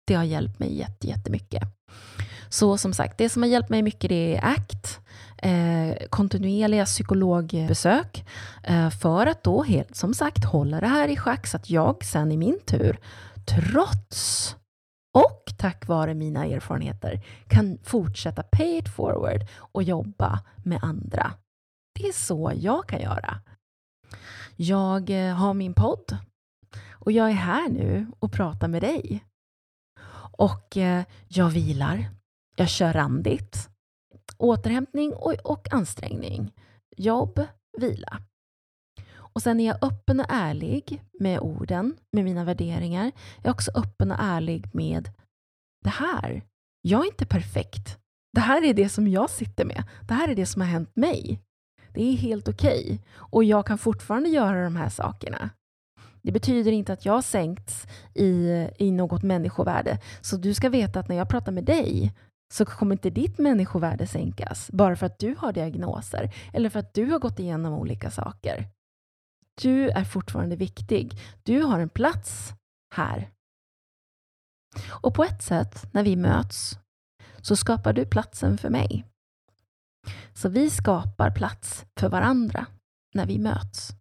Det 0.07 0.13
har 0.13 0.23
hjälpt 0.23 0.59
mig 0.59 0.87
jättemycket. 1.01 1.63
Så 2.49 2.77
som 2.77 2.93
sagt, 2.93 3.17
det 3.17 3.29
som 3.29 3.41
har 3.41 3.49
hjälpt 3.49 3.69
mig 3.69 3.81
mycket 3.81 4.09
det 4.09 4.35
är 4.35 4.45
ACT, 4.45 4.99
eh, 5.37 6.07
kontinuerliga 6.09 6.85
psykologbesök 6.85 8.25
eh, 8.63 8.89
för 8.89 9.27
att 9.27 9.43
då 9.43 9.63
helt 9.63 9.95
som 9.95 10.13
sagt 10.13 10.45
hålla 10.45 10.79
det 10.79 10.87
här 10.87 11.07
i 11.07 11.17
schack 11.17 11.47
så 11.47 11.57
att 11.57 11.69
jag 11.69 12.05
sen 12.05 12.31
i 12.31 12.37
min 12.37 12.59
tur, 12.65 12.99
trots 13.45 14.55
och 15.13 15.53
tack 15.57 15.87
vare 15.87 16.13
mina 16.13 16.45
erfarenheter 16.45 17.21
kan 17.47 17.77
fortsätta 17.83 18.43
pay 18.43 18.77
it 18.77 18.89
forward 18.95 19.45
och 19.57 19.83
jobba 19.83 20.39
med 20.63 20.79
andra. 20.81 21.33
Det 21.99 22.07
är 22.07 22.13
så 22.13 22.51
jag 22.55 22.87
kan 22.87 23.01
göra. 23.01 23.41
Jag 24.55 25.09
eh, 25.09 25.35
har 25.35 25.53
min 25.53 25.73
podd 25.73 26.17
och 26.91 27.11
jag 27.11 27.29
är 27.29 27.33
här 27.33 27.69
nu 27.69 28.07
och 28.19 28.31
pratar 28.31 28.67
med 28.67 28.81
dig. 28.81 29.23
Och 30.37 30.77
eh, 30.77 31.03
jag 31.27 31.49
vilar. 31.49 32.09
Jag 32.55 32.69
kör 32.69 32.93
randigt. 32.93 33.69
Återhämtning 34.37 35.13
och, 35.13 35.33
och 35.43 35.73
ansträngning. 35.73 36.53
Jobb, 36.97 37.47
vila. 37.77 38.21
Och 39.13 39.41
sen 39.41 39.59
är 39.59 39.67
jag 39.67 39.83
öppen 39.83 40.19
och 40.19 40.25
ärlig 40.29 41.03
med 41.19 41.39
orden, 41.39 41.97
med 42.11 42.23
mina 42.23 42.43
värderingar. 42.43 43.11
Jag 43.37 43.45
är 43.45 43.51
också 43.51 43.71
öppen 43.75 44.11
och 44.11 44.17
ärlig 44.19 44.75
med 44.75 45.09
det 45.83 45.89
här. 45.89 46.43
Jag 46.81 47.01
är 47.01 47.05
inte 47.05 47.25
perfekt. 47.25 47.99
Det 48.33 48.41
här 48.41 48.63
är 48.63 48.73
det 48.73 48.89
som 48.89 49.07
jag 49.07 49.29
sitter 49.29 49.65
med. 49.65 49.83
Det 50.07 50.13
här 50.13 50.27
är 50.27 50.35
det 50.35 50.45
som 50.45 50.61
har 50.61 50.69
hänt 50.69 50.95
mig. 50.95 51.41
Det 51.93 52.03
är 52.03 52.13
helt 52.13 52.47
okej. 52.47 52.83
Okay. 52.83 52.99
Och 53.13 53.43
jag 53.43 53.65
kan 53.67 53.77
fortfarande 53.77 54.29
göra 54.29 54.63
de 54.63 54.75
här 54.75 54.89
sakerna. 54.89 55.49
Det 56.21 56.31
betyder 56.31 56.71
inte 56.71 56.93
att 56.93 57.05
jag 57.05 57.13
har 57.13 57.21
sänkts 57.21 57.87
i, 58.13 58.67
i 58.77 58.91
något 58.91 59.23
människovärde. 59.23 59.99
Så 60.21 60.37
du 60.37 60.53
ska 60.53 60.69
veta 60.69 60.99
att 60.99 61.07
när 61.07 61.15
jag 61.15 61.29
pratar 61.29 61.51
med 61.51 61.63
dig 61.63 62.13
så 62.53 62.65
kommer 62.65 62.95
inte 62.95 63.09
ditt 63.09 63.37
människovärde 63.37 64.07
sänkas 64.07 64.71
bara 64.71 64.95
för 64.95 65.05
att 65.05 65.19
du 65.19 65.35
har 65.37 65.53
diagnoser 65.53 66.33
eller 66.53 66.69
för 66.69 66.79
att 66.79 66.93
du 66.93 67.05
har 67.05 67.19
gått 67.19 67.39
igenom 67.39 67.73
olika 67.73 68.11
saker. 68.11 68.67
Du 69.61 69.89
är 69.89 70.03
fortfarande 70.03 70.55
viktig. 70.55 71.19
Du 71.43 71.61
har 71.61 71.79
en 71.79 71.89
plats 71.89 72.53
här. 72.95 73.29
Och 74.89 75.13
på 75.13 75.23
ett 75.23 75.41
sätt, 75.41 75.93
när 75.93 76.03
vi 76.03 76.15
möts, 76.15 76.79
så 77.41 77.55
skapar 77.55 77.93
du 77.93 78.05
platsen 78.05 78.57
för 78.57 78.69
mig. 78.69 79.05
Så 80.33 80.49
vi 80.49 80.69
skapar 80.69 81.31
plats 81.31 81.85
för 81.99 82.09
varandra 82.09 82.65
när 83.13 83.25
vi 83.25 83.39
möts. 83.39 83.91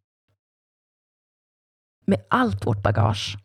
Med 2.06 2.24
allt 2.30 2.66
vårt 2.66 2.82
bagage. 2.82 3.36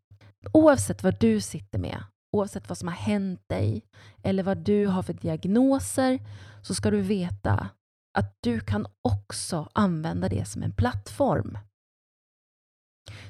Oavsett 0.52 1.04
vad 1.04 1.20
du 1.20 1.42
sitter 1.42 1.80
med, 1.80 2.04
oavsett 2.32 2.70
vad 2.70 2.78
som 2.78 2.88
har 2.88 2.96
hänt 2.96 3.42
dig 3.50 3.84
eller 4.24 4.44
vad 4.44 4.58
du 4.58 4.88
har 4.88 5.04
för 5.04 5.14
diagnoser, 5.14 6.20
så 6.62 6.76
ska 6.76 6.92
du 6.92 7.02
veta 7.02 7.70
att 8.18 8.38
du 8.40 8.60
kan 8.60 8.88
också 9.02 9.70
använda 9.74 10.30
det 10.30 10.46
som 10.46 10.64
en 10.64 10.72
plattform. 10.72 11.58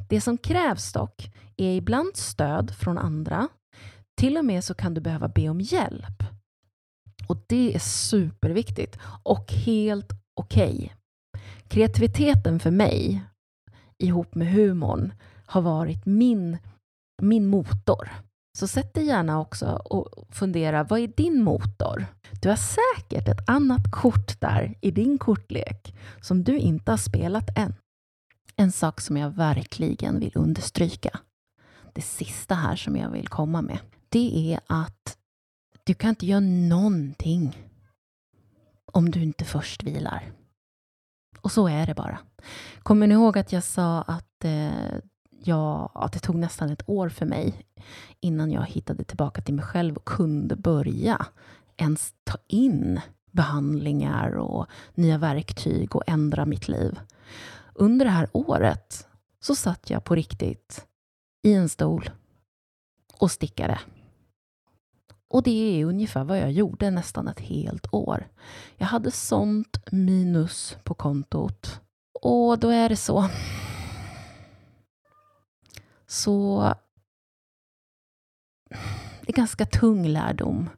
Det 0.10 0.22
som 0.22 0.38
krävs 0.38 0.94
dock 0.94 1.32
är 1.58 1.76
ibland 1.76 2.18
stöd 2.18 2.76
från 2.76 2.98
andra. 2.98 3.48
Till 4.18 4.38
och 4.38 4.46
med 4.46 4.64
så 4.64 4.74
kan 4.74 4.94
du 4.94 5.02
behöva 5.02 5.28
be 5.28 5.50
om 5.50 5.62
hjälp. 5.62 6.24
Och 7.28 7.38
det 7.48 7.76
är 7.76 7.80
superviktigt 7.80 9.00
och 9.24 9.52
helt 9.52 10.12
okej. 10.34 10.76
Okay. 10.76 10.90
Kreativiteten 11.68 12.60
för 12.60 12.72
mig, 12.72 13.24
ihop 13.98 14.36
med 14.36 14.52
humorn, 14.52 15.14
har 15.46 15.62
varit 15.62 16.06
min, 16.06 16.58
min 17.22 17.48
motor. 17.48 18.10
Så 18.58 18.68
sätt 18.68 18.94
dig 18.94 19.06
gärna 19.06 19.40
också 19.40 19.66
och 19.66 20.28
fundera, 20.30 20.84
vad 20.84 21.00
är 21.00 21.08
din 21.08 21.44
motor? 21.44 22.06
Du 22.42 22.50
har 22.50 22.56
säkert 22.56 23.28
ett 23.28 23.50
annat 23.50 23.92
kort 23.92 24.42
där 24.42 24.76
i 24.82 24.92
din 24.92 25.18
kortlek 25.18 25.96
som 26.22 26.44
du 26.44 26.58
inte 26.58 26.92
har 26.92 26.98
spelat 26.98 27.58
än. 27.58 27.74
En 28.56 28.72
sak 28.72 29.02
som 29.02 29.18
jag 29.18 29.30
verkligen 29.30 30.20
vill 30.20 30.32
understryka, 30.36 31.20
det 31.94 32.02
sista 32.02 32.56
här 32.56 32.76
som 32.76 32.96
jag 32.96 33.10
vill 33.10 33.28
komma 33.28 33.62
med, 33.62 33.80
det 34.10 34.54
är 34.54 34.60
att 34.68 35.18
du 35.86 35.94
kan 35.94 36.10
inte 36.10 36.26
göra 36.26 36.40
någonting 36.40 37.58
om 38.86 39.12
du 39.12 39.24
inte 39.24 39.46
först 39.46 39.84
vilar. 39.84 40.32
Och 41.42 41.52
så 41.52 41.68
är 41.68 41.86
det 41.86 41.94
bara. 41.94 42.20
Kommer 42.84 43.08
ni 43.08 43.14
ihåg 43.14 43.38
att 43.38 43.52
jag 43.52 43.64
sa 43.64 44.02
att, 44.02 44.46
eh, 44.46 44.96
jag, 45.30 45.92
att 45.94 46.14
det 46.14 46.20
tog 46.20 46.36
nästan 46.36 46.70
ett 46.70 46.90
år 46.90 47.10
för 47.10 47.26
mig 47.26 47.66
innan 48.20 48.52
jag 48.52 48.66
hittade 48.66 49.04
tillbaka 49.04 49.42
till 49.42 49.54
mig 49.54 49.66
själv 49.66 49.96
och 49.96 50.06
kunde 50.06 50.56
börja 50.56 51.26
ens 51.78 52.14
ta 52.24 52.38
in 52.48 53.02
behandlingar 53.32 54.38
och 54.38 54.68
nya 54.94 55.18
verktyg 55.18 55.96
och 55.96 56.04
ändra 56.08 56.46
mitt 56.46 56.68
liv. 56.68 57.00
Under 57.74 58.06
det 58.06 58.12
här 58.12 58.30
året 58.32 59.08
så 59.40 59.56
satt 59.56 59.90
jag 59.90 60.04
på 60.04 60.16
riktigt 60.16 60.86
i 61.44 61.54
en 61.54 61.70
stol 61.70 62.10
och 63.20 63.32
stickade. 63.32 63.80
Och 65.28 65.44
det 65.44 65.82
är 65.82 65.86
ungefär 65.86 66.24
vad 66.24 66.40
jag 66.40 66.52
gjorde 66.52 66.92
nästan 66.92 67.28
ett 67.28 67.40
helt 67.40 67.94
år. 67.94 68.28
Jag 68.78 68.88
hade 68.88 69.12
sånt 69.12 69.92
minus 69.92 70.78
på 70.84 70.94
kontot. 70.94 71.82
Och 72.22 72.60
då 72.60 72.70
är 72.70 72.90
det 72.90 72.96
så. 72.96 73.30
Så 76.08 76.62
det 79.22 79.30
är 79.30 79.34
ganska 79.34 79.66
tung 79.66 80.08
lärdom 80.08 80.70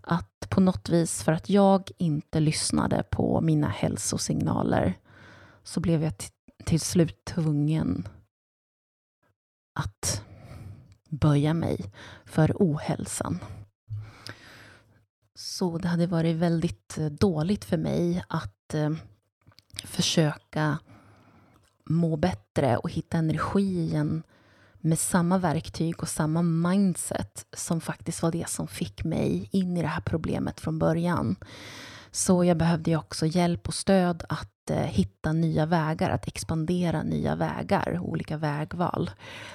att 0.00 0.46
på 0.48 0.60
något 0.60 0.88
vis, 0.88 1.22
för 1.22 1.32
att 1.32 1.48
jag 1.48 1.90
inte 1.98 2.40
lyssnade 2.40 3.02
på 3.10 3.40
mina 3.40 3.68
hälsosignaler, 3.68 4.98
så 5.62 5.80
blev 5.80 6.02
jag 6.02 6.12
till 6.64 6.80
slut 6.80 7.24
tvungen 7.24 8.08
att 9.74 10.24
böja 11.08 11.54
mig 11.54 11.92
för 12.24 12.52
ohälsan. 12.54 13.38
Så 15.44 15.78
det 15.78 15.88
hade 15.88 16.06
varit 16.06 16.36
väldigt 16.36 16.98
eh, 16.98 17.06
dåligt 17.06 17.64
för 17.64 17.76
mig 17.76 18.24
att 18.28 18.74
eh, 18.74 18.90
försöka 19.84 20.78
må 21.84 22.16
bättre 22.16 22.76
och 22.76 22.90
hitta 22.90 23.18
energi 23.18 23.80
igen 23.80 24.22
med 24.80 24.98
samma 24.98 25.38
verktyg 25.38 26.02
och 26.02 26.08
samma 26.08 26.42
mindset 26.42 27.46
som 27.56 27.80
faktiskt 27.80 28.22
var 28.22 28.32
det 28.32 28.48
som 28.48 28.68
fick 28.68 29.04
mig 29.04 29.48
in 29.52 29.76
i 29.76 29.82
det 29.82 29.88
här 29.88 30.00
problemet 30.00 30.60
från 30.60 30.78
början. 30.78 31.36
Så 32.10 32.44
jag 32.44 32.56
behövde 32.56 32.96
också 32.96 33.26
hjälp 33.26 33.68
och 33.68 33.74
stöd 33.74 34.24
att 34.28 34.53
Eh, 34.70 34.76
hitta 34.76 35.32
nya 35.32 35.66
vägar, 35.66 36.10
att 36.10 36.28
expandera 36.28 37.02
nya 37.02 37.36
vägar, 37.36 37.98
olika 37.98 38.36
vägval. 38.36 39.10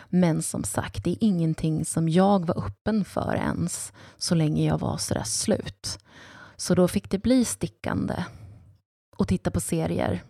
Men 0.09 0.41
som 0.41 0.63
sagt, 0.63 1.03
det 1.03 1.09
är 1.09 1.17
ingenting 1.21 1.85
som 1.85 2.09
jag 2.09 2.45
var 2.45 2.65
öppen 2.65 3.05
för 3.05 3.35
ens 3.35 3.93
så 4.17 4.35
länge 4.35 4.67
jag 4.67 4.79
var 4.79 4.97
sådär 4.97 5.23
slut. 5.23 5.99
Så 6.55 6.75
då 6.75 6.87
fick 6.87 7.09
det 7.09 7.19
bli 7.19 7.45
stickande 7.45 8.25
och 9.17 9.27
titta 9.27 9.51
på 9.51 9.59
serier 9.59 10.23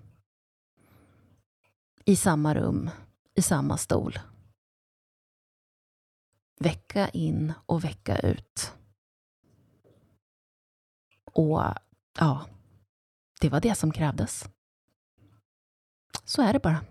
i 2.06 2.16
samma 2.16 2.56
rum, 2.56 2.90
i 3.36 3.42
samma 3.42 3.78
stol. 3.78 4.20
Vecka 6.60 7.10
in 7.10 7.54
och 7.66 7.84
vecka 7.84 8.20
ut. 8.20 8.74
Och 11.34 11.64
Ja, 12.20 12.46
det 13.42 13.50
var 13.50 13.62
det 13.62 13.76
som 13.76 13.92
krävdes. 13.92 14.50
Så 16.30 16.42
är 16.42 16.54
det 16.54 16.60
bara. 16.60 16.82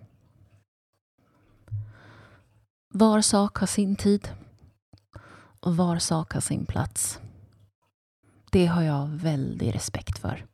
Var 2.95 3.21
sak 3.21 3.57
har 3.57 3.67
sin 3.67 3.97
tid 3.97 4.29
och 5.61 5.77
var 5.77 5.99
sak 5.99 6.33
har 6.33 6.41
sin 6.41 6.67
plats. 6.67 7.21
Det 8.51 8.67
har 8.67 8.83
jag 8.83 9.09
väldig 9.09 9.75
respekt 9.75 10.19
för. 10.19 10.47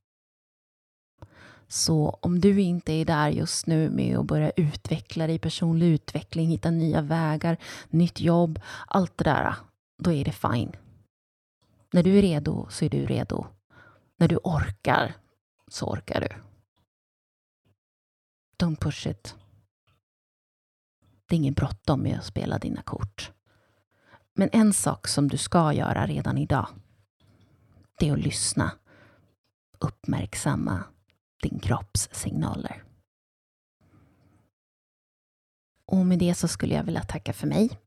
Så 1.68 2.18
om 2.22 2.40
du 2.40 2.60
inte 2.60 2.92
är 2.92 3.04
där 3.04 3.28
just 3.28 3.66
nu 3.66 3.90
med 3.90 4.18
att 4.18 4.26
börja 4.26 4.50
utveckla 4.50 5.26
dig, 5.26 5.38
personlig 5.38 5.86
utveckling, 5.86 6.48
hitta 6.48 6.70
nya 6.70 7.00
vägar, 7.00 7.56
nytt 7.88 8.20
jobb, 8.20 8.60
allt 8.86 9.18
det 9.18 9.24
där, 9.24 9.54
då 9.98 10.12
är 10.12 10.24
det 10.24 10.32
fine. 10.32 10.72
När 11.92 12.02
du 12.02 12.18
är 12.18 12.22
redo 12.22 12.66
så 12.70 12.84
är 12.84 12.90
du 12.90 13.06
redo. 13.06 13.46
När 14.16 14.28
du 14.28 14.36
orkar, 14.36 15.14
så 15.68 15.86
orkar 15.86 16.20
du. 16.20 16.53
Don't 18.58 18.80
push 18.80 19.06
it. 19.06 19.34
Det 21.28 21.34
är 21.34 21.36
inget 21.36 21.56
bråttom 21.56 22.02
med 22.02 22.18
att 22.18 22.24
spela 22.24 22.58
dina 22.58 22.82
kort. 22.82 23.32
Men 24.34 24.48
en 24.52 24.72
sak 24.72 25.08
som 25.08 25.28
du 25.28 25.36
ska 25.36 25.72
göra 25.72 26.06
redan 26.06 26.38
idag, 26.38 26.68
det 27.98 28.08
är 28.08 28.12
att 28.12 28.18
lyssna 28.18 28.72
uppmärksamma 29.78 30.84
din 31.42 31.58
kropps 31.58 32.08
signaler. 32.12 32.84
Och 35.86 36.06
med 36.06 36.18
det 36.18 36.34
så 36.34 36.48
skulle 36.48 36.74
jag 36.74 36.84
vilja 36.84 37.02
tacka 37.02 37.32
för 37.32 37.46
mig. 37.46 37.80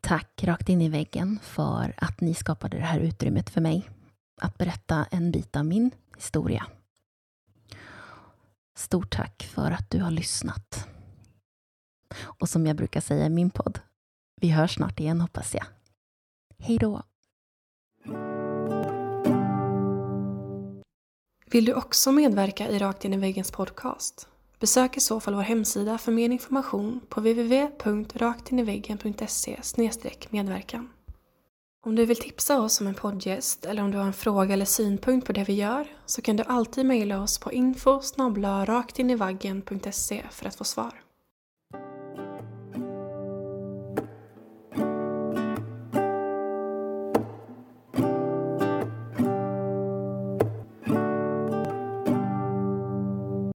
Tack 0.00 0.44
rakt 0.44 0.68
in 0.68 0.80
i 0.80 0.88
väggen 0.88 1.38
för 1.42 1.94
att 1.96 2.20
ni 2.20 2.34
skapade 2.34 2.76
det 2.76 2.84
här 2.84 3.00
utrymmet 3.00 3.50
för 3.50 3.60
mig 3.60 3.90
att 4.40 4.58
berätta 4.58 5.04
en 5.10 5.30
bit 5.30 5.56
av 5.56 5.66
min 5.66 5.90
historia. 6.16 6.66
Stort 8.76 9.16
tack 9.16 9.50
för 9.54 9.70
att 9.70 9.90
du 9.90 10.02
har 10.02 10.10
lyssnat. 10.10 10.88
Och 12.22 12.48
som 12.48 12.66
jag 12.66 12.76
brukar 12.76 13.00
säga 13.00 13.26
i 13.26 13.30
min 13.30 13.50
podd, 13.50 13.78
vi 14.40 14.50
hörs 14.50 14.74
snart 14.74 15.00
igen 15.00 15.20
hoppas 15.20 15.54
jag. 15.54 15.66
Hej 16.58 16.78
då! 16.78 17.02
Vill 21.46 21.64
du 21.64 21.74
också 21.74 22.12
medverka 22.12 22.68
i 22.68 22.78
Rakt 22.78 23.04
in 23.04 23.14
i 23.14 23.16
väggens 23.16 23.50
podcast? 23.50 24.28
Besök 24.60 24.96
i 24.96 25.00
så 25.00 25.20
fall 25.20 25.34
vår 25.34 25.42
hemsida 25.42 25.98
för 25.98 26.12
mer 26.12 26.30
information 26.30 27.00
på 27.08 27.20
www.raktiniveggen.se 27.20 29.60
medverkan. 30.30 30.88
Om 31.86 31.94
du 31.94 32.04
vill 32.04 32.16
tipsa 32.16 32.60
oss 32.60 32.80
om 32.80 32.86
en 32.86 32.94
poddgäst 32.94 33.64
eller 33.64 33.82
om 33.82 33.90
du 33.90 33.98
har 33.98 34.04
en 34.04 34.12
fråga 34.12 34.52
eller 34.52 34.64
synpunkt 34.64 35.26
på 35.26 35.32
det 35.32 35.44
vi 35.44 35.52
gör 35.52 35.86
så 36.06 36.22
kan 36.22 36.36
du 36.36 36.42
alltid 36.42 36.86
mejla 36.86 37.22
oss 37.22 37.38
på 37.38 37.52
info 37.52 38.00
raktinivaggen.se 38.66 40.22
för 40.30 40.46
att 40.46 40.56
få 40.56 40.64
svar. 40.64 41.03